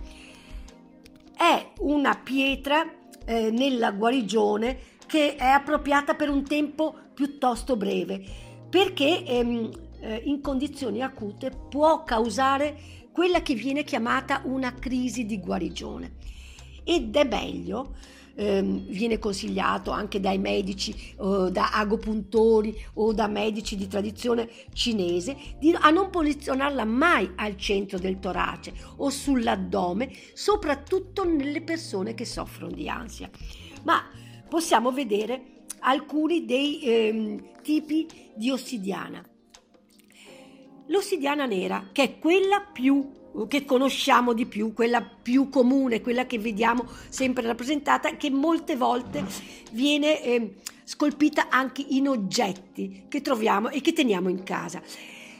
È 1.33 1.75
una 1.79 2.17
pietra 2.17 2.85
eh, 3.25 3.53
nella 3.53 3.93
guarigione 3.93 4.97
che 5.07 5.37
è 5.37 5.47
appropriata 5.47 6.17
per 6.17 6.29
un 6.29 6.43
tempo 6.43 6.93
piuttosto 7.15 7.77
breve, 7.77 8.21
perché 8.69 9.25
ehm, 9.25 9.87
eh, 10.01 10.23
in 10.25 10.41
condizioni 10.41 11.03
acute 11.03 11.51
può 11.51 12.05
causare 12.05 12.77
quella 13.13 13.43
che 13.43 13.55
viene 13.55 13.83
chiamata 13.83 14.43
una 14.45 14.73
crisi 14.75 15.27
di 15.27 15.41
guarigione. 15.41 16.13
Ed 16.85 17.15
è 17.17 17.25
meglio, 17.25 17.97
ehm, 18.37 18.87
viene 18.87 19.19
consigliato 19.19 19.91
anche 19.91 20.21
dai 20.21 20.39
medici, 20.39 20.93
eh, 20.93 21.51
da 21.51 21.73
agopuntori 21.73 22.75
o 22.95 23.13
da 23.13 23.27
medici 23.27 23.77
di 23.77 23.89
tradizione 23.89 24.49
cinese, 24.73 25.37
a 25.81 25.91
non 25.91 26.11
posizionarla 26.11 26.85
mai 26.85 27.33
al 27.35 27.57
centro 27.57 27.99
del 27.99 28.21
torace 28.21 28.73
o 28.97 29.11
sull'addome, 29.11 30.11
soprattutto 30.33 31.25
nelle 31.25 31.63
persone 31.63 32.15
che 32.15 32.25
soffrono 32.25 32.73
di 32.73 32.89
ansia. 32.89 33.29
Ma 33.83 34.03
possiamo 34.49 34.93
vedere 34.93 35.65
alcuni 35.81 36.45
dei 36.45 36.81
ehm, 36.83 37.63
tipi 37.63 38.07
di 38.35 38.51
ossidiana. 38.51 39.23
L'ossidiana 40.89 41.47
nera, 41.47 41.89
che 41.93 42.03
è 42.03 42.19
quella 42.19 42.61
più 42.61 43.17
che 43.47 43.65
conosciamo 43.65 44.33
di 44.33 44.47
più, 44.47 44.73
quella 44.73 45.03
più 45.03 45.49
comune, 45.49 46.01
quella 46.01 46.27
che 46.27 46.39
vediamo 46.39 46.87
sempre 47.09 47.47
rappresentata, 47.47 48.17
che 48.17 48.31
molte 48.31 48.75
volte 48.75 49.25
viene 49.73 50.23
eh, 50.23 50.55
scolpita 50.85 51.49
anche 51.51 51.85
in 51.87 52.09
oggetti 52.09 53.05
che 53.09 53.21
troviamo 53.21 53.69
e 53.69 53.81
che 53.81 53.93
teniamo 53.93 54.29
in 54.29 54.43
casa. 54.43 54.83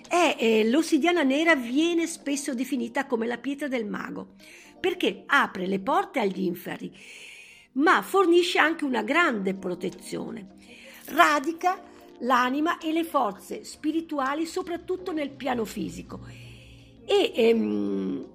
È, 0.07 0.37
eh, 0.39 0.69
l'ossidiana 0.69 1.23
nera 1.23 1.55
viene 1.57 2.07
spesso 2.07 2.55
definita 2.55 3.07
come 3.07 3.27
la 3.27 3.39
pietra 3.39 3.69
del 3.69 3.87
mago, 3.87 4.35
perché 4.79 5.25
apre 5.27 5.67
le 5.67 5.81
porte 5.81 6.21
agli 6.21 6.43
inferi, 6.43 6.93
ma 7.73 8.03
fornisce 8.03 8.59
anche 8.59 8.85
una 8.85 9.03
grande 9.03 9.55
protezione. 9.55 10.57
Radica 11.07 11.83
l'anima 12.21 12.79
e 12.79 12.93
le 12.93 13.05
forze 13.05 13.65
spirituali 13.65 14.47
soprattutto 14.47 15.13
nel 15.13 15.31
piano 15.31 15.65
fisico 15.65 16.21
e, 17.05 17.33
ehm, 17.35 18.29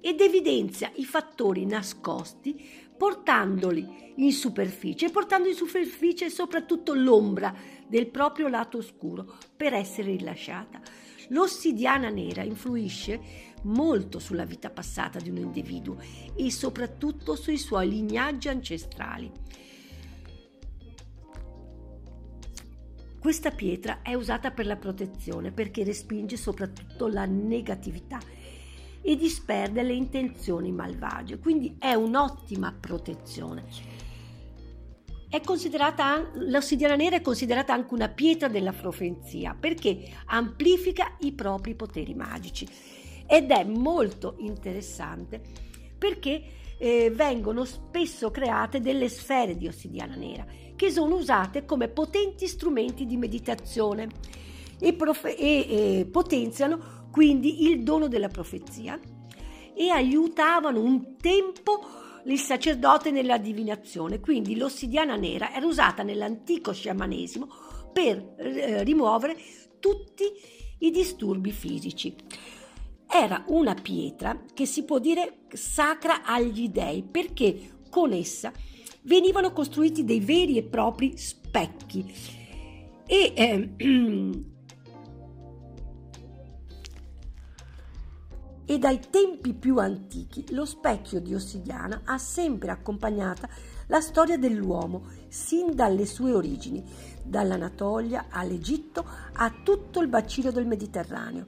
ed 0.00 0.20
evidenzia 0.20 0.90
i 0.94 1.04
fattori 1.04 1.66
nascosti 1.66 2.86
portandoli 2.96 4.12
in 4.16 4.32
superficie 4.32 5.10
portando 5.10 5.48
in 5.48 5.54
superficie 5.54 6.30
soprattutto 6.30 6.94
l'ombra 6.94 7.54
del 7.86 8.08
proprio 8.08 8.48
lato 8.48 8.78
oscuro 8.78 9.36
per 9.56 9.72
essere 9.72 10.10
rilasciata. 10.12 10.80
L'ossidiana 11.28 12.08
nera 12.08 12.42
influisce 12.42 13.46
molto 13.62 14.18
sulla 14.18 14.44
vita 14.44 14.70
passata 14.70 15.18
di 15.18 15.30
un 15.30 15.36
individuo 15.36 15.98
e 16.34 16.50
soprattutto 16.50 17.34
sui 17.34 17.58
suoi 17.58 17.88
lignaggi 17.88 18.48
ancestrali. 18.48 19.30
Questa 23.20 23.50
pietra 23.50 24.00
è 24.02 24.14
usata 24.14 24.52
per 24.52 24.64
la 24.64 24.76
protezione 24.76 25.50
perché 25.50 25.82
respinge 25.82 26.36
soprattutto 26.36 27.08
la 27.08 27.24
negatività 27.24 28.20
e 29.02 29.16
disperde 29.16 29.82
le 29.82 29.94
intenzioni 29.94 30.70
malvagie, 30.70 31.38
quindi 31.38 31.76
è 31.78 31.94
un'ottima 31.94 32.72
protezione. 32.78 33.64
È 35.28 35.40
considerata, 35.40 36.30
l'ossidiana 36.34 36.94
nera 36.94 37.16
è 37.16 37.20
considerata 37.20 37.72
anche 37.72 37.92
una 37.92 38.08
pietra 38.08 38.48
della 38.48 38.72
profezia 38.72 39.54
perché 39.58 40.10
amplifica 40.26 41.16
i 41.20 41.32
propri 41.32 41.74
poteri 41.74 42.14
magici. 42.14 42.66
Ed 43.26 43.50
è 43.50 43.64
molto 43.64 44.36
interessante 44.38 45.42
perché 45.98 46.42
eh, 46.78 47.10
vengono 47.10 47.64
spesso 47.64 48.30
create 48.30 48.80
delle 48.80 49.08
sfere 49.08 49.56
di 49.56 49.66
ossidiana 49.66 50.14
nera 50.14 50.46
che 50.78 50.92
sono 50.92 51.16
usate 51.16 51.64
come 51.64 51.88
potenti 51.88 52.46
strumenti 52.46 53.04
di 53.04 53.16
meditazione 53.16 54.06
e, 54.78 54.92
profe- 54.92 55.36
e 55.36 55.66
eh, 55.98 56.06
potenziano 56.06 57.08
quindi 57.10 57.64
il 57.64 57.82
dono 57.82 58.06
della 58.06 58.28
profezia 58.28 58.98
e 59.74 59.90
aiutavano 59.90 60.80
un 60.80 61.16
tempo 61.16 61.80
il 62.26 62.38
sacerdote 62.38 63.10
nella 63.10 63.38
divinazione. 63.38 64.20
Quindi 64.20 64.56
l'ossidiana 64.56 65.16
nera 65.16 65.52
era 65.52 65.66
usata 65.66 66.04
nell'antico 66.04 66.72
sciamanesimo 66.72 67.48
per 67.92 68.34
eh, 68.36 68.84
rimuovere 68.84 69.36
tutti 69.80 70.24
i 70.78 70.90
disturbi 70.92 71.50
fisici. 71.50 72.14
Era 73.10 73.42
una 73.48 73.74
pietra 73.74 74.44
che 74.54 74.64
si 74.64 74.84
può 74.84 75.00
dire 75.00 75.38
sacra 75.54 76.22
agli 76.22 76.68
dei 76.68 77.02
perché 77.02 77.78
con 77.90 78.12
essa 78.12 78.52
venivano 79.08 79.52
costruiti 79.52 80.04
dei 80.04 80.20
veri 80.20 80.58
e 80.58 80.62
propri 80.62 81.16
specchi 81.16 82.14
e 83.06 83.32
eh, 83.34 83.70
e 88.70 88.78
dai 88.78 89.00
tempi 89.08 89.54
più 89.54 89.78
antichi 89.78 90.52
lo 90.52 90.66
specchio 90.66 91.20
di 91.20 91.34
ossidiana 91.34 92.02
ha 92.04 92.18
sempre 92.18 92.70
accompagnata 92.70 93.48
la 93.86 94.02
storia 94.02 94.36
dell'uomo 94.36 95.04
sin 95.28 95.74
dalle 95.74 96.04
sue 96.04 96.34
origini, 96.34 96.84
dall'Anatolia 97.24 98.26
all'Egitto 98.28 99.06
a 99.32 99.50
tutto 99.64 100.02
il 100.02 100.08
bacino 100.08 100.50
del 100.50 100.66
Mediterraneo, 100.66 101.46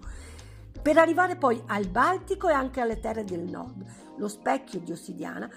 per 0.81 0.97
arrivare 0.97 1.37
poi 1.37 1.63
al 1.67 1.89
Baltico 1.89 2.49
e 2.49 2.53
anche 2.53 2.81
alle 2.81 2.99
terre 2.99 3.25
del 3.25 3.41
nord. 3.41 3.85
Lo 4.17 4.29
specchio 4.29 4.81
di 4.81 4.93
ossidiana 4.93 5.51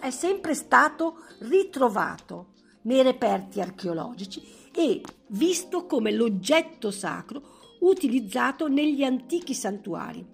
è 0.00 0.10
sempre 0.10 0.54
stato 0.54 1.16
ritrovato 1.40 2.52
nei 2.82 3.02
reperti 3.02 3.60
archeologici 3.60 4.42
e 4.74 5.00
visto 5.28 5.86
come 5.86 6.12
l'oggetto 6.12 6.90
sacro 6.90 7.76
utilizzato 7.80 8.68
negli 8.68 9.02
antichi 9.02 9.54
santuari, 9.54 10.24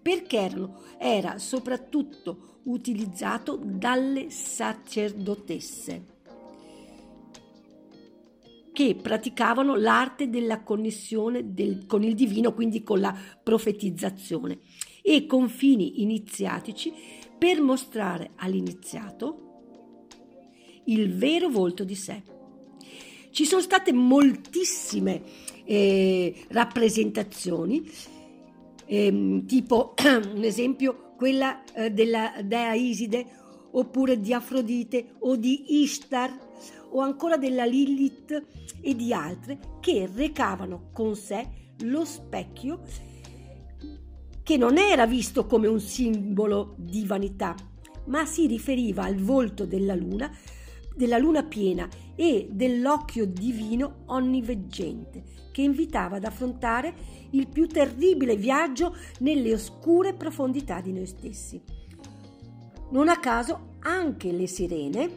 perché 0.00 0.50
era 0.98 1.38
soprattutto 1.38 2.60
utilizzato 2.64 3.58
dalle 3.62 4.30
sacerdotesse 4.30 6.16
che 8.72 8.94
praticavano 8.94 9.74
l'arte 9.74 10.30
della 10.30 10.62
connessione 10.62 11.52
del, 11.52 11.84
con 11.86 12.04
il 12.04 12.14
divino, 12.14 12.54
quindi 12.54 12.84
con 12.84 13.00
la 13.00 13.12
profetizzazione, 13.42 14.60
e 15.02 15.26
con 15.26 15.48
fini 15.48 16.02
iniziatici 16.02 16.92
per 17.38 17.60
mostrare 17.60 18.32
all'iniziato 18.36 19.46
il 20.84 21.14
vero 21.14 21.48
volto 21.48 21.84
di 21.84 21.94
sé. 21.94 22.22
Ci 23.30 23.44
sono 23.44 23.60
state 23.60 23.92
moltissime 23.92 25.22
eh, 25.64 26.34
rappresentazioni, 26.48 27.88
eh, 28.86 29.42
tipo 29.46 29.94
un 30.34 30.42
esempio 30.42 31.12
quella 31.16 31.62
eh, 31.72 31.90
della 31.90 32.32
dea 32.42 32.72
Iside 32.74 33.26
oppure 33.72 34.18
di 34.18 34.32
Afrodite 34.32 35.14
o 35.20 35.36
di 35.36 35.82
Ishtar 35.82 36.46
o 36.90 37.00
ancora 37.00 37.36
della 37.36 37.66
Lilith 37.66 38.44
e 38.80 38.94
di 38.94 39.12
altre 39.12 39.58
che 39.80 40.08
recavano 40.12 40.90
con 40.92 41.14
sé 41.14 41.46
lo 41.80 42.04
specchio 42.04 42.80
che 44.48 44.56
non 44.56 44.78
era 44.78 45.06
visto 45.06 45.44
come 45.44 45.66
un 45.66 45.78
simbolo 45.78 46.72
di 46.78 47.04
vanità, 47.04 47.54
ma 48.06 48.24
si 48.24 48.46
riferiva 48.46 49.04
al 49.04 49.16
volto 49.16 49.66
della 49.66 49.94
luna, 49.94 50.34
della 50.96 51.18
luna 51.18 51.42
piena 51.42 51.86
e 52.14 52.48
dell'occhio 52.50 53.26
divino 53.26 54.04
onniveggente, 54.06 55.22
che 55.52 55.60
invitava 55.60 56.16
ad 56.16 56.24
affrontare 56.24 56.94
il 57.32 57.46
più 57.46 57.66
terribile 57.66 58.36
viaggio 58.36 58.96
nelle 59.18 59.52
oscure 59.52 60.14
profondità 60.14 60.80
di 60.80 60.94
noi 60.94 61.04
stessi. 61.04 61.62
Non 62.92 63.10
a 63.10 63.18
caso 63.18 63.72
anche 63.80 64.32
le 64.32 64.46
sirene 64.46 65.10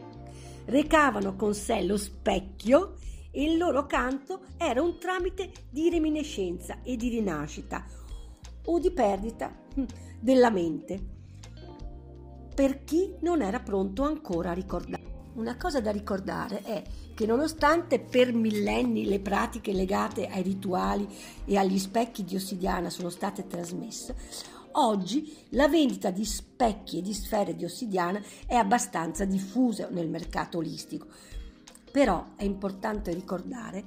recavano 0.66 1.36
con 1.36 1.54
sé 1.54 1.82
lo 1.84 1.96
specchio 1.96 2.96
e 3.30 3.44
il 3.44 3.56
loro 3.56 3.86
canto 3.86 4.42
era 4.58 4.82
un 4.82 4.98
tramite 4.98 5.52
di 5.70 5.88
reminiscenza 5.88 6.82
e 6.82 6.96
di 6.96 7.08
rinascita 7.08 8.00
o 8.66 8.78
di 8.78 8.90
perdita 8.90 9.54
della 10.20 10.50
mente 10.50 11.20
per 12.54 12.84
chi 12.84 13.14
non 13.20 13.42
era 13.42 13.60
pronto 13.60 14.02
ancora 14.02 14.50
a 14.50 14.54
ricordare. 14.54 15.10
Una 15.34 15.56
cosa 15.56 15.80
da 15.80 15.90
ricordare 15.90 16.60
è 16.60 16.82
che 17.14 17.24
nonostante 17.24 17.98
per 17.98 18.34
millenni 18.34 19.06
le 19.06 19.20
pratiche 19.20 19.72
legate 19.72 20.26
ai 20.26 20.42
rituali 20.42 21.08
e 21.46 21.56
agli 21.56 21.78
specchi 21.78 22.22
di 22.22 22.36
ossidiana 22.36 22.90
sono 22.90 23.08
state 23.08 23.46
trasmesse, 23.46 24.14
Oggi 24.74 25.36
la 25.50 25.68
vendita 25.68 26.10
di 26.10 26.24
specchi 26.24 26.98
e 26.98 27.02
di 27.02 27.12
sfere 27.12 27.54
di 27.54 27.64
ossidiana 27.64 28.22
è 28.46 28.54
abbastanza 28.54 29.26
diffusa 29.26 29.88
nel 29.90 30.08
mercato 30.08 30.58
olistico, 30.58 31.08
però 31.90 32.24
è 32.36 32.44
importante 32.44 33.12
ricordare 33.12 33.84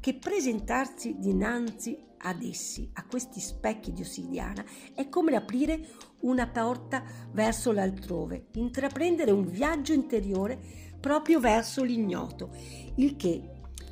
che 0.00 0.14
presentarsi 0.14 1.16
dinanzi 1.18 1.98
ad 2.18 2.42
essi, 2.42 2.88
a 2.94 3.04
questi 3.06 3.40
specchi 3.40 3.92
di 3.92 4.02
ossidiana, 4.02 4.64
è 4.94 5.08
come 5.08 5.36
aprire 5.36 5.88
una 6.20 6.48
porta 6.48 7.04
verso 7.32 7.72
l'altrove, 7.72 8.46
intraprendere 8.54 9.30
un 9.30 9.46
viaggio 9.46 9.92
interiore 9.92 10.58
proprio 11.00 11.38
verso 11.38 11.84
l'ignoto, 11.84 12.50
il 12.96 13.16
che 13.16 13.40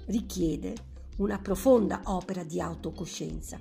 richiede 0.07 0.75
una 1.19 1.39
profonda 1.39 2.03
opera 2.05 2.43
di 2.43 2.61
autocoscienza. 2.61 3.61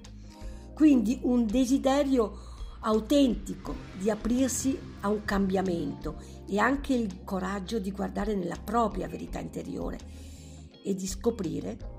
Quindi 0.74 1.20
un 1.24 1.46
desiderio 1.46 2.54
autentico 2.82 3.74
di 3.98 4.10
aprirsi 4.10 4.78
a 5.02 5.10
un 5.10 5.24
cambiamento 5.24 6.22
e 6.48 6.60
anche 6.60 6.94
il 6.94 7.24
coraggio 7.24 7.80
di 7.80 7.92
guardare 7.92 8.36
nella 8.36 8.60
propria 8.64 9.08
verità 9.08 9.40
interiore 9.40 9.98
e 10.84 10.94
di 10.94 11.08
scoprire 11.08 11.95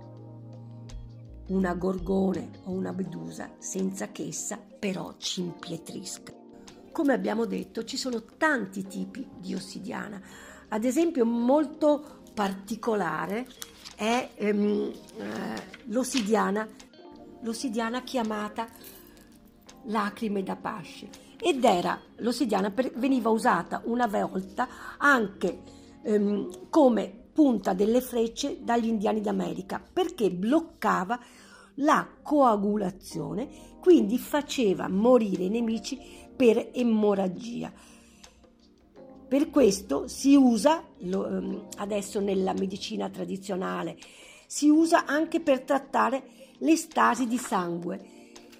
una 1.49 1.75
gorgone 1.75 2.51
o 2.65 2.73
una 2.73 2.93
medusa 2.93 3.51
senza 3.59 4.09
che 4.09 4.27
essa 4.27 4.59
però 4.79 5.15
ci 5.19 5.41
impietrisca. 5.41 6.33
Come 6.93 7.13
abbiamo 7.13 7.45
detto, 7.45 7.85
ci 7.85 7.97
sono 7.97 8.23
tanti 8.39 8.87
tipi 8.87 9.27
di 9.39 9.55
ossidiana. 9.55 10.21
Ad 10.69 10.85
esempio, 10.85 11.25
molto 11.25 12.23
particolare 12.33 13.47
è 13.95 14.31
ehm, 14.35 14.93
eh, 15.19 15.63
l'ossidiana, 15.87 16.67
l'ossidiana 17.41 18.03
chiamata 18.03 18.67
lacrime 19.85 20.43
da 20.43 20.57
pasce 20.57 21.09
ed 21.41 21.65
era 21.65 22.01
l'ossidiana 22.17 22.71
per, 22.71 22.93
veniva 22.97 23.31
usata 23.31 23.83
una 23.85 24.07
volta 24.07 24.69
anche 24.99 25.63
ehm, 26.03 26.69
come 26.71 27.25
punta 27.33 27.75
delle 27.75 28.01
frecce 28.01 28.59
dagli 28.63 28.87
indiani 28.87 29.21
d'America 29.21 29.83
perché 29.93 30.31
bloccava 30.31 31.19
la 31.77 32.09
coagulazione, 32.23 33.49
quindi 33.81 34.19
faceva 34.19 34.89
morire 34.89 35.45
i 35.45 35.49
nemici 35.49 35.99
per 36.35 36.71
emorragia. 36.73 37.73
Per 39.29 39.51
questo 39.51 40.07
si 40.07 40.37
usa 40.37 40.85
ehm, 40.99 41.69
adesso 41.79 42.21
nella 42.21 42.53
medicina 42.53 43.09
tradizionale, 43.09 43.97
si 44.47 44.69
usa 44.69 45.05
anche 45.05 45.41
per 45.41 45.63
trattare 45.63 46.23
le 46.59 46.77
stasi 46.77 47.27
di 47.27 47.37
sangue 47.37 48.15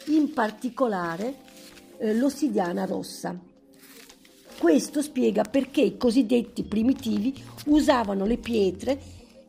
in 0.07 0.33
particolare 0.33 1.37
eh, 1.99 2.15
l'ossidiana 2.15 2.85
rossa. 2.85 3.39
Questo 4.59 5.03
spiega 5.03 5.43
perché 5.43 5.83
i 5.83 5.97
cosiddetti 5.97 6.65
primitivi 6.65 7.35
usavano 7.67 8.25
le 8.25 8.39
pietre 8.39 8.99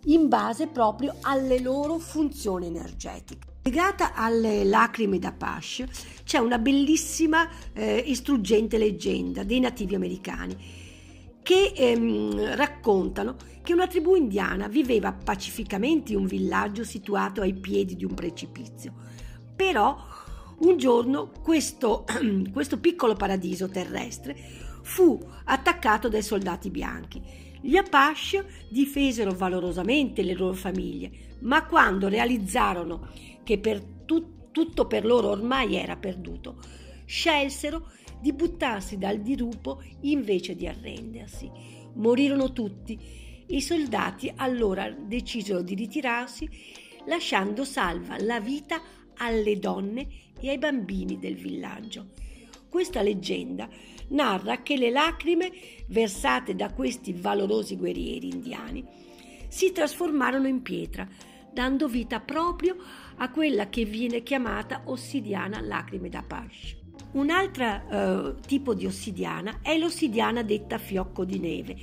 in 0.06 0.28
base 0.28 0.68
proprio 0.68 1.16
alle 1.22 1.60
loro 1.60 1.98
funzioni 1.98 2.68
energetiche. 2.68 3.47
Legata 3.68 4.14
alle 4.14 4.64
lacrime 4.64 5.20
da 5.20 5.34
Pash 5.34 5.84
c'è 6.24 6.38
una 6.38 6.58
bellissima 6.58 7.50
eh, 7.74 8.02
e 8.08 8.16
struggente 8.16 8.78
leggenda 8.78 9.44
dei 9.44 9.60
nativi 9.60 9.94
americani 9.94 10.56
che 11.44 11.74
ehm, 11.76 12.56
raccontano 12.56 13.36
che 13.64 13.74
una 13.74 13.88
tribù 13.88 14.16
indiana 14.16 14.70
viveva 14.70 15.12
pacificamente 15.12 16.14
in 16.14 16.20
un 16.20 16.28
villaggio 16.28 16.86
situato 16.86 17.42
ai 17.42 17.56
piedi 17.56 17.98
di 17.98 18.06
un 18.06 18.14
precipizio. 18.14 18.94
Però 19.54 19.98
un 20.60 20.78
giorno 20.78 21.30
questo, 21.44 22.06
questo 22.54 22.80
piccolo 22.80 23.16
paradiso 23.16 23.68
terrestre 23.68 24.34
fu 24.82 25.22
attaccato 25.44 26.08
dai 26.08 26.24
soldati 26.24 26.70
bianchi. 26.70 27.22
Gli 27.60 27.76
Apache 27.76 28.46
difesero 28.70 29.32
valorosamente 29.32 30.22
le 30.22 30.36
loro 30.36 30.54
famiglie, 30.54 31.12
ma 31.40 31.66
quando 31.66 32.08
realizzarono 32.08 33.36
che 33.48 33.60
per 33.60 33.82
tu, 34.04 34.50
tutto 34.52 34.88
per 34.88 35.06
loro 35.06 35.30
ormai 35.30 35.78
era 35.78 35.96
perduto, 35.96 36.58
scelsero 37.06 37.90
di 38.20 38.34
buttarsi 38.34 38.98
dal 38.98 39.22
dirupo 39.22 39.82
invece 40.02 40.54
di 40.54 40.68
arrendersi. 40.68 41.50
Morirono 41.94 42.52
tutti. 42.52 43.00
I 43.48 43.62
soldati 43.62 44.30
allora 44.36 44.92
decisero 44.92 45.62
di 45.62 45.76
ritirarsi, 45.76 46.50
lasciando 47.06 47.64
salva 47.64 48.18
la 48.20 48.42
vita 48.42 48.82
alle 49.16 49.58
donne 49.60 50.08
e 50.42 50.50
ai 50.50 50.58
bambini 50.58 51.18
del 51.18 51.36
villaggio. 51.36 52.10
Questa 52.68 53.02
leggenda 53.02 53.70
narra 54.10 54.62
che 54.62 54.76
le 54.76 54.90
lacrime 54.90 55.50
versate 55.88 56.54
da 56.54 56.74
questi 56.74 57.14
valorosi 57.14 57.78
guerrieri 57.78 58.28
indiani 58.28 58.86
si 59.48 59.72
trasformarono 59.72 60.48
in 60.48 60.62
pietra, 60.62 61.08
dando 61.54 61.88
vita 61.88 62.20
proprio 62.20 62.76
a 63.18 63.30
quella 63.30 63.70
che 63.70 63.86
viene 63.86 64.24
chiamata 64.24 64.82
ossidiana 64.86 65.62
lacrime 65.62 66.10
da 66.10 66.24
Pash. 66.26 66.76
Un 67.12 67.30
altro 67.30 67.66
eh, 67.66 68.36
tipo 68.46 68.74
di 68.74 68.86
ossidiana 68.86 69.60
è 69.62 69.78
l'ossidiana 69.78 70.44
detta 70.44 70.78
fiocco 70.78 71.26
di 71.26 71.40
neve, 71.40 71.78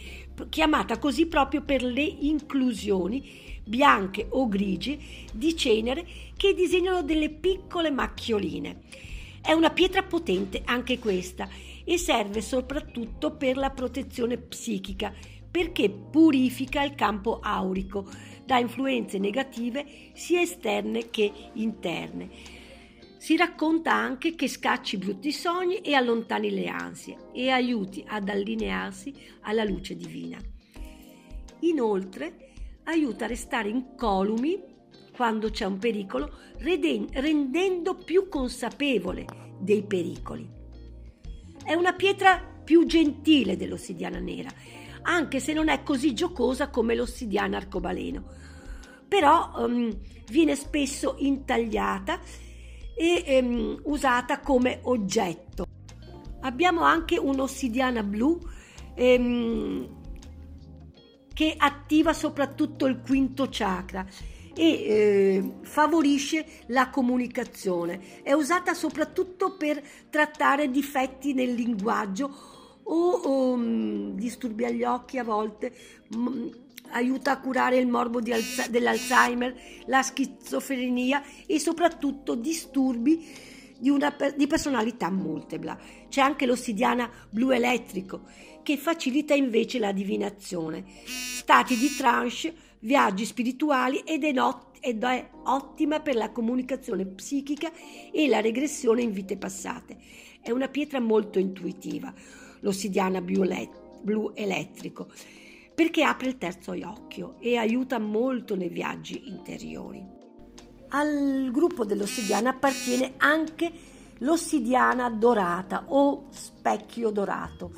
chiamata 0.49 0.99
così 0.99 1.27
proprio 1.27 1.63
per 1.63 1.83
le 1.83 2.03
inclusioni 2.03 3.43
bianche 3.65 4.27
o 4.31 4.47
grigie 4.49 4.99
di 5.33 5.57
cenere 5.57 6.07
che 6.37 6.55
disegnano 6.55 7.03
delle 7.03 7.31
piccole 7.31 7.91
macchioline. 7.91 8.83
È 9.41 9.53
una 9.53 9.71
pietra 9.71 10.03
potente 10.03 10.63
anche 10.65 10.99
questa 10.99 11.49
e 11.85 11.99
serve 11.99 12.41
soprattutto 12.41 13.35
per 13.37 13.57
la 13.57 13.71
protezione 13.71 14.37
psichica 14.37 15.13
perché 15.51 15.89
purifica 15.89 16.83
il 16.83 16.95
campo 16.95 17.41
aurico 17.41 18.09
da 18.45 18.59
influenze 18.59 19.19
negative 19.19 19.85
sia 20.13 20.41
esterne 20.41 21.11
che 21.11 21.33
interne. 21.55 22.29
Si 23.19 23.37
racconta 23.37 23.93
anche 23.93 24.35
che 24.35 24.49
scacci 24.49 24.99
brutti 24.99 25.33
sogni 25.33 25.79
e 25.79 25.95
allontani 25.95 26.51
le 26.51 26.67
ansie 26.69 27.31
e 27.33 27.49
aiuti 27.49 28.05
ad 28.07 28.29
allinearsi 28.29 29.15
alla 29.41 29.65
luce 29.65 29.97
divina. 29.97 30.39
Inoltre, 31.61 32.53
aiuta 32.85 33.25
a 33.25 33.29
restare 33.29 33.71
incolumi 33.71 34.61
quando 35.17 35.49
c'è 35.49 35.65
un 35.65 35.79
pericolo, 35.79 36.39
rendendo 36.59 37.97
più 37.97 38.29
consapevole 38.29 39.25
dei 39.59 39.85
pericoli. 39.85 40.47
È 41.65 41.73
una 41.73 41.95
pietra 41.95 42.39
più 42.65 42.85
gentile 42.85 43.57
dell'ossidiana 43.57 44.19
nera, 44.19 44.51
anche 45.05 45.41
se 45.41 45.53
non 45.53 45.69
è 45.69 45.83
così 45.83 46.15
giocosa 46.15 46.69
come 46.69 46.95
l'ossidiana 46.95 47.57
arcobaleno. 47.57 48.25
Però 49.07 49.53
um, 49.57 49.97
viene 50.31 50.57
spesso 50.57 51.15
intagliata 51.19 52.19
e 52.97 53.41
um, 53.43 53.81
usata 53.85 54.41
come 54.41 54.81
oggetto. 54.83 55.67
Abbiamo 56.41 56.83
anche 56.83 57.19
un'ossidiana 57.19 58.03
blu 58.03 58.39
um, 58.97 60.03
che 61.33 61.55
attiva 61.57 62.13
soprattutto 62.13 62.87
il 62.87 63.01
quinto 63.01 63.49
chakra 63.51 64.07
e 64.57 64.65
eh, 64.65 65.53
favorisce 65.63 66.47
la 66.67 66.89
comunicazione. 66.89 68.23
È 68.23 68.33
usata 68.33 68.73
soprattutto 68.73 69.57
per 69.57 69.83
trattare 70.09 70.71
difetti 70.71 71.35
nel 71.35 71.53
linguaggio 71.53 72.54
o 72.85 73.53
um, 73.53 74.15
disturbi 74.15 74.65
agli 74.65 74.85
occhi 74.85 75.19
a 75.19 75.25
volte, 75.25 75.73
m- 76.11 76.51
aiuta 76.91 77.33
a 77.33 77.41
curare 77.41 77.77
il 77.77 77.87
morbo 77.87 78.19
alza- 78.19 78.69
dell'Alzheimer, 78.69 79.55
la 79.87 80.03
schizofrenia 80.03 81.23
e 81.47 81.59
soprattutto 81.59 82.35
disturbi 82.35 83.27
di, 83.79 83.91
una, 83.91 84.15
di 84.37 84.47
personalità 84.47 85.11
multipla. 85.11 85.79
C'è 86.09 86.21
anche 86.21 86.47
l'ossidiana 86.47 87.11
blu 87.31 87.51
elettrico 87.51 88.23
che 88.63 88.77
facilita 88.77 89.35
invece 89.35 89.79
la 89.79 89.93
divinazione, 89.93 90.85
stati 91.05 91.77
di 91.77 91.95
trance, 91.95 92.55
viaggi 92.81 93.25
spirituali 93.25 93.99
ed 93.99 94.25
è, 94.25 94.33
not- 94.33 94.79
ed 94.81 95.03
è 95.03 95.31
ottima 95.45 96.01
per 96.01 96.15
la 96.15 96.31
comunicazione 96.31 97.05
psichica 97.07 97.71
e 98.11 98.27
la 98.29 98.41
regressione 98.41 99.03
in 99.03 99.13
vite 99.13 99.37
passate. 99.37 99.99
È 100.41 100.51
una 100.51 100.69
pietra 100.69 101.01
molto 101.01 101.39
intuitiva 101.39 102.13
l'ossidiana 102.65 103.21
blu 103.21 104.33
elettrico, 104.35 105.09
perché 105.75 106.03
apre 106.03 106.29
il 106.29 106.39
terzo 106.39 106.73
occhio 106.73 107.37
e 107.39 107.57
aiuta 107.57 107.99
molto 107.99 108.57
nei 108.57 108.71
viaggi 108.71 109.29
interiori. 109.29 110.03
Al 110.89 111.51
gruppo 111.53 111.85
dell'ossidiana 111.85 112.51
appartiene 112.51 113.15
anche 113.19 113.71
l'ossidiana 114.19 115.11
dorata 115.11 115.85
o 115.89 116.29
specchio 116.31 117.11
dorato, 117.11 117.73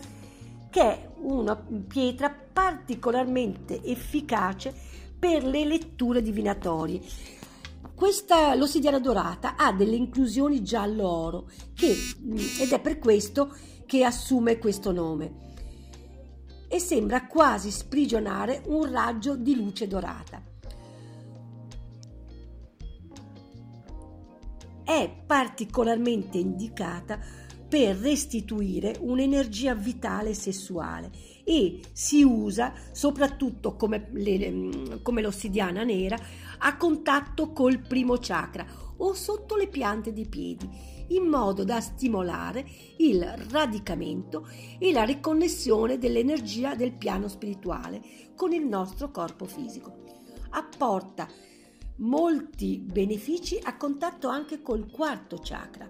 che 0.70 0.80
è 0.80 1.08
una 1.20 1.56
pietra 1.56 2.30
particolarmente 2.30 3.82
efficace 3.82 4.74
per 5.18 5.44
le 5.44 5.64
letture 5.64 6.22
divinatorie. 6.22 7.00
Questa, 7.94 8.54
l'ossidiana 8.54 8.98
dorata 8.98 9.56
ha 9.56 9.72
delle 9.72 9.96
inclusioni 9.96 10.62
giallo-oro 10.62 11.48
che, 11.74 11.96
ed 12.60 12.70
è 12.70 12.78
per 12.78 12.98
questo 12.98 13.46
che 13.46 13.75
assume 14.04 14.58
questo 14.58 14.92
nome 14.92 15.44
e 16.68 16.78
sembra 16.78 17.26
quasi 17.26 17.70
sprigionare 17.70 18.62
un 18.66 18.90
raggio 18.90 19.36
di 19.36 19.54
luce 19.54 19.86
dorata. 19.86 20.42
È 24.84 25.10
particolarmente 25.26 26.38
indicata 26.38 27.18
per 27.68 27.96
restituire 27.96 28.96
un'energia 29.00 29.74
vitale 29.74 30.34
sessuale 30.34 31.10
e 31.44 31.80
si 31.92 32.22
usa 32.22 32.72
soprattutto 32.92 33.74
come, 33.74 34.08
le, 34.12 35.00
come 35.02 35.22
l'ossidiana 35.22 35.82
nera 35.82 36.16
a 36.58 36.76
contatto 36.76 37.52
col 37.52 37.80
primo 37.80 38.16
chakra 38.20 38.64
o 38.98 39.12
sotto 39.14 39.56
le 39.56 39.66
piante 39.66 40.12
dei 40.12 40.26
piedi 40.26 40.68
in 41.08 41.24
modo 41.24 41.64
da 41.64 41.80
stimolare 41.80 42.66
il 42.98 43.22
radicamento 43.50 44.48
e 44.78 44.92
la 44.92 45.04
riconnessione 45.04 45.98
dell'energia 45.98 46.74
del 46.74 46.92
piano 46.92 47.28
spirituale 47.28 48.02
con 48.34 48.52
il 48.52 48.64
nostro 48.64 49.10
corpo 49.10 49.44
fisico. 49.44 50.04
Apporta 50.50 51.28
molti 51.96 52.78
benefici 52.78 53.58
a 53.62 53.76
contatto 53.76 54.28
anche 54.28 54.60
col 54.62 54.90
quarto 54.90 55.38
chakra, 55.42 55.88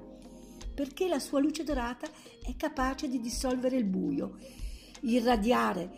perché 0.75 1.09
la 1.09 1.19
sua 1.19 1.41
luce 1.41 1.65
dorata 1.65 2.09
è 2.43 2.55
capace 2.57 3.09
di 3.09 3.21
dissolvere 3.21 3.77
il 3.77 3.85
buio, 3.85 4.39
irradiare 5.01 5.91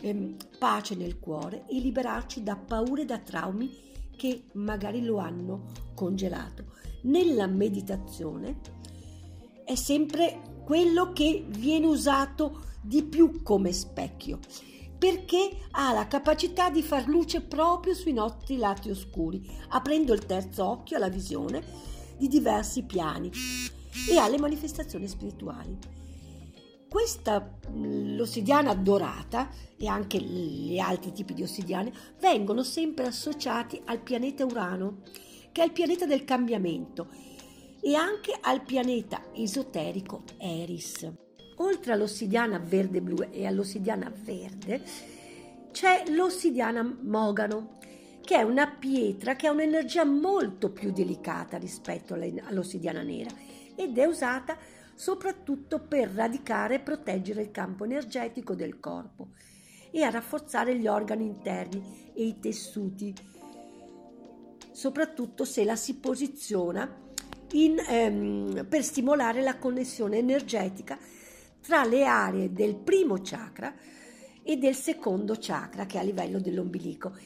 ehm, 0.00 0.36
pace 0.58 0.94
nel 0.94 1.18
cuore 1.18 1.64
e 1.68 1.78
liberarci 1.78 2.42
da 2.42 2.56
paure 2.56 3.02
e 3.02 3.06
da 3.06 3.18
traumi 3.18 3.82
che 4.16 4.44
magari 4.52 5.02
lo 5.02 5.18
hanno 5.18 5.66
congelato 5.94 6.73
nella 7.04 7.46
meditazione 7.46 8.60
è 9.64 9.74
sempre 9.74 10.52
quello 10.64 11.12
che 11.12 11.44
viene 11.48 11.86
usato 11.86 12.64
di 12.82 13.02
più 13.02 13.42
come 13.42 13.72
specchio 13.72 14.38
perché 14.98 15.50
ha 15.72 15.92
la 15.92 16.06
capacità 16.06 16.70
di 16.70 16.82
far 16.82 17.06
luce 17.08 17.42
proprio 17.42 17.92
sui 17.92 18.14
nostri 18.14 18.56
lati 18.56 18.88
oscuri, 18.88 19.46
aprendo 19.68 20.14
il 20.14 20.24
terzo 20.24 20.64
occhio 20.64 20.96
alla 20.96 21.10
visione 21.10 21.62
di 22.16 22.26
diversi 22.26 22.84
piani 22.84 23.30
e 24.10 24.16
alle 24.16 24.38
manifestazioni 24.38 25.06
spirituali. 25.06 25.76
Questa 26.88 27.58
l'ossidiana 27.72 28.72
dorata 28.72 29.50
e 29.76 29.86
anche 29.88 30.18
gli 30.20 30.78
altri 30.78 31.12
tipi 31.12 31.34
di 31.34 31.42
ossidiane 31.42 31.92
vengono 32.20 32.62
sempre 32.62 33.06
associati 33.06 33.82
al 33.84 34.00
pianeta 34.00 34.46
Urano 34.46 35.02
che 35.54 35.62
è 35.62 35.66
il 35.66 35.70
pianeta 35.70 36.04
del 36.04 36.24
cambiamento, 36.24 37.06
e 37.80 37.94
anche 37.94 38.36
al 38.40 38.64
pianeta 38.64 39.26
esoterico 39.32 40.24
Eris. 40.36 41.08
Oltre 41.58 41.92
all'ossidiana 41.92 42.58
verde-blu 42.58 43.28
e 43.30 43.46
all'ossidiana 43.46 44.12
verde, 44.12 44.82
c'è 45.70 46.02
l'ossidiana 46.08 46.82
mogano, 47.02 47.78
che 48.20 48.36
è 48.36 48.42
una 48.42 48.66
pietra 48.66 49.36
che 49.36 49.46
ha 49.46 49.52
un'energia 49.52 50.04
molto 50.04 50.72
più 50.72 50.90
delicata 50.90 51.56
rispetto 51.56 52.14
all'ossidiana 52.14 53.02
nera 53.02 53.30
ed 53.76 53.96
è 53.96 54.06
usata 54.06 54.58
soprattutto 54.96 55.78
per 55.78 56.10
radicare 56.10 56.76
e 56.76 56.80
proteggere 56.80 57.42
il 57.42 57.52
campo 57.52 57.84
energetico 57.84 58.56
del 58.56 58.80
corpo 58.80 59.28
e 59.92 60.02
a 60.02 60.10
rafforzare 60.10 60.76
gli 60.76 60.88
organi 60.88 61.26
interni 61.26 62.10
e 62.12 62.24
i 62.24 62.40
tessuti 62.40 63.14
soprattutto 64.74 65.44
se 65.44 65.64
la 65.64 65.76
si 65.76 65.94
posiziona 65.94 67.02
in, 67.52 67.76
ehm, 67.78 68.66
per 68.68 68.82
stimolare 68.82 69.40
la 69.40 69.56
connessione 69.56 70.18
energetica 70.18 70.98
tra 71.60 71.84
le 71.84 72.04
aree 72.04 72.52
del 72.52 72.74
primo 72.74 73.20
chakra 73.22 73.72
e 74.42 74.56
del 74.56 74.74
secondo 74.74 75.36
chakra 75.38 75.86
che 75.86 75.96
è 75.96 76.00
a 76.00 76.04
livello 76.04 76.40
dell'ombelico 76.40 77.16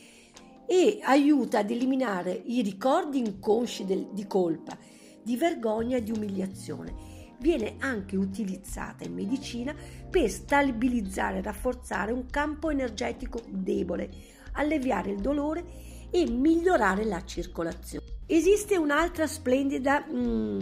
e 0.66 1.01
aiuta 1.03 1.61
ad 1.61 1.70
eliminare 1.70 2.32
i 2.32 2.61
ricordi 2.61 3.18
inconsci 3.18 3.86
del, 3.86 4.09
di 4.12 4.26
colpa, 4.26 4.76
di 5.22 5.36
vergogna 5.38 5.96
e 5.96 6.03
di 6.03 6.12
umiliazione. 6.12 7.07
Viene 7.40 7.76
anche 7.78 8.16
utilizzata 8.16 9.05
in 9.05 9.14
medicina 9.14 9.74
per 10.11 10.28
stabilizzare 10.28 11.38
e 11.38 11.42
rafforzare 11.42 12.12
un 12.12 12.26
campo 12.26 12.68
energetico 12.68 13.40
debole, 13.49 14.11
alleviare 14.53 15.12
il 15.12 15.20
dolore 15.20 15.88
e 16.11 16.28
migliorare 16.28 17.04
la 17.04 17.24
circolazione. 17.24 18.06
Esiste 18.26 18.76
un'altra 18.76 19.26
splendida, 19.26 20.04
mm, 20.06 20.59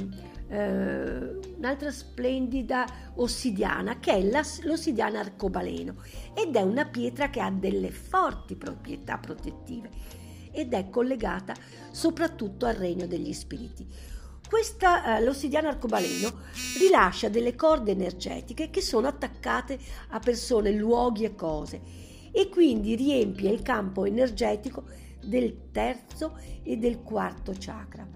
eh, 0.48 1.38
un'altra 1.56 1.90
splendida 1.90 2.86
ossidiana 3.16 3.98
che 3.98 4.12
è 4.12 4.22
la, 4.22 4.42
l'ossidiana 4.62 5.20
arcobaleno 5.20 5.96
ed 6.34 6.54
è 6.54 6.62
una 6.62 6.84
pietra 6.86 7.28
che 7.28 7.40
ha 7.40 7.50
delle 7.50 7.90
forti 7.90 8.54
proprietà 8.54 9.18
protettive 9.18 9.90
ed 10.52 10.72
è 10.72 10.88
collegata 10.88 11.54
soprattutto 11.90 12.66
al 12.66 12.74
regno 12.74 13.06
degli 13.06 13.32
spiriti. 13.32 13.86
Questa, 14.48 15.18
eh, 15.18 15.24
l'ossidiana 15.24 15.70
arcobaleno 15.70 16.32
rilascia 16.78 17.28
delle 17.28 17.56
corde 17.56 17.90
energetiche 17.90 18.70
che 18.70 18.80
sono 18.80 19.08
attaccate 19.08 19.76
a 20.10 20.20
persone, 20.20 20.70
luoghi 20.70 21.24
e 21.24 21.34
cose 21.34 21.80
e 22.30 22.48
quindi 22.48 22.94
riempie 22.94 23.50
il 23.50 23.62
campo 23.62 24.04
energetico 24.04 24.84
del 25.26 25.70
terzo 25.72 26.38
e 26.62 26.76
del 26.76 27.02
quarto 27.02 27.52
chakra. 27.58 28.06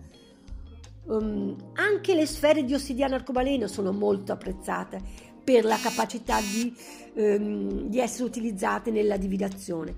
Um, 1.04 1.56
anche 1.74 2.14
le 2.14 2.26
sfere 2.26 2.64
di 2.64 2.74
ossidiano 2.74 3.14
arcobaleno 3.14 3.66
sono 3.66 3.92
molto 3.92 4.32
apprezzate 4.32 5.02
per 5.42 5.64
la 5.64 5.78
capacità 5.78 6.38
di, 6.40 6.72
um, 7.14 7.88
di 7.88 7.98
essere 7.98 8.24
utilizzate 8.24 8.90
nella 8.90 9.16
divinazione 9.16 9.94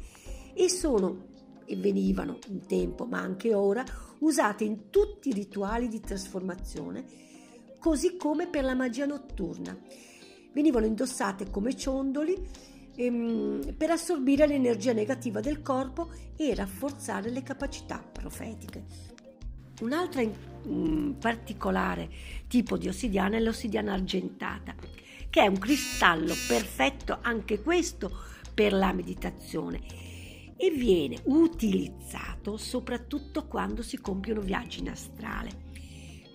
e 0.54 0.68
sono 0.68 1.30
e 1.64 1.76
venivano 1.76 2.38
un 2.48 2.60
tempo, 2.66 3.04
ma 3.04 3.20
anche 3.20 3.54
ora, 3.54 3.84
usate 4.18 4.64
in 4.64 4.90
tutti 4.90 5.30
i 5.30 5.32
rituali 5.32 5.88
di 5.88 6.00
trasformazione, 6.00 7.04
così 7.78 8.16
come 8.16 8.46
per 8.46 8.64
la 8.64 8.74
magia 8.74 9.06
notturna. 9.06 9.76
Venivano 10.52 10.86
indossate 10.86 11.50
come 11.50 11.74
ciondoli 11.74 12.36
ehm, 13.04 13.74
per 13.76 13.90
assorbire 13.90 14.46
l'energia 14.46 14.92
negativa 14.92 15.40
del 15.40 15.62
corpo 15.62 16.10
e 16.36 16.54
rafforzare 16.54 17.30
le 17.30 17.42
capacità 17.42 17.98
profetiche. 17.98 18.84
Un'altra 19.80 20.20
in, 20.20 20.32
um, 20.64 21.16
particolare 21.18 22.08
tipo 22.46 22.76
di 22.76 22.88
ossidiana 22.88 23.36
è 23.36 23.40
l'ossidiana 23.40 23.92
argentata, 23.92 24.74
che 25.28 25.42
è 25.42 25.46
un 25.46 25.58
cristallo 25.58 26.34
perfetto 26.46 27.18
anche 27.22 27.62
questo 27.62 28.10
per 28.54 28.72
la 28.72 28.92
meditazione 28.92 29.80
e 30.56 30.70
viene 30.70 31.16
utilizzato 31.24 32.56
soprattutto 32.56 33.46
quando 33.46 33.82
si 33.82 33.98
compiono 33.98 34.40
viaggi 34.40 34.80
in 34.80 34.90
astrale, 34.90 35.50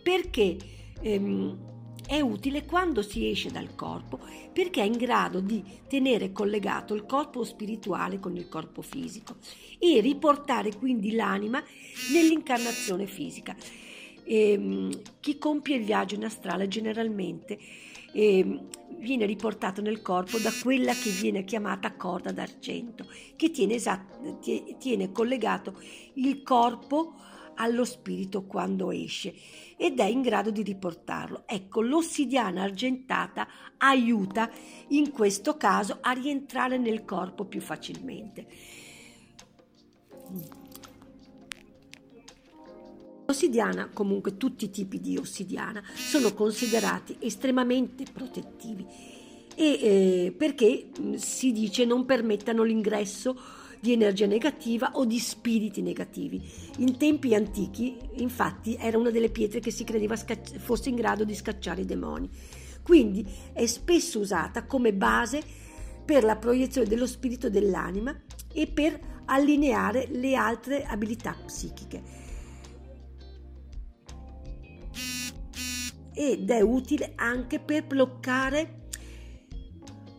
perché 0.04 0.58
ehm, 1.00 1.77
è 2.08 2.22
utile 2.22 2.66
quando 2.66 3.02
si 3.02 3.30
esce 3.30 3.52
dal 3.52 3.76
corpo 3.76 4.20
perché 4.54 4.82
è 4.82 4.86
in 4.86 4.94
grado 4.94 5.42
di 5.42 5.62
tenere 5.88 6.32
collegato 6.32 6.96
il 6.96 7.06
corpo 7.06 7.44
spirituale 7.44 8.18
con 8.20 8.38
il 8.38 8.48
corpo 8.48 8.82
fisico 8.82 9.36
e 9.78 10.00
riportare 10.00 10.74
quindi 10.76 11.12
l'anima 11.12 11.62
nell'incarnazione 12.14 13.06
fisica. 13.06 13.56
E, 14.24 14.52
ehm, 14.52 15.02
chi 15.20 15.38
compie 15.38 15.76
il 15.76 15.84
viaggio 15.84 16.16
in 16.16 16.24
astrale 16.24 16.68
generalmente 16.70 17.60
eh, 18.14 18.62
viene 19.00 19.26
riportato 19.26 19.82
nel 19.82 20.02
corpo 20.02 20.40
da 20.40 20.52
quella 20.64 20.94
che 20.94 21.10
viene 21.10 21.44
chiamata 21.44 21.94
corda 21.96 22.32
d'argento, 22.32 23.06
che 23.36 23.52
tiene, 23.52 23.76
esat- 23.76 24.78
tiene 24.80 25.12
collegato 25.12 25.80
il 26.14 26.42
corpo 26.42 27.16
allo 27.58 27.84
spirito 27.86 28.44
quando 28.44 28.92
esce 28.92 29.34
ed 29.76 30.00
è 30.00 30.06
in 30.06 30.22
grado 30.22 30.50
di 30.50 30.64
riportarlo. 30.64 31.44
Ecco, 31.46 31.82
l'ossidiana 31.82 32.64
argentata 32.64 33.48
aiuta 33.78 34.50
in 34.90 35.12
questo 35.12 35.58
caso 35.58 35.98
a 36.02 36.12
rientrare 36.12 36.78
nel 36.78 37.06
corpo 37.06 37.46
più 37.46 37.62
facilmente. 37.62 38.48
L'ossidiana, 43.26 43.90
comunque 43.92 44.38
tutti 44.38 44.66
i 44.66 44.70
tipi 44.70 45.02
di 45.02 45.18
ossidiana, 45.18 45.84
sono 45.94 46.34
considerati 46.34 47.18
estremamente 47.20 48.06
protettivi 48.12 48.86
e, 49.54 49.80
eh, 49.82 50.34
perché 50.38 50.90
si 51.16 51.52
dice 51.52 51.84
non 51.84 52.06
permettano 52.06 52.64
l'ingresso 52.64 53.38
di 53.80 53.94
energia 53.94 54.26
negativa 54.26 54.92
o 54.94 55.06
di 55.06 55.20
spiriti 55.20 55.82
negativi. 55.82 56.42
In 56.78 56.98
tempi 56.98 57.36
antichi, 57.36 57.98
infatti, 58.16 58.76
era 58.80 58.98
una 58.98 59.10
delle 59.10 59.30
pietre 59.30 59.60
che 59.60 59.72
si 59.72 59.84
credeva 59.84 60.16
scacci- 60.16 60.58
fosse 60.58 60.90
in 60.90 60.96
grado 60.96 61.24
di 61.24 61.36
scacciare 61.36 61.82
i 61.82 61.86
demoni. 61.86 62.30
Quindi 62.82 63.26
è 63.54 63.66
spesso 63.66 64.20
usata 64.20 64.66
come 64.66 64.94
base 64.94 65.42
per 66.06 66.24
la 66.24 66.38
proiezione 66.38 66.88
dello 66.88 67.06
spirito 67.06 67.50
dell'anima 67.50 68.18
e 68.54 68.68
per 68.68 68.98
allineare 69.26 70.08
le 70.10 70.36
altre 70.36 70.86
abilità 70.86 71.36
psichiche. 71.46 72.26
Ed 76.14 76.50
è 76.50 76.62
utile 76.62 77.12
anche 77.16 77.60
per 77.60 77.86
bloccare 77.86 78.87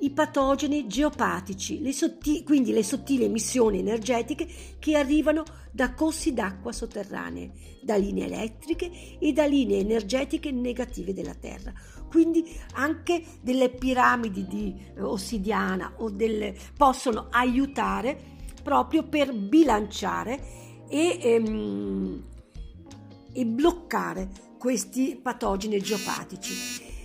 i 0.01 0.11
patogeni 0.11 0.87
geopatici, 0.87 1.81
le 1.81 1.93
sottili, 1.93 2.43
quindi 2.45 2.73
le 2.73 2.83
sottili 2.83 3.25
emissioni 3.25 3.79
energetiche 3.79 4.47
che 4.79 4.97
arrivano 4.97 5.45
da 5.73 5.95
corsi 5.95 6.33
d'acqua 6.33 6.73
sotterranee, 6.73 7.51
da 7.83 7.97
linee 7.97 8.27
elettriche 8.27 9.19
e 9.19 9.33
da 9.33 9.47
linee 9.47 9.81
energetiche 9.81 10.51
negative 10.51 11.13
della 11.13 11.35
Terra. 11.35 11.73
Quindi 12.09 12.45
anche 12.75 13.23
delle 13.41 13.71
piramidi 13.71 14.47
di 14.47 14.75
eh, 14.95 15.03
ossidiana 15.03 15.95
delle, 16.13 16.55
possono 16.77 17.29
aiutare 17.31 18.37
proprio 18.63 19.03
per 19.03 19.35
bilanciare 19.35 20.87
e, 20.89 21.19
ehm, 21.21 22.25
e 23.33 23.47
bloccare 23.47 24.29
questi 24.59 25.19
patogeni 25.21 25.79
geopatici. 25.81 26.97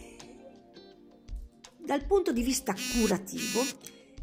Dal 1.86 2.06
punto 2.06 2.32
di 2.32 2.44
vista 2.44 2.74
curativo 2.74 3.62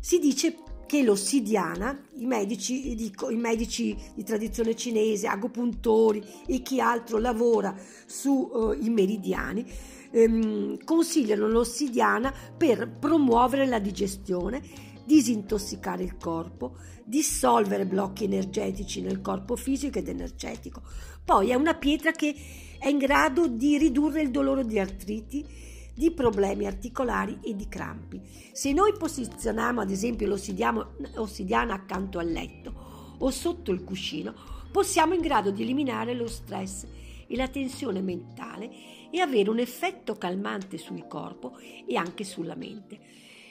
si 0.00 0.18
dice 0.18 0.56
che 0.86 1.02
l'ossidiana, 1.02 2.06
i 2.14 2.24
medici, 2.24 2.94
dico, 2.94 3.28
i 3.28 3.36
medici 3.36 3.94
di 4.14 4.24
tradizione 4.24 4.74
cinese, 4.74 5.26
agopuntori 5.26 6.24
e 6.46 6.62
chi 6.62 6.80
altro 6.80 7.18
lavora 7.18 7.76
sui 8.06 8.48
uh, 8.50 8.90
meridiani, 8.90 9.64
ehm, 10.10 10.82
consigliano 10.84 11.48
l'ossidiana 11.48 12.32
per 12.56 12.90
promuovere 12.98 13.66
la 13.66 13.78
digestione, 13.78 14.62
disintossicare 15.04 16.02
il 16.02 16.16
corpo, 16.16 16.76
dissolvere 17.04 17.84
blocchi 17.84 18.24
energetici 18.24 19.02
nel 19.02 19.20
corpo 19.20 19.54
fisico 19.54 19.98
ed 19.98 20.08
energetico. 20.08 20.80
Poi 21.22 21.50
è 21.50 21.54
una 21.54 21.74
pietra 21.74 22.10
che 22.12 22.34
è 22.78 22.88
in 22.88 22.96
grado 22.96 23.46
di 23.48 23.76
ridurre 23.76 24.22
il 24.22 24.30
dolore 24.30 24.64
di 24.64 24.78
artriti, 24.78 25.68
di 26.00 26.12
problemi 26.12 26.64
articolari 26.64 27.40
e 27.42 27.54
di 27.54 27.68
crampi. 27.68 28.22
Se 28.52 28.72
noi 28.72 28.94
posizioniamo 28.96 29.82
ad 29.82 29.90
esempio 29.90 30.26
l'ossidiana 30.26 31.74
accanto 31.74 32.18
al 32.18 32.32
letto 32.32 33.16
o 33.18 33.28
sotto 33.28 33.70
il 33.70 33.84
cuscino, 33.84 34.34
possiamo 34.72 35.12
in 35.12 35.20
grado 35.20 35.50
di 35.50 35.60
eliminare 35.60 36.14
lo 36.14 36.26
stress 36.26 36.86
e 37.26 37.36
la 37.36 37.48
tensione 37.48 38.00
mentale 38.00 38.70
e 39.10 39.20
avere 39.20 39.50
un 39.50 39.58
effetto 39.58 40.14
calmante 40.14 40.78
sul 40.78 41.06
corpo 41.06 41.58
e 41.58 41.94
anche 41.96 42.24
sulla 42.24 42.54
mente. 42.54 42.98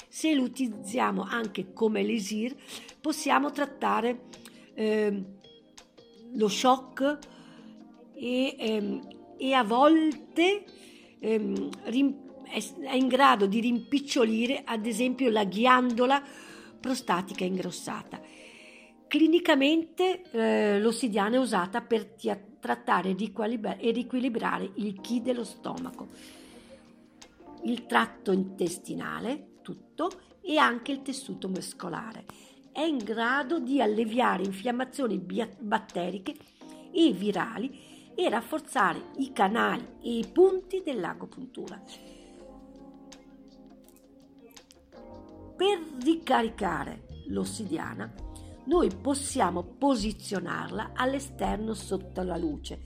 Se 0.08 0.34
lo 0.34 0.41
utilizziamo 0.41 1.22
anche 1.22 1.72
come 1.72 2.00
elisir, 2.00 2.56
possiamo 3.00 3.52
trattare 3.52 4.22
eh, 4.74 5.24
lo 6.34 6.47
shock 6.47 7.20
e, 8.16 8.56
ehm, 8.58 9.08
e 9.38 9.54
a 9.54 9.64
volte 9.64 10.64
ehm, 11.20 11.70
rim- 11.84 12.28
è 12.50 12.95
in 12.95 13.08
grado 13.08 13.45
di 13.45 13.60
rimpicciolire 13.60 14.64
ad 14.66 14.86
esempio 14.86 15.30
la 15.30 15.43
ghiandola 15.43 16.24
prostatica 16.80 17.43
ingrossata. 17.43 18.20
Clinicamente 19.08 20.22
eh, 20.32 20.80
l'ossidiana 20.80 21.36
è 21.36 21.39
usata 21.39 21.82
per 21.82 22.06
tia- 22.06 22.39
trattare 22.60 23.16
e 23.16 23.91
riequilibrare 23.91 24.72
il 24.76 25.00
chi 25.02 25.22
dello 25.22 25.43
stomaco, 25.43 26.08
il 27.64 27.86
tratto 27.86 28.32
intestinale, 28.32 29.58
tutto, 29.62 30.10
e 30.41 30.58
anche 30.58 30.91
il 30.91 31.02
tessuto 31.02 31.47
muscolare. 31.47 32.26
È 32.72 32.82
in 32.82 32.97
grado 32.97 33.60
di 33.60 33.82
alleviare 33.82 34.43
infiammazioni 34.43 35.20
batteriche 35.60 36.36
e 36.91 37.12
virali 37.12 38.14
e 38.16 38.30
rafforzare 38.30 39.12
i 39.18 39.32
canali 39.32 39.86
e 40.02 40.18
i 40.18 40.28
punti 40.32 40.82
dell'agopuntura. 40.84 41.82
Per 45.60 45.78
ricaricare 46.01 47.01
l'ossidiana, 47.28 48.10
noi 48.68 48.89
possiamo 48.95 49.62
posizionarla 49.62 50.91
all'esterno 50.93 51.74
sotto 51.74 52.24
la 52.24 52.38
luce. 52.38 52.80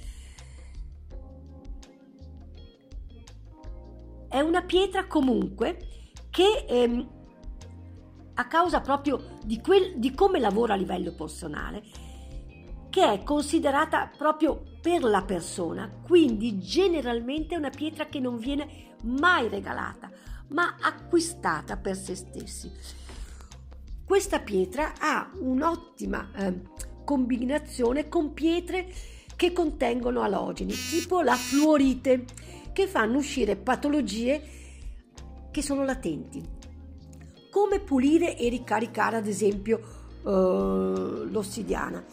È 4.27 4.39
una 4.39 4.63
pietra 4.63 5.05
comunque 5.05 6.09
che 6.31 6.65
ehm, 6.67 7.09
a 8.33 8.47
causa 8.47 8.81
proprio 8.81 9.37
di, 9.43 9.61
quel, 9.61 9.99
di 9.99 10.15
come 10.15 10.39
lavora 10.39 10.73
a 10.73 10.77
livello 10.77 11.13
personale, 11.13 11.83
che 12.89 13.11
è 13.11 13.21
considerata 13.21 14.09
proprio 14.17 14.63
per 14.81 15.03
la 15.03 15.21
persona, 15.21 15.91
quindi 16.01 16.57
generalmente 16.57 17.53
è 17.53 17.57
una 17.59 17.69
pietra 17.69 18.07
che 18.07 18.19
non 18.19 18.39
viene 18.39 18.95
mai 19.03 19.47
regalata, 19.47 20.09
ma 20.53 20.77
acquistata 20.79 21.77
per 21.77 21.97
se 21.97 22.15
stessi. 22.15 22.71
Questa 24.05 24.39
pietra 24.39 24.93
ha 24.99 25.31
un'ottima 25.39 26.29
eh, 26.35 26.61
combinazione 27.03 28.07
con 28.07 28.33
pietre 28.33 28.91
che 29.35 29.51
contengono 29.51 30.21
alogeni, 30.21 30.73
tipo 30.73 31.21
la 31.21 31.35
fluorite, 31.35 32.25
che 32.71 32.87
fanno 32.87 33.17
uscire 33.17 33.55
patologie 33.55 34.41
che 35.51 35.61
sono 35.61 35.83
latenti. 35.83 36.43
Come 37.51 37.79
pulire 37.79 38.37
e 38.37 38.49
ricaricare, 38.49 39.17
ad 39.17 39.27
esempio, 39.27 39.79
eh, 40.25 41.29
l'ossidiana? 41.29 42.03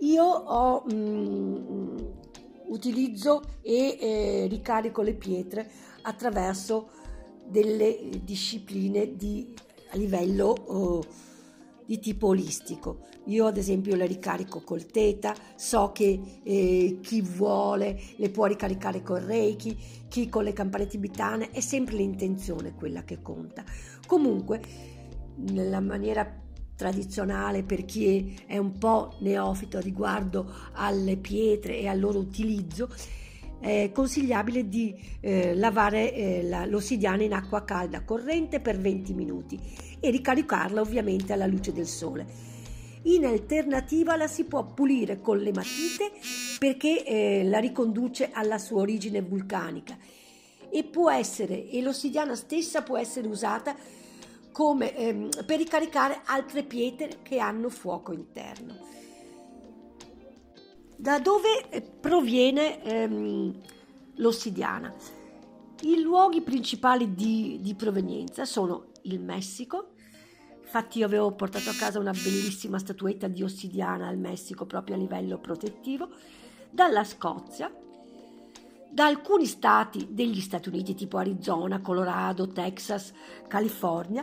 Io 0.00 0.24
ho, 0.24 0.84
mh, 0.84 0.94
mm, 0.94 1.96
utilizzo 2.66 3.42
e 3.62 3.98
eh, 4.00 4.46
ricarico 4.48 5.02
le 5.02 5.14
pietre 5.14 5.70
attraverso 6.02 6.90
delle 7.48 7.98
discipline 8.22 9.16
di, 9.16 9.54
a 9.90 9.96
livello 9.96 10.46
oh, 10.46 11.04
di 11.84 11.98
tipo 11.98 12.28
olistico. 12.28 13.06
Io 13.26 13.46
ad 13.46 13.56
esempio 13.56 13.94
le 13.96 14.06
ricarico 14.06 14.60
col 14.60 14.86
teta, 14.86 15.34
so 15.56 15.90
che 15.92 16.40
eh, 16.42 16.98
chi 17.02 17.20
vuole 17.20 18.00
le 18.16 18.30
può 18.30 18.46
ricaricare 18.46 19.02
col 19.02 19.20
reiki, 19.20 19.76
chi 20.08 20.28
con 20.28 20.44
le 20.44 20.52
campanelle 20.52 20.90
tibetane, 20.90 21.50
è 21.50 21.60
sempre 21.60 21.96
l'intenzione 21.96 22.74
quella 22.74 23.04
che 23.04 23.20
conta. 23.20 23.64
Comunque 24.06 24.60
nella 25.36 25.80
maniera 25.80 26.46
tradizionale 26.74 27.64
per 27.64 27.84
chi 27.84 28.36
è 28.46 28.56
un 28.56 28.78
po' 28.78 29.16
neofito 29.20 29.80
riguardo 29.80 30.50
alle 30.74 31.16
pietre 31.16 31.78
e 31.78 31.88
al 31.88 31.98
loro 31.98 32.18
utilizzo, 32.20 32.88
è 33.60 33.90
consigliabile 33.92 34.68
di 34.68 34.94
eh, 35.20 35.54
lavare 35.54 36.12
eh, 36.14 36.42
la, 36.44 36.64
l'ossidiana 36.64 37.22
in 37.22 37.32
acqua 37.32 37.64
calda 37.64 38.02
corrente 38.02 38.60
per 38.60 38.78
20 38.78 39.14
minuti 39.14 39.58
e 40.00 40.10
ricaricarla 40.10 40.80
ovviamente 40.80 41.32
alla 41.32 41.46
luce 41.46 41.72
del 41.72 41.86
sole. 41.86 42.26
In 43.02 43.24
alternativa 43.24 44.16
la 44.16 44.26
si 44.26 44.44
può 44.44 44.64
pulire 44.64 45.20
con 45.20 45.38
le 45.38 45.52
matite 45.52 46.12
perché 46.58 47.04
eh, 47.04 47.44
la 47.44 47.58
riconduce 47.58 48.30
alla 48.32 48.58
sua 48.58 48.80
origine 48.80 49.22
vulcanica 49.22 49.96
e 50.70 50.84
può 50.84 51.10
essere 51.10 51.68
e 51.70 51.80
l'ossidiana 51.80 52.34
stessa 52.34 52.82
può 52.82 52.98
essere 52.98 53.28
usata 53.28 53.74
come 54.52 54.94
ehm, 54.94 55.28
per 55.46 55.58
ricaricare 55.58 56.20
altre 56.24 56.64
pietre 56.64 57.18
che 57.22 57.38
hanno 57.38 57.68
fuoco 57.68 58.12
interno. 58.12 58.97
Da 61.00 61.20
dove 61.20 61.68
eh, 61.70 61.80
proviene 61.80 62.82
ehm, 62.82 63.54
l'ossidiana? 64.16 64.92
I 65.82 66.00
luoghi 66.00 66.40
principali 66.40 67.14
di, 67.14 67.60
di 67.62 67.74
provenienza 67.76 68.44
sono 68.44 68.86
il 69.02 69.20
Messico, 69.20 69.92
Infatti 70.60 70.98
io 70.98 71.06
avevo 71.06 71.32
portato 71.32 71.70
a 71.70 71.74
casa 71.74 71.98
una 71.98 72.10
bellissima 72.10 72.78
statuetta 72.78 73.26
di 73.26 73.42
ossidiana 73.42 74.06
al 74.06 74.18
Messico 74.18 74.66
proprio 74.66 74.96
a 74.96 74.98
livello 74.98 75.38
protettivo, 75.38 76.10
dalla 76.68 77.04
Scozia, 77.04 77.72
da 78.90 79.06
alcuni 79.06 79.46
stati 79.46 80.08
degli 80.10 80.40
Stati 80.40 80.68
Uniti 80.68 80.94
tipo 80.94 81.16
Arizona, 81.16 81.80
Colorado, 81.80 82.48
Texas, 82.48 83.14
California, 83.46 84.22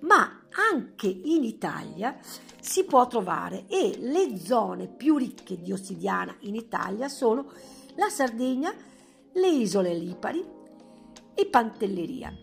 ma 0.00 0.40
anche 0.72 1.06
in 1.06 1.44
Italia 1.44 2.18
si 2.64 2.84
può 2.84 3.06
trovare 3.06 3.66
e 3.68 3.98
le 4.00 4.38
zone 4.38 4.88
più 4.88 5.18
ricche 5.18 5.60
di 5.60 5.70
ossidiana 5.70 6.34
in 6.40 6.54
Italia 6.54 7.08
sono 7.08 7.46
la 7.96 8.08
Sardegna, 8.08 8.72
le 9.34 9.48
isole 9.48 9.94
Lipari 9.94 10.42
e 11.34 11.46
Pantelleria. 11.46 12.34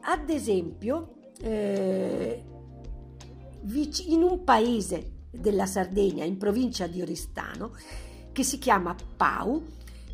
Ad 0.00 0.28
esempio, 0.28 1.30
eh, 1.40 2.44
in 4.06 4.22
un 4.24 4.42
paese 4.42 5.28
della 5.30 5.66
Sardegna, 5.66 6.24
in 6.24 6.36
provincia 6.36 6.88
di 6.88 7.00
Oristano, 7.00 7.76
che 8.32 8.42
si 8.42 8.58
chiama 8.58 8.96
Pau, 9.16 9.66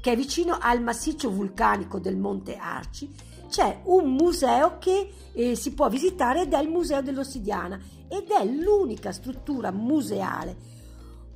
che 0.02 0.12
è 0.12 0.16
vicino 0.16 0.58
al 0.60 0.82
massiccio 0.82 1.30
vulcanico 1.30 1.98
del 1.98 2.18
Monte 2.18 2.56
Arci, 2.56 3.10
c'è 3.48 3.80
un 3.84 4.12
museo 4.12 4.76
che 4.78 5.10
eh, 5.32 5.54
si 5.54 5.72
può 5.72 5.88
visitare 5.88 6.42
ed 6.42 6.52
è 6.52 6.60
il 6.60 6.68
Museo 6.68 7.00
dell'Ossidiana 7.00 7.80
ed 8.08 8.30
è 8.30 8.44
l'unica 8.44 9.12
struttura 9.12 9.70
museale 9.70 10.56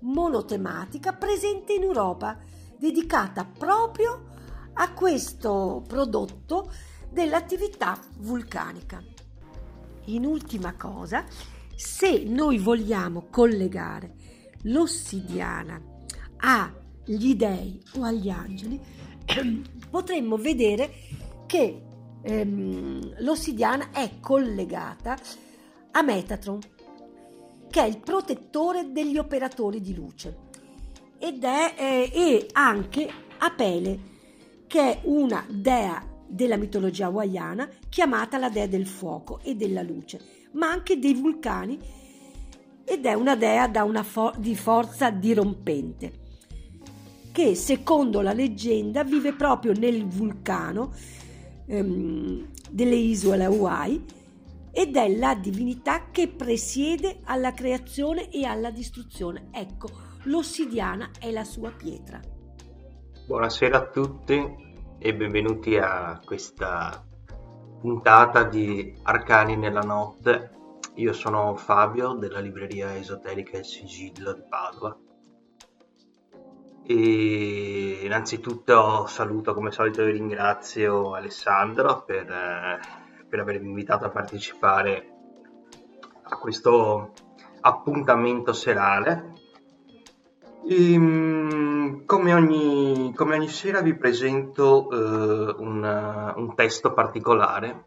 monotematica 0.01 1.13
presente 1.13 1.75
in 1.75 1.83
Europa, 1.83 2.39
dedicata 2.79 3.45
proprio 3.45 4.29
a 4.75 4.93
questo 4.93 5.83
prodotto 5.87 6.73
dell'attività 7.11 7.99
vulcanica. 8.19 9.03
In 10.07 10.25
ultima 10.25 10.75
cosa, 10.75 11.25
se 11.75 12.25
noi 12.25 12.59
vogliamo 12.59 13.27
collegare 13.31 14.15
l'ossidiana 14.63 15.81
agli 16.37 17.35
dei 17.35 17.83
o 17.97 18.03
agli 18.05 18.31
angeli, 18.31 18.81
potremmo 19.91 20.37
vedere 20.37 20.91
che 21.47 21.83
ehm, 22.23 23.23
l'ossidiana 23.23 23.91
è 23.91 24.19
collegata 24.21 25.19
a 25.93 26.03
Metatron, 26.03 26.59
che 27.71 27.83
è 27.83 27.87
il 27.87 27.99
protettore 27.99 28.93
degli 28.93 29.19
operatori 29.19 29.81
di 29.81 29.95
luce, 29.95 30.49
ed 31.19 31.45
è 31.45 31.75
eh, 31.77 32.11
e 32.13 32.47
anche 32.53 33.09
a 33.39 33.51
Pele, 33.51 33.99
che 34.67 34.81
è 34.81 35.01
una 35.05 35.45
dea 35.49 36.07
della 36.27 36.57
mitologia 36.57 37.07
hawaiana 37.07 37.69
chiamata 37.89 38.39
la 38.39 38.49
dea 38.49 38.67
del 38.67 38.87
fuoco 38.87 39.41
e 39.43 39.55
della 39.57 39.83
luce, 39.83 40.21
ma 40.53 40.71
anche 40.71 40.99
dei 40.99 41.15
vulcani 41.15 41.79
ed 42.85 43.07
è 43.07 43.15
una 43.15 43.37
dea 43.37 43.69
da 43.69 43.85
una 43.85 44.03
for- 44.03 44.37
di 44.39 44.57
forza 44.57 45.11
dirompente 45.11 46.21
che 47.33 47.55
secondo 47.55 48.21
la 48.21 48.33
leggenda 48.33 49.05
vive 49.05 49.33
proprio 49.33 49.73
nel 49.73 50.05
vulcano 50.05 50.93
ehm, 51.67 52.49
delle 52.71 52.97
isole 52.97 53.45
Hawaii 53.45 54.05
ed 54.73 54.97
è 54.97 55.09
la 55.09 55.35
divinità 55.35 56.11
che 56.11 56.29
presiede 56.29 57.21
alla 57.25 57.53
creazione 57.53 58.31
e 58.31 58.45
alla 58.45 58.71
distruzione. 58.71 59.49
Ecco, 59.53 59.89
l'ossidiana 60.25 61.11
è 61.19 61.31
la 61.31 61.45
sua 61.45 61.71
pietra. 61.71 62.21
Buonasera 63.27 63.77
a 63.77 63.87
tutti, 63.87 64.69
e 65.03 65.15
benvenuti 65.15 65.79
a 65.79 66.21
questa 66.23 67.03
puntata 67.81 68.45
di 68.45 68.95
Arcani 69.03 69.57
nella 69.57 69.81
notte. 69.81 70.51
Io 70.97 71.15
sono 71.15 71.57
Fabio 71.57 72.13
della 72.13 72.41
libreria 72.41 72.95
esoterica 72.95 73.57
Il 73.57 73.65
Sigillo 73.65 74.35
di 74.35 74.43
Padova. 74.47 74.95
E 76.85 78.01
innanzitutto 78.03 79.07
saluto 79.07 79.55
come 79.55 79.71
solito 79.71 80.03
e 80.03 80.11
ringrazio 80.11 81.15
Alessandro 81.15 82.05
per, 82.05 82.31
eh, 82.31 82.79
per 83.31 83.41
avermi 83.41 83.69
invitato 83.69 84.05
a 84.05 84.11
partecipare 84.11 85.09
a 86.23 86.37
questo 86.37 87.13
appuntamento 87.61 88.53
serale 88.53 89.33
ehm, 90.69 92.05
come, 92.05 92.35
ogni, 92.35 93.13
come, 93.15 93.37
ogni, 93.37 93.49
sera 93.49 93.81
vi 93.81 93.95
presento 93.95 94.89
uh, 94.89 95.63
un, 95.63 96.33
un, 96.37 96.55
testo 96.55 96.93
particolare, 96.93 97.87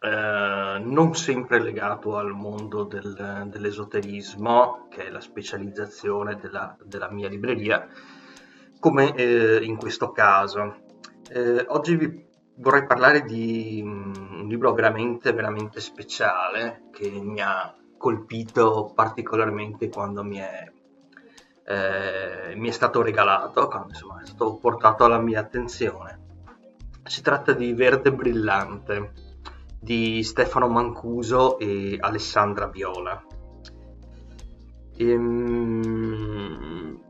uh, 0.00 0.82
non 0.82 1.14
sempre 1.14 1.60
legato 1.60 2.16
al 2.16 2.32
mondo 2.32 2.84
del, 2.84 3.46
dell'esoterismo, 3.46 4.88
che 4.90 5.06
è 5.06 5.10
la 5.10 5.20
specializzazione 5.20 6.36
della, 6.36 6.76
della 6.82 7.10
mia 7.10 7.28
libreria, 7.28 7.86
come 8.78 9.14
uh, 9.16 9.62
in 9.62 9.76
questo 9.76 10.10
caso. 10.10 10.88
oggi 11.68 11.96
vi 11.96 12.28
vorrei 12.60 12.86
parlare 12.86 13.22
di 13.22 13.80
un 13.82 14.46
libro 14.46 14.72
veramente, 14.72 15.32
veramente 15.32 15.80
speciale 15.80 16.84
che 16.92 17.10
mi 17.10 17.40
ha 17.40 17.74
colpito 17.96 18.92
particolarmente 18.94 19.88
quando 19.88 20.22
mi 20.22 20.38
è 20.38 20.70
eh, 21.70 22.56
mi 22.56 22.68
è 22.68 22.72
stato 22.72 23.00
regalato, 23.00 23.68
quando 23.68 23.90
insomma, 23.90 24.20
è 24.20 24.26
stato 24.26 24.56
portato 24.56 25.04
alla 25.04 25.20
mia 25.20 25.38
attenzione. 25.38 26.18
Si 27.04 27.22
tratta 27.22 27.52
di 27.52 27.72
Verde 27.74 28.12
Brillante 28.12 29.12
di 29.80 30.24
Stefano 30.24 30.68
Mancuso 30.68 31.58
e 31.58 31.96
Alessandra 32.00 32.66
Viola. 32.66 33.24
Ehm, 34.96 37.00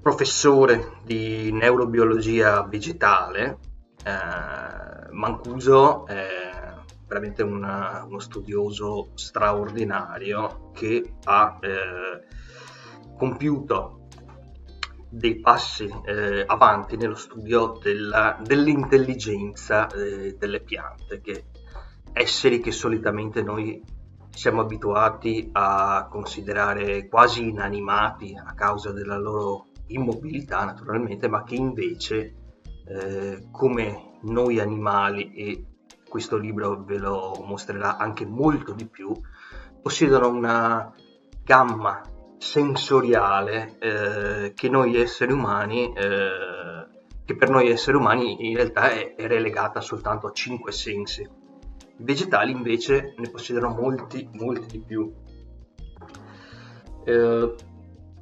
professore 0.00 1.00
di 1.04 1.52
neurobiologia 1.52 2.62
vegetale, 2.62 3.58
eh, 4.04 5.12
Mancuso 5.12 6.06
è 6.06 6.74
veramente 7.06 7.42
una, 7.42 8.04
uno 8.06 8.18
studioso 8.18 9.10
straordinario 9.14 10.70
che 10.72 11.14
ha 11.24 11.58
eh, 11.60 13.16
compiuto 13.16 14.08
dei 15.10 15.40
passi 15.40 15.90
eh, 16.04 16.44
avanti 16.46 16.96
nello 16.96 17.14
studio 17.14 17.78
della, 17.82 18.38
dell'intelligenza 18.44 19.86
eh, 19.88 20.36
delle 20.38 20.60
piante, 20.60 21.20
che 21.20 21.46
esseri 22.12 22.60
che 22.60 22.72
solitamente 22.72 23.42
noi 23.42 23.82
siamo 24.30 24.60
abituati 24.60 25.48
a 25.52 26.06
considerare 26.10 27.08
quasi 27.08 27.48
inanimati 27.48 28.36
a 28.36 28.52
causa 28.54 28.92
della 28.92 29.16
loro 29.16 29.68
immobilità 29.88 30.64
naturalmente, 30.64 31.26
ma 31.28 31.42
che 31.42 31.54
invece 31.54 32.34
eh, 32.88 33.48
come 33.50 34.18
noi 34.22 34.58
animali, 34.60 35.32
e 35.34 35.64
questo 36.08 36.36
libro 36.36 36.82
ve 36.84 36.98
lo 36.98 37.44
mostrerà 37.46 37.96
anche 37.96 38.24
molto 38.26 38.72
di 38.72 38.86
più, 38.86 39.12
possiedono 39.80 40.28
una 40.28 40.92
gamma 41.44 42.00
sensoriale 42.38 43.76
eh, 43.78 44.52
che 44.54 44.68
noi 44.68 44.96
esseri 44.96 45.32
umani, 45.32 45.92
eh, 45.92 46.86
che 47.24 47.36
per 47.36 47.50
noi 47.50 47.68
esseri 47.68 47.96
umani 47.96 48.48
in 48.48 48.56
realtà 48.56 48.90
è, 48.90 49.14
è, 49.14 49.26
relegata 49.26 49.80
soltanto 49.80 50.28
a 50.28 50.32
cinque 50.32 50.72
sensi. 50.72 51.22
I 51.22 52.04
vegetali 52.04 52.52
invece 52.52 53.14
ne 53.18 53.28
possiedono 53.28 53.74
molti, 53.74 54.28
molti 54.32 54.78
di 54.78 54.84
più. 54.84 55.12
Eh, 57.04 57.54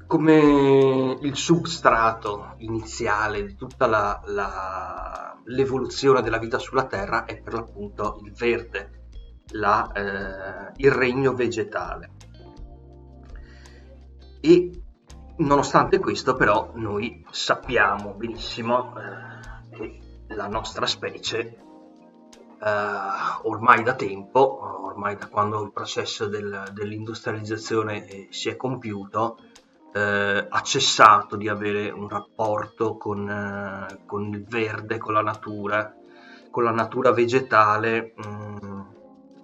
come 0.07 1.19
il 1.21 1.37
substrato 1.37 2.55
iniziale 2.59 3.45
di 3.45 3.57
tutta 3.57 3.87
la, 3.87 4.21
la, 4.27 5.39
l'evoluzione 5.45 6.23
della 6.23 6.39
vita 6.39 6.59
sulla 6.59 6.87
Terra 6.87 7.25
è 7.25 7.41
per 7.41 7.55
l'appunto 7.55 8.21
il 8.25 8.33
verde, 8.33 9.09
la, 9.51 9.91
eh, 9.93 10.73
il 10.77 10.91
regno 10.93 11.35
vegetale. 11.35 12.11
E 14.41 14.83
nonostante 15.39 15.99
questo 15.99 16.35
però 16.35 16.71
noi 16.75 17.25
sappiamo 17.31 18.15
benissimo 18.15 18.95
eh, 18.97 19.77
che 19.77 20.01
la 20.29 20.49
nostra 20.49 20.87
specie 20.87 21.61
Uh, 22.59 23.47
ormai 23.49 23.83
da 23.83 23.95
tempo, 23.95 24.81
ormai 24.87 25.15
da 25.17 25.29
quando 25.29 25.63
il 25.63 25.73
processo 25.73 26.27
del, 26.27 26.71
dell'industrializzazione 26.73 28.09
eh, 28.09 28.29
si 28.31 28.49
è 28.49 28.57
compiuto, 28.57 29.37
eh, 29.97 30.47
ha 30.51 30.61
cessato 30.61 31.37
di 31.37 31.49
avere 31.49 31.89
un 31.91 32.07
rapporto 32.07 32.99
con, 32.99 33.27
eh, 33.27 34.01
con, 34.05 34.27
il 34.27 34.45
verde, 34.45 34.99
con 34.99 35.15
la 35.15 35.23
natura, 35.23 35.95
con 36.51 36.65
la 36.65 36.71
natura 36.71 37.13
vegetale 37.13 38.13
mh, 38.15 38.27
mm, 38.27 38.81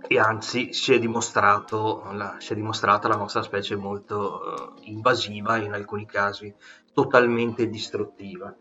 e 0.07 0.19
anzi 0.19 0.75
si 0.75 0.93
è, 0.93 1.01
la, 1.01 2.37
si 2.39 2.53
è, 2.53 2.55
dimostrata 2.55 3.09
la 3.09 3.17
nostra 3.17 3.41
specie 3.41 3.77
molto 3.77 4.77
eh, 4.77 4.91
invasiva 4.91 5.57
e 5.57 5.65
in 5.65 5.73
alcuni 5.73 6.05
casi 6.05 6.55
totalmente 6.93 7.67
distruttiva. 7.71 8.55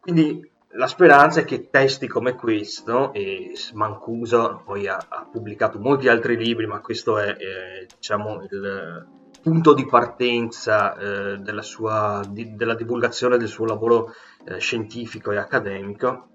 Quindi 0.00 0.46
la 0.72 0.86
speranza 0.86 1.40
è 1.40 1.44
che 1.44 1.70
testi 1.70 2.06
come 2.06 2.34
questo, 2.34 3.14
e 3.14 3.52
Mancuso 3.72 4.60
poi 4.62 4.86
ha, 4.86 5.06
ha 5.08 5.24
pubblicato 5.24 5.78
molti 5.78 6.08
altri 6.08 6.36
libri, 6.36 6.66
ma 6.66 6.80
questo 6.80 7.18
è 7.18 7.86
diciamo 7.96 8.42
il 8.42 9.16
punto 9.48 9.72
di 9.72 9.86
partenza 9.86 10.94
eh, 10.94 11.38
della, 11.38 11.62
sua, 11.62 12.20
di, 12.28 12.54
della 12.54 12.74
divulgazione 12.74 13.38
del 13.38 13.48
suo 13.48 13.64
lavoro 13.64 14.12
eh, 14.44 14.58
scientifico 14.58 15.30
e 15.32 15.38
accademico, 15.38 16.28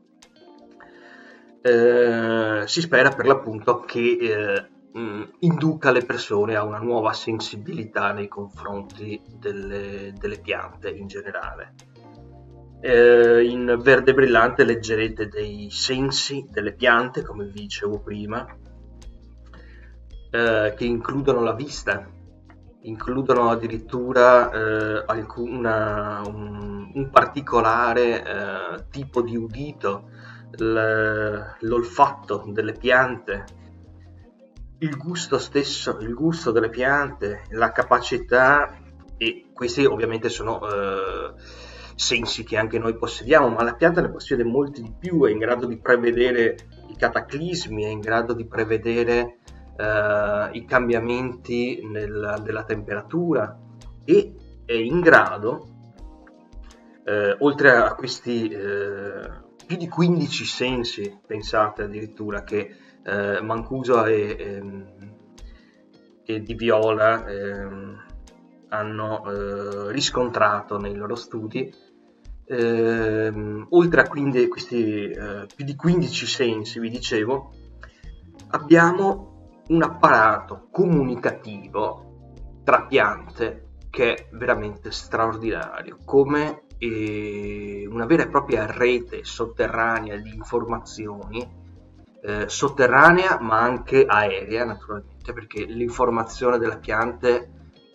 eh, 1.61 2.63
si 2.65 2.81
spera 2.81 3.11
per 3.11 3.27
l'appunto 3.27 3.81
che 3.81 4.17
eh, 4.19 4.99
mh, 4.99 5.23
induca 5.41 5.91
le 5.91 6.03
persone 6.03 6.55
a 6.55 6.63
una 6.63 6.79
nuova 6.79 7.13
sensibilità 7.13 8.13
nei 8.13 8.27
confronti 8.27 9.21
delle, 9.37 10.11
delle 10.17 10.39
piante 10.39 10.89
in 10.89 11.05
generale. 11.05 11.75
Eh, 12.81 13.43
in 13.43 13.77
verde 13.79 14.15
brillante 14.15 14.63
leggerete 14.63 15.27
dei 15.27 15.69
sensi 15.69 16.47
delle 16.49 16.73
piante, 16.73 17.21
come 17.21 17.45
vi 17.45 17.61
dicevo 17.61 17.99
prima, 17.99 18.43
eh, 20.31 20.73
che 20.75 20.83
includono 20.83 21.41
la 21.41 21.53
vista, 21.53 22.09
includono 22.83 23.49
addirittura 23.49 24.51
eh, 24.51 25.03
alcuna, 25.05 26.21
un, 26.25 26.91
un, 26.93 27.09
particolare 27.09 28.23
eh, 28.23 28.85
tipo 28.89 29.21
di 29.21 29.35
udito, 29.35 30.09
l'olfatto 30.55 32.43
delle 32.47 32.73
piante, 32.73 33.45
il 34.79 34.97
gusto 34.97 35.39
stesso, 35.39 35.97
il 35.99 36.13
gusto 36.13 36.51
delle 36.51 36.69
piante, 36.69 37.43
la 37.51 37.71
capacità, 37.71 38.77
e 39.17 39.45
questi 39.53 39.85
ovviamente 39.85 40.29
sono 40.29 40.61
eh, 40.67 41.33
sensi 41.95 42.43
che 42.43 42.57
anche 42.57 42.77
noi 42.77 42.95
possediamo, 42.97 43.49
ma 43.49 43.63
la 43.63 43.75
pianta 43.75 44.01
ne 44.01 44.11
possiede 44.11 44.43
molti 44.43 44.81
di 44.81 44.93
più, 44.97 45.25
è 45.25 45.31
in 45.31 45.39
grado 45.39 45.65
di 45.65 45.77
prevedere 45.77 46.55
i 46.89 46.95
cataclismi, 46.95 47.83
è 47.83 47.87
in 47.87 47.99
grado 47.99 48.33
di 48.33 48.45
prevedere 48.45 49.39
uh, 49.77 50.55
i 50.55 50.65
cambiamenti 50.65 51.85
nel, 51.85 52.41
della 52.43 52.63
temperatura 52.63 53.59
e 54.03 54.35
è 54.65 54.73
in 54.73 54.99
grado, 55.01 55.67
uh, 57.05 57.43
oltre 57.43 57.71
a 57.71 57.93
questi 57.95 58.53
uh, 58.53 59.65
più 59.65 59.77
di 59.77 59.87
15 59.87 60.45
sensi, 60.45 61.19
pensate 61.25 61.83
addirittura 61.83 62.43
che 62.43 62.77
Mancuso 63.05 64.05
e, 64.05 64.13
e, 64.39 64.53
ehm, 64.55 64.85
e 66.23 66.41
Di 66.41 66.53
Viola 66.53 67.25
ehm, 67.27 68.03
hanno 68.73 69.23
eh, 69.29 69.91
riscontrato 69.91 70.77
nei 70.77 70.95
loro 70.95 71.15
studi, 71.15 71.71
eh, 72.45 73.65
oltre 73.69 74.01
a 74.01 74.07
quindi 74.07 74.47
questi 74.47 75.09
eh, 75.09 75.45
più 75.55 75.63
di 75.63 75.75
15 75.75 76.25
sensi, 76.25 76.79
vi 76.79 76.89
dicevo, 76.89 77.53
abbiamo 78.49 79.32
un 79.73 79.81
apparato 79.81 80.67
comunicativo 80.71 82.61
tra 82.63 82.85
piante 82.85 83.77
che 83.89 84.13
è 84.13 84.27
veramente 84.31 84.91
straordinario, 84.91 85.97
come 86.05 86.65
eh, 86.77 87.87
una 87.89 88.05
vera 88.05 88.23
e 88.23 88.29
propria 88.29 88.65
rete 88.65 89.23
sotterranea 89.23 90.15
di 90.17 90.33
informazioni, 90.33 91.61
eh, 92.21 92.47
sotterranea 92.47 93.39
ma 93.39 93.59
anche 93.59 94.05
aerea 94.05 94.63
naturalmente, 94.65 95.33
perché 95.33 95.63
l'informazione 95.63 96.57
delle 96.59 96.77
piante 96.77 97.51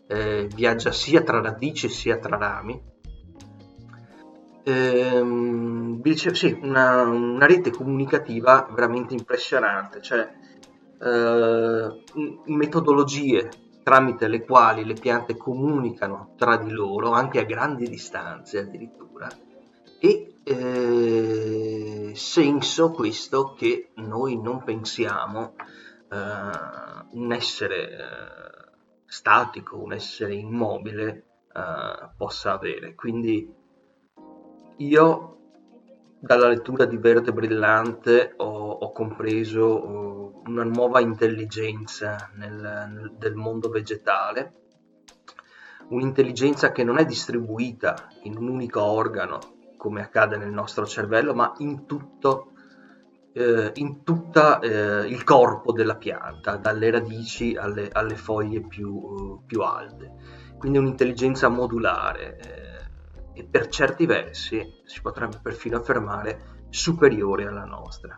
eh, 0.09 0.49
viaggia 0.53 0.91
sia 0.91 1.23
tra 1.23 1.41
radici 1.41 1.89
sia 1.89 2.19
tra 2.19 2.37
rami. 2.37 2.81
Ehm, 4.65 6.01
dice, 6.01 6.35
sì, 6.35 6.59
una, 6.61 7.03
una, 7.03 7.47
rete 7.47 7.71
comunicativa 7.71 8.69
veramente 8.71 9.15
impressionante, 9.15 10.03
cioè 10.03 10.29
eh, 11.01 12.03
metodologie 12.47 13.49
tramite 13.83 14.29
le 14.29 14.45
quali 14.45 14.85
le 14.85 14.95
piante 14.95 15.37
comunicano 15.37 16.35
tra 16.37 16.57
di 16.57 16.71
loro, 16.71 17.13
anche 17.13 17.41
a 17.41 17.45
grandi 17.45 17.89
distanze 17.89 18.59
addirittura, 18.59 19.29
e 19.99 20.35
eh, 20.45 22.13
senso 22.15 22.91
questo 22.91 23.55
che 23.55 23.91
noi 23.95 24.41
non 24.41 24.63
pensiamo 24.63 25.55
eh, 26.11 26.17
un 27.13 27.33
essere 27.33 27.91
eh, 27.91 28.59
statico, 29.09 29.79
un 29.79 29.93
essere 29.95 30.35
immobile 30.35 31.25
uh, 31.53 32.11
possa 32.17 32.53
avere. 32.53 32.95
Quindi 32.95 33.53
io 34.77 35.38
dalla 36.21 36.49
lettura 36.49 36.85
di 36.85 36.97
Verde 36.97 37.33
Brillante 37.33 38.35
ho, 38.37 38.71
ho 38.71 38.93
compreso 38.93 39.87
uh, 39.87 40.43
una 40.47 40.65
nuova 40.65 41.01
intelligenza 41.01 42.31
nel, 42.35 42.55
nel, 42.55 43.15
del 43.17 43.35
mondo 43.35 43.69
vegetale, 43.69 44.55
un'intelligenza 45.91 46.73
che 46.73 46.85
non 46.85 46.99
è 46.99 47.05
distribuita 47.05 48.09
in 48.23 48.37
un 48.37 48.49
unico 48.49 48.83
organo 48.83 49.39
come 49.77 50.03
accade 50.03 50.37
nel 50.37 50.51
nostro 50.51 50.85
cervello, 50.85 51.35
ma 51.35 51.53
in 51.59 51.87
tutto 51.87 52.53
eh, 53.39 53.71
in 53.75 54.03
tutto 54.03 54.61
eh, 54.61 55.07
il 55.07 55.23
corpo 55.23 55.71
della 55.73 55.97
pianta, 55.97 56.57
dalle 56.57 56.91
radici 56.91 57.55
alle, 57.55 57.89
alle 57.93 58.17
foglie 58.17 58.67
più, 58.67 59.41
più, 59.47 59.61
alte. 59.61 60.13
Quindi 60.59 60.79
un'intelligenza 60.79 61.49
modulare 61.49 62.37
eh, 62.39 62.58
e 63.39 63.45
per 63.45 63.69
certi 63.69 64.05
versi 64.05 64.83
si 64.85 65.01
potrebbe 65.01 65.39
perfino 65.41 65.79
affermare 65.79 66.67
superiore 66.71 67.47
alla 67.47 67.65
nostra. 67.65 68.17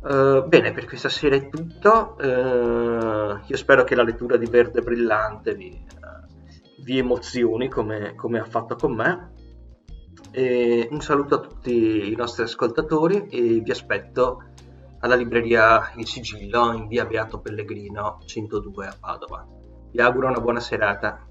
Uh, 0.00 0.46
bene, 0.46 0.72
per 0.72 0.86
questa 0.86 1.08
sera 1.08 1.36
è 1.36 1.48
tutto. 1.48 2.16
Uh, 2.18 3.40
io 3.46 3.56
spero 3.56 3.84
che 3.84 3.94
la 3.94 4.02
lettura 4.02 4.36
di 4.36 4.46
Verde 4.46 4.80
Brillante 4.80 5.54
vi, 5.54 5.70
uh, 5.70 6.82
vi 6.82 6.98
emozioni 6.98 7.68
come, 7.68 8.14
come 8.14 8.38
ha 8.38 8.44
fatto 8.44 8.74
con 8.74 8.94
me. 8.94 9.32
E 10.30 10.88
un 10.90 11.00
saluto 11.00 11.36
a 11.36 11.40
tutti 11.40 12.10
i 12.10 12.14
nostri 12.16 12.42
ascoltatori 12.42 13.28
e 13.28 13.60
vi 13.60 13.70
aspetto 13.70 14.42
alla 15.00 15.14
libreria 15.14 15.92
Il 15.96 16.06
Sigillo 16.06 16.72
in 16.72 16.88
via 16.88 17.04
Beato 17.04 17.40
Pellegrino 17.40 18.18
102 18.24 18.86
a 18.86 18.96
Padova. 18.98 19.46
Vi 19.90 20.00
auguro 20.00 20.28
una 20.28 20.40
buona 20.40 20.60
serata. 20.60 21.28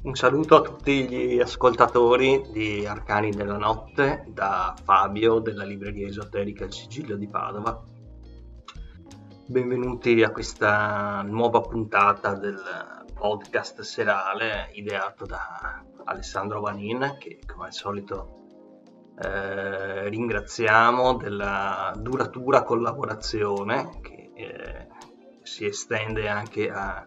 Un 0.00 0.14
saluto 0.14 0.54
a 0.54 0.60
tutti 0.60 1.08
gli 1.08 1.40
ascoltatori 1.40 2.40
di 2.52 2.86
Arcani 2.86 3.30
della 3.30 3.56
Notte 3.56 4.26
da 4.28 4.72
Fabio 4.80 5.40
della 5.40 5.64
libreria 5.64 6.06
esoterica 6.06 6.64
Il 6.64 6.72
Sigillo 6.72 7.16
di 7.16 7.26
Padova. 7.26 7.82
Benvenuti 9.48 10.22
a 10.22 10.30
questa 10.30 11.22
nuova 11.22 11.62
puntata 11.62 12.34
del 12.34 12.62
podcast 13.12 13.80
serale 13.80 14.70
ideato 14.74 15.26
da 15.26 15.84
Alessandro 16.04 16.60
Vanin 16.60 17.16
che 17.18 17.40
come 17.44 17.66
al 17.66 17.72
solito 17.72 18.36
eh, 19.20 20.08
ringraziamo 20.08 21.16
della 21.16 21.92
duratura 21.96 22.62
collaborazione 22.62 23.98
che 24.00 24.30
eh, 24.32 24.86
si 25.42 25.66
estende 25.66 26.28
anche 26.28 26.70
a, 26.70 27.04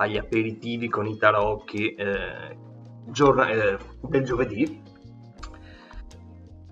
agli 0.00 0.16
aperitivi 0.16 0.88
con 0.88 1.06
i 1.06 1.16
tarocchi 1.18 1.94
eh, 1.94 2.56
giorn- 3.06 3.48
eh, 3.48 3.78
del 4.00 4.24
giovedì 4.24 4.82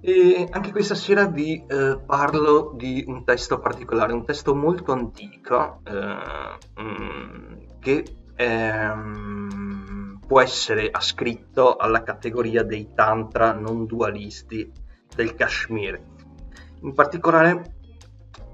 e 0.00 0.46
anche 0.50 0.70
questa 0.70 0.94
sera 0.94 1.26
vi 1.26 1.64
eh, 1.66 1.98
parlo 2.06 2.72
di 2.76 3.04
un 3.06 3.24
testo 3.24 3.58
particolare, 3.58 4.12
un 4.12 4.24
testo 4.24 4.54
molto 4.54 4.92
antico 4.92 5.80
eh, 5.84 6.80
mm, 6.80 7.54
che 7.80 8.04
ehm, 8.36 10.20
può 10.26 10.40
essere 10.40 10.88
ascritto 10.90 11.76
alla 11.76 12.02
categoria 12.04 12.62
dei 12.62 12.90
tantra 12.94 13.52
non 13.52 13.86
dualisti 13.86 14.70
del 15.14 15.34
Kashmir. 15.34 16.00
In 16.82 16.94
particolare 16.94 17.74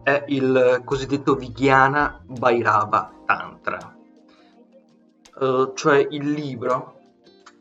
è 0.02 0.24
il 0.28 0.80
cosiddetto 0.84 1.34
Vijnana 1.34 2.22
Bhairava 2.26 3.12
Tantra, 3.26 3.93
uh, 5.40 5.72
cioè 5.74 6.06
il 6.10 6.30
libro, 6.30 7.00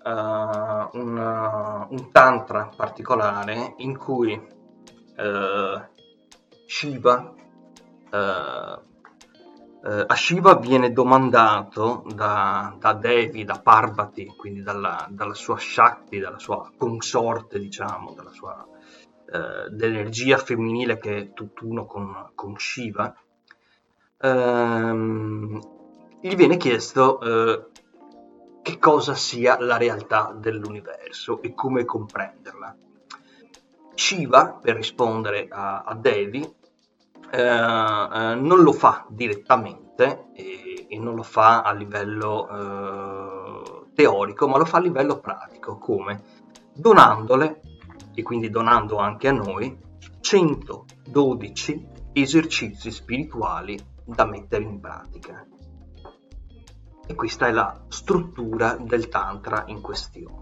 uh, 0.03 0.97
un, 0.97 1.87
un, 1.89 2.11
tantra 2.11 2.69
particolare 2.75 3.75
in 3.77 3.97
cui 3.97 4.51
Shiva, 6.65 7.33
a 8.09 8.81
Shiva 10.15 10.55
viene 10.55 10.91
domandato 10.91 12.03
da, 12.13 12.75
da, 12.79 12.93
Devi, 12.93 13.43
da 13.43 13.59
Parvati, 13.61 14.25
quindi 14.35 14.63
dalla, 14.63 15.05
dalla 15.09 15.35
sua 15.35 15.57
Shakti, 15.57 16.19
dalla 16.19 16.39
sua 16.39 16.71
consorte, 16.75 17.59
diciamo, 17.59 18.13
dalla 18.13 18.31
sua 18.31 18.65
eh, 19.33 19.67
dell'energia 19.69 20.37
femminile 20.37 20.99
che 20.99 21.17
è 21.17 21.33
tutt'uno 21.33 21.87
con, 21.87 22.29
con 22.35 22.55
Shiva, 22.55 23.15
ehm, 24.19 25.59
gli 26.25 26.37
viene 26.37 26.55
chiesto 26.55 27.19
eh, 27.19 27.65
che 28.61 28.79
cosa 28.79 29.13
sia 29.13 29.59
la 29.59 29.75
realtà 29.75 30.33
dell'universo 30.33 31.41
e 31.41 31.53
come 31.53 31.83
comprenderla. 31.83 32.77
Shiva, 33.93 34.53
per 34.53 34.77
rispondere 34.77 35.49
a, 35.49 35.83
a 35.83 35.93
Devi, 35.95 36.41
eh, 37.29 37.41
eh, 37.41 38.35
non 38.35 38.61
lo 38.61 38.71
fa 38.71 39.05
direttamente 39.09 40.27
e, 40.33 40.87
e, 40.87 40.97
non 40.97 41.15
lo 41.15 41.23
fa 41.23 41.61
a 41.61 41.73
livello 41.73 42.47
eh, 42.47 43.85
teorico, 43.93 44.47
ma 44.47 44.57
lo 44.57 44.65
fa 44.65 44.77
a 44.77 44.81
livello 44.81 45.19
pratico, 45.19 45.77
come 45.77 46.23
donandole 46.73 47.59
e 48.15 48.23
quindi 48.23 48.49
donando 48.49 48.95
anche 48.95 49.27
a 49.27 49.33
noi 49.33 49.77
112 50.21 51.87
esercizi 52.13 52.91
spirituali 52.91 53.77
da 54.05 54.23
mettere 54.23 54.63
in 54.63 54.79
pratica. 54.79 55.45
E 57.05 57.15
questa 57.15 57.47
è 57.47 57.51
la 57.51 57.83
struttura 57.87 58.77
del 58.79 59.09
Tantra 59.09 59.63
in 59.67 59.81
questione. 59.81 60.41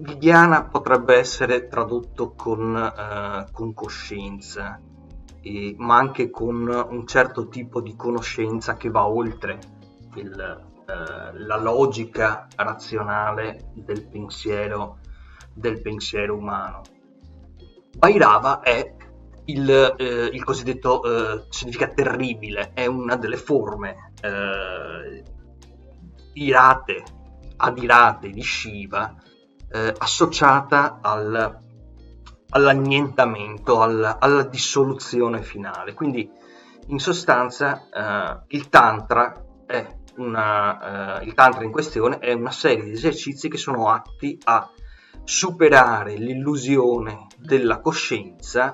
Vidiana 0.00 0.64
potrebbe 0.64 1.16
essere 1.16 1.66
tradotto 1.66 2.32
con, 2.32 2.76
eh, 2.76 3.46
con 3.52 3.72
coscienza, 3.72 4.80
e, 5.40 5.74
ma 5.78 5.96
anche 5.96 6.30
con 6.30 6.68
un 6.90 7.06
certo 7.06 7.48
tipo 7.48 7.80
di 7.80 7.96
conoscenza 7.96 8.76
che 8.76 8.90
va 8.90 9.06
oltre 9.06 9.58
il, 10.14 10.38
eh, 10.86 11.38
la 11.38 11.56
logica 11.56 12.46
razionale 12.54 13.70
del 13.74 14.06
pensiero 14.06 14.98
del 15.54 15.80
pensiero 15.80 16.36
umano. 16.36 16.82
Bhairava 17.96 18.60
è 18.60 18.94
il, 19.46 19.94
eh, 19.98 20.24
il 20.32 20.44
cosiddetto, 20.44 21.02
eh, 21.02 21.44
significa 21.50 21.88
terribile, 21.88 22.72
è 22.72 22.86
una 22.86 23.16
delle 23.16 23.36
forme 23.36 24.12
eh, 24.22 25.22
irate, 26.34 27.02
adirate 27.56 28.30
di 28.30 28.42
Shiva, 28.42 29.14
eh, 29.70 29.94
associata 29.98 30.98
al, 31.00 31.60
all'annientamento, 32.50 33.80
al, 33.80 34.16
alla 34.18 34.42
dissoluzione 34.44 35.42
finale. 35.42 35.94
Quindi, 35.94 36.30
in 36.86 36.98
sostanza, 36.98 37.88
eh, 37.90 38.56
il 38.56 38.68
Tantra 38.68 39.46
una, 40.16 41.20
eh, 41.20 41.24
il 41.24 41.34
Tantra 41.34 41.64
in 41.64 41.70
questione 41.70 42.18
è 42.18 42.32
una 42.32 42.50
serie 42.50 42.84
di 42.84 42.92
esercizi 42.92 43.48
che 43.48 43.56
sono 43.56 43.88
atti 43.88 44.38
a 44.44 44.70
superare 45.24 46.16
l'illusione 46.16 47.26
della 47.38 47.80
coscienza 47.80 48.72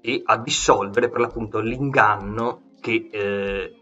e 0.00 0.22
a 0.24 0.36
dissolvere 0.38 1.08
per 1.08 1.20
l'appunto 1.20 1.58
l'inganno 1.58 2.70
che 2.80 3.08
eh, 3.10 3.78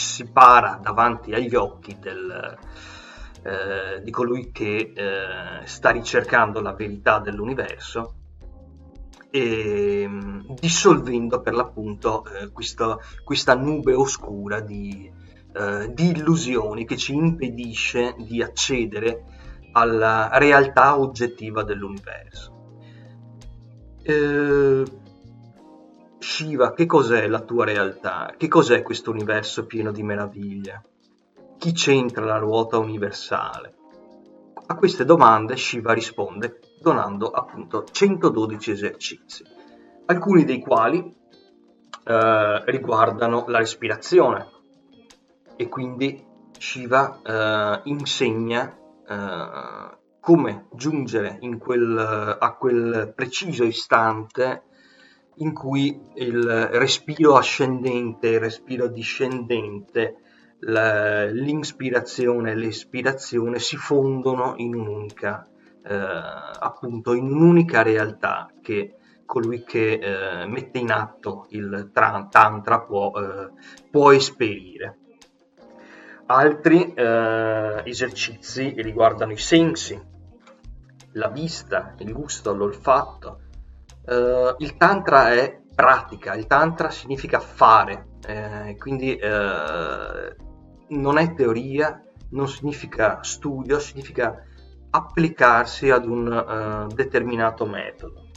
si 0.00 0.26
para 0.30 0.78
davanti 0.82 1.32
agli 1.32 1.54
occhi 1.54 1.96
del, 1.98 2.58
eh, 3.42 4.02
di 4.02 4.10
colui 4.10 4.50
che 4.50 4.92
eh, 4.94 5.66
sta 5.66 5.90
ricercando 5.90 6.60
la 6.60 6.72
verità 6.72 7.18
dell'universo 7.18 8.14
e 9.30 10.08
dissolvendo 10.60 11.40
per 11.40 11.54
l'appunto 11.54 12.24
eh, 12.26 12.50
questa, 12.52 12.96
questa, 13.24 13.54
nube 13.54 13.92
oscura 13.92 14.60
di, 14.60 15.10
eh, 15.52 15.92
di 15.92 16.10
illusioni 16.10 16.86
che 16.86 16.96
ci 16.96 17.14
impedisce 17.14 18.14
di 18.18 18.42
accedere 18.42 19.24
alla 19.72 20.30
realtà 20.34 20.98
oggettiva 20.98 21.64
dell'universo. 21.64 22.52
Eh, 24.02 24.84
Shiva, 26.24 26.72
che 26.72 26.86
cos'è 26.86 27.28
la 27.28 27.40
tua 27.40 27.66
realtà? 27.66 28.32
Che 28.34 28.48
cos'è 28.48 28.82
questo 28.82 29.10
universo 29.10 29.66
pieno 29.66 29.92
di 29.92 30.02
meraviglia? 30.02 30.82
Chi 31.58 31.72
c'entra 31.72 32.24
la 32.24 32.38
ruota 32.38 32.78
universale? 32.78 33.74
A 34.66 34.74
queste 34.74 35.04
domande 35.04 35.58
Shiva 35.58 35.92
risponde 35.92 36.60
donando 36.80 37.30
appunto 37.30 37.84
112 37.84 38.70
esercizi, 38.70 39.44
alcuni 40.06 40.44
dei 40.44 40.60
quali 40.60 41.14
eh, 42.04 42.62
riguardano 42.70 43.44
la 43.48 43.58
respirazione 43.58 44.48
e 45.56 45.68
quindi 45.68 46.24
Shiva 46.58 47.20
eh, 47.22 47.80
insegna 47.84 48.74
eh, 49.06 49.98
come 50.20 50.68
giungere 50.72 51.38
quel, 51.58 52.36
a 52.40 52.54
quel 52.54 53.12
preciso 53.14 53.64
istante 53.64 54.62
in 55.36 55.52
cui 55.52 56.00
il 56.14 56.68
respiro 56.72 57.36
ascendente 57.36 58.28
il 58.28 58.40
respiro 58.40 58.88
discendente, 58.88 60.16
la, 60.60 61.26
l'inspirazione 61.26 62.52
e 62.52 62.54
l'espirazione 62.54 63.58
si 63.58 63.76
fondono 63.76 64.54
in 64.56 64.74
un'unica, 64.74 65.46
eh, 65.84 65.94
appunto, 65.94 67.12
in 67.14 67.24
un'unica 67.24 67.82
realtà 67.82 68.50
che 68.62 68.96
colui 69.26 69.64
che 69.64 69.92
eh, 69.92 70.46
mette 70.46 70.78
in 70.78 70.90
atto 70.90 71.46
il 71.50 71.90
tantra 71.92 72.80
può, 72.80 73.12
eh, 73.16 73.50
può 73.90 74.12
esperire. 74.12 74.98
Altri 76.26 76.94
eh, 76.94 77.82
esercizi 77.84 78.74
riguardano 78.78 79.32
i 79.32 79.36
sensi, 79.36 80.00
la 81.12 81.28
vista, 81.28 81.94
il 81.98 82.12
gusto, 82.12 82.54
l'olfatto. 82.54 83.40
Eh, 84.06 84.54
il 84.58 84.76
tantra 84.76 85.32
è 85.32 85.60
pratica, 85.74 86.34
il 86.34 86.46
tantra 86.46 86.90
significa 86.90 87.40
fare, 87.40 88.08
eh, 88.26 88.76
quindi 88.78 89.16
eh, 89.16 90.36
non 90.88 91.18
è 91.18 91.34
teoria, 91.34 92.02
non 92.30 92.48
significa 92.48 93.22
studio, 93.22 93.78
significa 93.78 94.44
applicarsi 94.90 95.90
ad 95.90 96.06
un 96.06 96.86
uh, 96.88 96.94
determinato 96.94 97.66
metodo. 97.66 98.28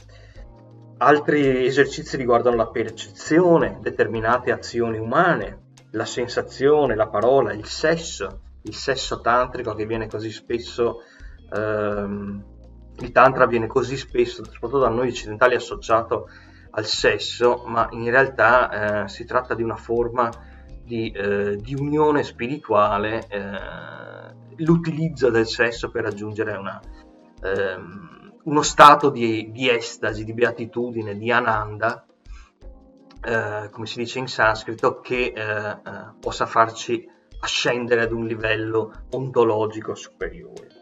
Altri 0.98 1.66
esercizi 1.66 2.16
riguardano 2.16 2.56
la 2.56 2.68
percezione, 2.68 3.78
determinate 3.80 4.50
azioni 4.50 4.98
umane, 4.98 5.66
la 5.92 6.04
sensazione, 6.04 6.96
la 6.96 7.06
parola, 7.06 7.52
il 7.52 7.66
sesso, 7.66 8.40
il 8.62 8.74
sesso 8.74 9.20
tantrico 9.20 9.74
che 9.74 9.86
viene 9.86 10.08
così 10.08 10.32
spesso, 10.32 11.02
ehm, 11.54 12.44
il 13.00 13.12
tantra 13.12 13.46
viene 13.46 13.66
così 13.66 13.96
spesso, 13.96 14.44
soprattutto 14.44 14.80
da 14.80 14.88
noi 14.88 15.08
occidentali, 15.08 15.54
associato 15.54 16.28
al 16.70 16.84
sesso, 16.84 17.64
ma 17.66 17.88
in 17.92 18.10
realtà 18.10 19.04
eh, 19.04 19.08
si 19.08 19.24
tratta 19.24 19.54
di 19.54 19.62
una 19.62 19.76
forma 19.76 20.30
di, 20.84 21.10
eh, 21.10 21.56
di 21.56 21.74
unione 21.74 22.22
spirituale, 22.22 23.26
eh, 23.28 24.64
l'utilizzo 24.64 25.30
del 25.30 25.46
sesso 25.46 25.90
per 25.90 26.04
raggiungere 26.04 26.56
una, 26.56 26.80
ehm, 27.42 28.32
uno 28.44 28.62
stato 28.62 29.10
di, 29.10 29.50
di 29.52 29.68
estasi, 29.68 30.24
di 30.24 30.32
beatitudine, 30.32 31.16
di 31.16 31.30
ananda, 31.30 32.04
eh, 33.22 33.68
come 33.70 33.86
si 33.86 33.98
dice 33.98 34.18
in 34.18 34.28
sanscrito, 34.28 35.00
che 35.00 35.32
eh, 35.34 35.42
eh, 35.42 35.76
possa 36.18 36.46
farci 36.46 37.06
ascendere 37.40 38.02
ad 38.02 38.12
un 38.12 38.26
livello 38.26 38.92
ontologico 39.10 39.94
superiore. 39.94 40.77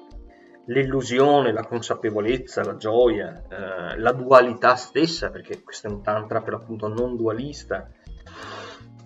L'illusione, 0.67 1.53
la 1.53 1.65
consapevolezza, 1.65 2.65
la 2.65 2.77
gioia, 2.77 3.43
eh, 3.49 3.99
la 3.99 4.13
dualità 4.13 4.75
stessa, 4.75 5.31
perché 5.31 5.63
questo 5.63 5.87
è 5.87 5.91
un 5.91 6.03
tantra 6.03 6.41
per 6.41 6.55
l'appunto 6.55 6.89
non 6.89 7.17
dualista, 7.17 7.89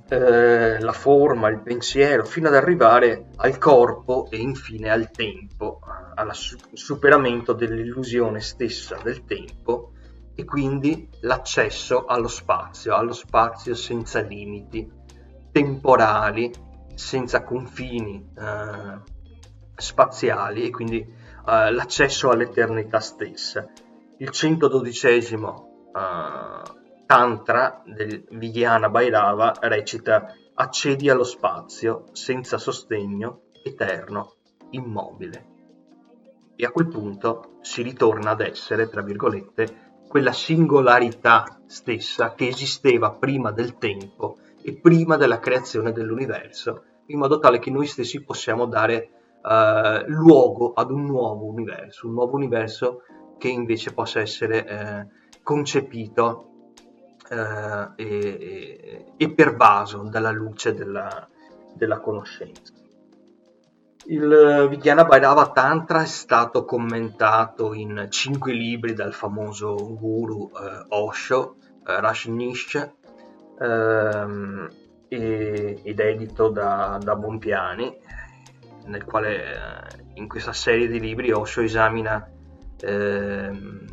eh, 0.08 0.80
la 0.80 0.92
forma, 0.92 1.48
il 1.48 1.60
pensiero, 1.60 2.24
fino 2.24 2.48
ad 2.48 2.54
arrivare 2.54 3.28
al 3.36 3.58
corpo 3.58 4.28
e 4.30 4.38
infine 4.38 4.90
al 4.90 5.10
tempo, 5.10 5.80
al 6.14 6.34
superamento 6.34 7.52
dell'illusione 7.52 8.40
stessa 8.40 8.98
del 9.02 9.24
tempo 9.24 9.92
e 10.34 10.44
quindi 10.44 11.08
l'accesso 11.20 12.06
allo 12.06 12.28
spazio, 12.28 12.94
allo 12.94 13.12
spazio 13.12 13.74
senza 13.74 14.20
limiti 14.20 14.90
temporali, 15.52 16.50
senza 16.94 17.42
confini 17.44 18.32
eh, 18.36 18.98
spaziali 19.76 20.64
e 20.66 20.70
quindi 20.70 21.18
eh, 21.46 21.72
l'accesso 21.72 22.30
all'eternità 22.30 23.00
stessa. 23.00 23.66
Il 24.18 24.30
112 24.30 25.06
eh, 25.06 25.38
Tantra 27.06 27.82
del 27.84 28.24
Vijnana 28.30 28.88
Bhairava 28.88 29.54
recita 29.62 30.32
accedi 30.54 31.08
allo 31.10 31.24
spazio 31.24 32.04
senza 32.12 32.56
sostegno, 32.56 33.46
eterno, 33.64 34.34
immobile. 34.70 35.46
E 36.54 36.64
a 36.64 36.70
quel 36.70 36.86
punto 36.86 37.58
si 37.62 37.82
ritorna 37.82 38.30
ad 38.30 38.42
essere, 38.42 38.88
tra 38.88 39.02
virgolette, 39.02 39.88
quella 40.06 40.32
singolarità 40.32 41.62
stessa 41.66 42.34
che 42.34 42.46
esisteva 42.48 43.10
prima 43.12 43.50
del 43.50 43.78
tempo 43.78 44.36
e 44.62 44.74
prima 44.74 45.16
della 45.16 45.40
creazione 45.40 45.92
dell'universo, 45.92 46.84
in 47.06 47.18
modo 47.18 47.38
tale 47.38 47.58
che 47.58 47.70
noi 47.70 47.86
stessi 47.86 48.22
possiamo 48.22 48.66
dare 48.66 49.19
uh, 49.42 50.04
luogo 50.06 50.72
ad 50.74 50.90
un 50.90 51.04
nuovo 51.04 51.46
universo, 51.46 52.06
un 52.06 52.14
nuovo 52.14 52.36
universo 52.36 53.02
che 53.38 53.48
invece 53.48 53.92
possa 53.92 54.20
essere 54.20 54.66
eh, 54.66 55.06
concepito 55.42 56.50
eh, 57.30 57.88
e, 57.96 59.12
e, 59.16 59.30
pervaso 59.30 60.02
dalla 60.02 60.30
luce 60.30 60.74
della, 60.74 61.26
della 61.72 61.98
conoscenza. 62.00 62.74
Il 64.06 64.66
Vijnana 64.68 65.04
Bhairava 65.04 65.50
Tantra 65.50 66.02
è 66.02 66.06
stato 66.06 66.64
commentato 66.64 67.72
in 67.74 68.06
cinque 68.10 68.52
libri 68.52 68.92
dal 68.92 69.12
famoso 69.12 69.74
guru 69.74 70.50
eh, 70.50 70.84
Osho, 70.88 71.56
eh, 71.86 72.00
Rajneesh, 72.00 72.90
ehm, 73.58 74.68
ed 75.08 75.98
edito 75.98 76.48
da, 76.50 76.98
da 77.02 77.16
Bompiani, 77.16 77.96
nel 78.86 79.04
quale 79.04 79.42
eh, 79.42 80.04
in 80.14 80.28
questa 80.28 80.52
serie 80.52 80.88
di 80.88 81.00
libri 81.00 81.32
Osho 81.32 81.62
esamina 81.62 82.28
ehm, 82.80 83.86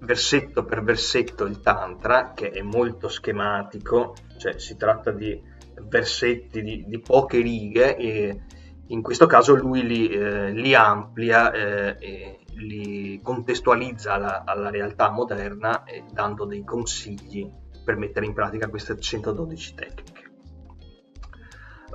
versetto 0.00 0.64
per 0.64 0.82
versetto 0.82 1.44
il 1.44 1.60
Tantra, 1.60 2.32
che 2.32 2.50
è 2.50 2.62
molto 2.62 3.08
schematico, 3.08 4.14
cioè 4.38 4.58
si 4.58 4.76
tratta 4.76 5.10
di 5.10 5.40
versetti 5.88 6.62
di, 6.62 6.84
di 6.86 7.00
poche 7.00 7.40
righe 7.40 7.96
e 7.96 8.42
in 8.88 9.02
questo 9.02 9.26
caso 9.26 9.54
lui 9.54 9.86
li, 9.86 10.08
eh, 10.08 10.52
li 10.52 10.74
amplia 10.74 11.50
eh, 11.52 11.96
e 11.98 12.38
li 12.56 13.20
contestualizza 13.22 14.12
alla, 14.12 14.44
alla 14.44 14.70
realtà 14.70 15.10
moderna 15.10 15.84
eh, 15.84 16.04
dando 16.12 16.44
dei 16.44 16.64
consigli 16.64 17.50
per 17.84 17.96
mettere 17.96 18.26
in 18.26 18.34
pratica 18.34 18.68
queste 18.68 18.98
112 18.98 19.74
tecniche. 19.74 20.13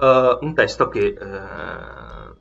Uh, 0.01 0.37
un 0.45 0.53
testo 0.53 0.87
che 0.87 1.13
uh, 1.19 2.37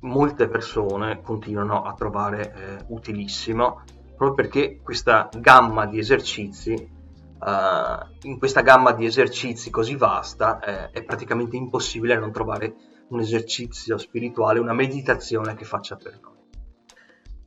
molte 0.00 0.48
persone 0.48 1.20
continuano 1.22 1.82
a 1.82 1.94
trovare 1.94 2.80
uh, 2.88 2.92
utilissimo 2.92 3.82
proprio 4.16 4.34
perché 4.34 4.80
questa 4.82 5.28
gamma 5.38 5.86
di 5.86 5.98
esercizi 5.98 6.96
Uh, 7.38 8.04
in 8.22 8.36
questa 8.36 8.62
gamma 8.62 8.90
di 8.90 9.06
esercizi 9.06 9.70
così 9.70 9.94
vasta 9.94 10.58
è 10.90 11.04
praticamente 11.04 11.54
impossibile 11.54 12.18
non 12.18 12.32
trovare 12.32 12.74
un 13.10 13.20
esercizio 13.20 13.96
spirituale, 13.96 14.58
una 14.58 14.72
meditazione 14.72 15.54
che 15.54 15.64
faccia 15.64 15.94
per 15.94 16.18
noi. 16.20 16.36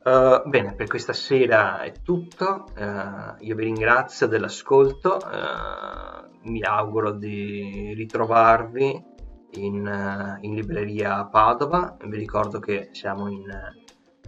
Uh, 0.03 0.47
bene, 0.47 0.75
per 0.75 0.87
questa 0.87 1.11
sera 1.11 1.81
è 1.81 1.91
tutto, 2.01 2.67
uh, 2.73 3.43
io 3.43 3.53
vi 3.53 3.63
ringrazio 3.65 4.27
dell'ascolto, 4.27 5.19
mi 6.43 6.63
auguro 6.63 7.11
di 7.11 7.93
ritrovarvi 7.93 9.10
in, 9.53 10.37
in, 10.41 10.53
libreria 10.53 11.25
Padova, 11.25 11.97
vi 12.05 12.17
ricordo 12.17 12.59
che 12.59 12.89
siamo 12.91 13.27
in, 13.29 13.45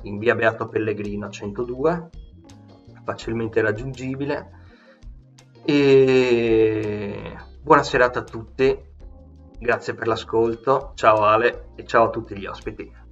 in 0.04 0.18
via 0.18 0.36
Beato 0.36 0.68
Pellegrino 0.68 1.30
102, 1.30 2.10
facilmente 3.04 3.62
raggiungibile. 3.62 4.62
E 5.66 7.38
buona 7.62 7.84
serata 7.84 8.20
a 8.20 8.24
tutti, 8.24 8.78
grazie 9.60 9.94
per 9.94 10.08
l'ascolto, 10.08 10.92
ciao 10.96 11.24
Ale 11.24 11.70
e 11.76 11.86
ciao 11.86 12.08
a 12.08 12.10
tutti 12.10 12.38
gli 12.38 12.46
ospiti. 12.46 13.03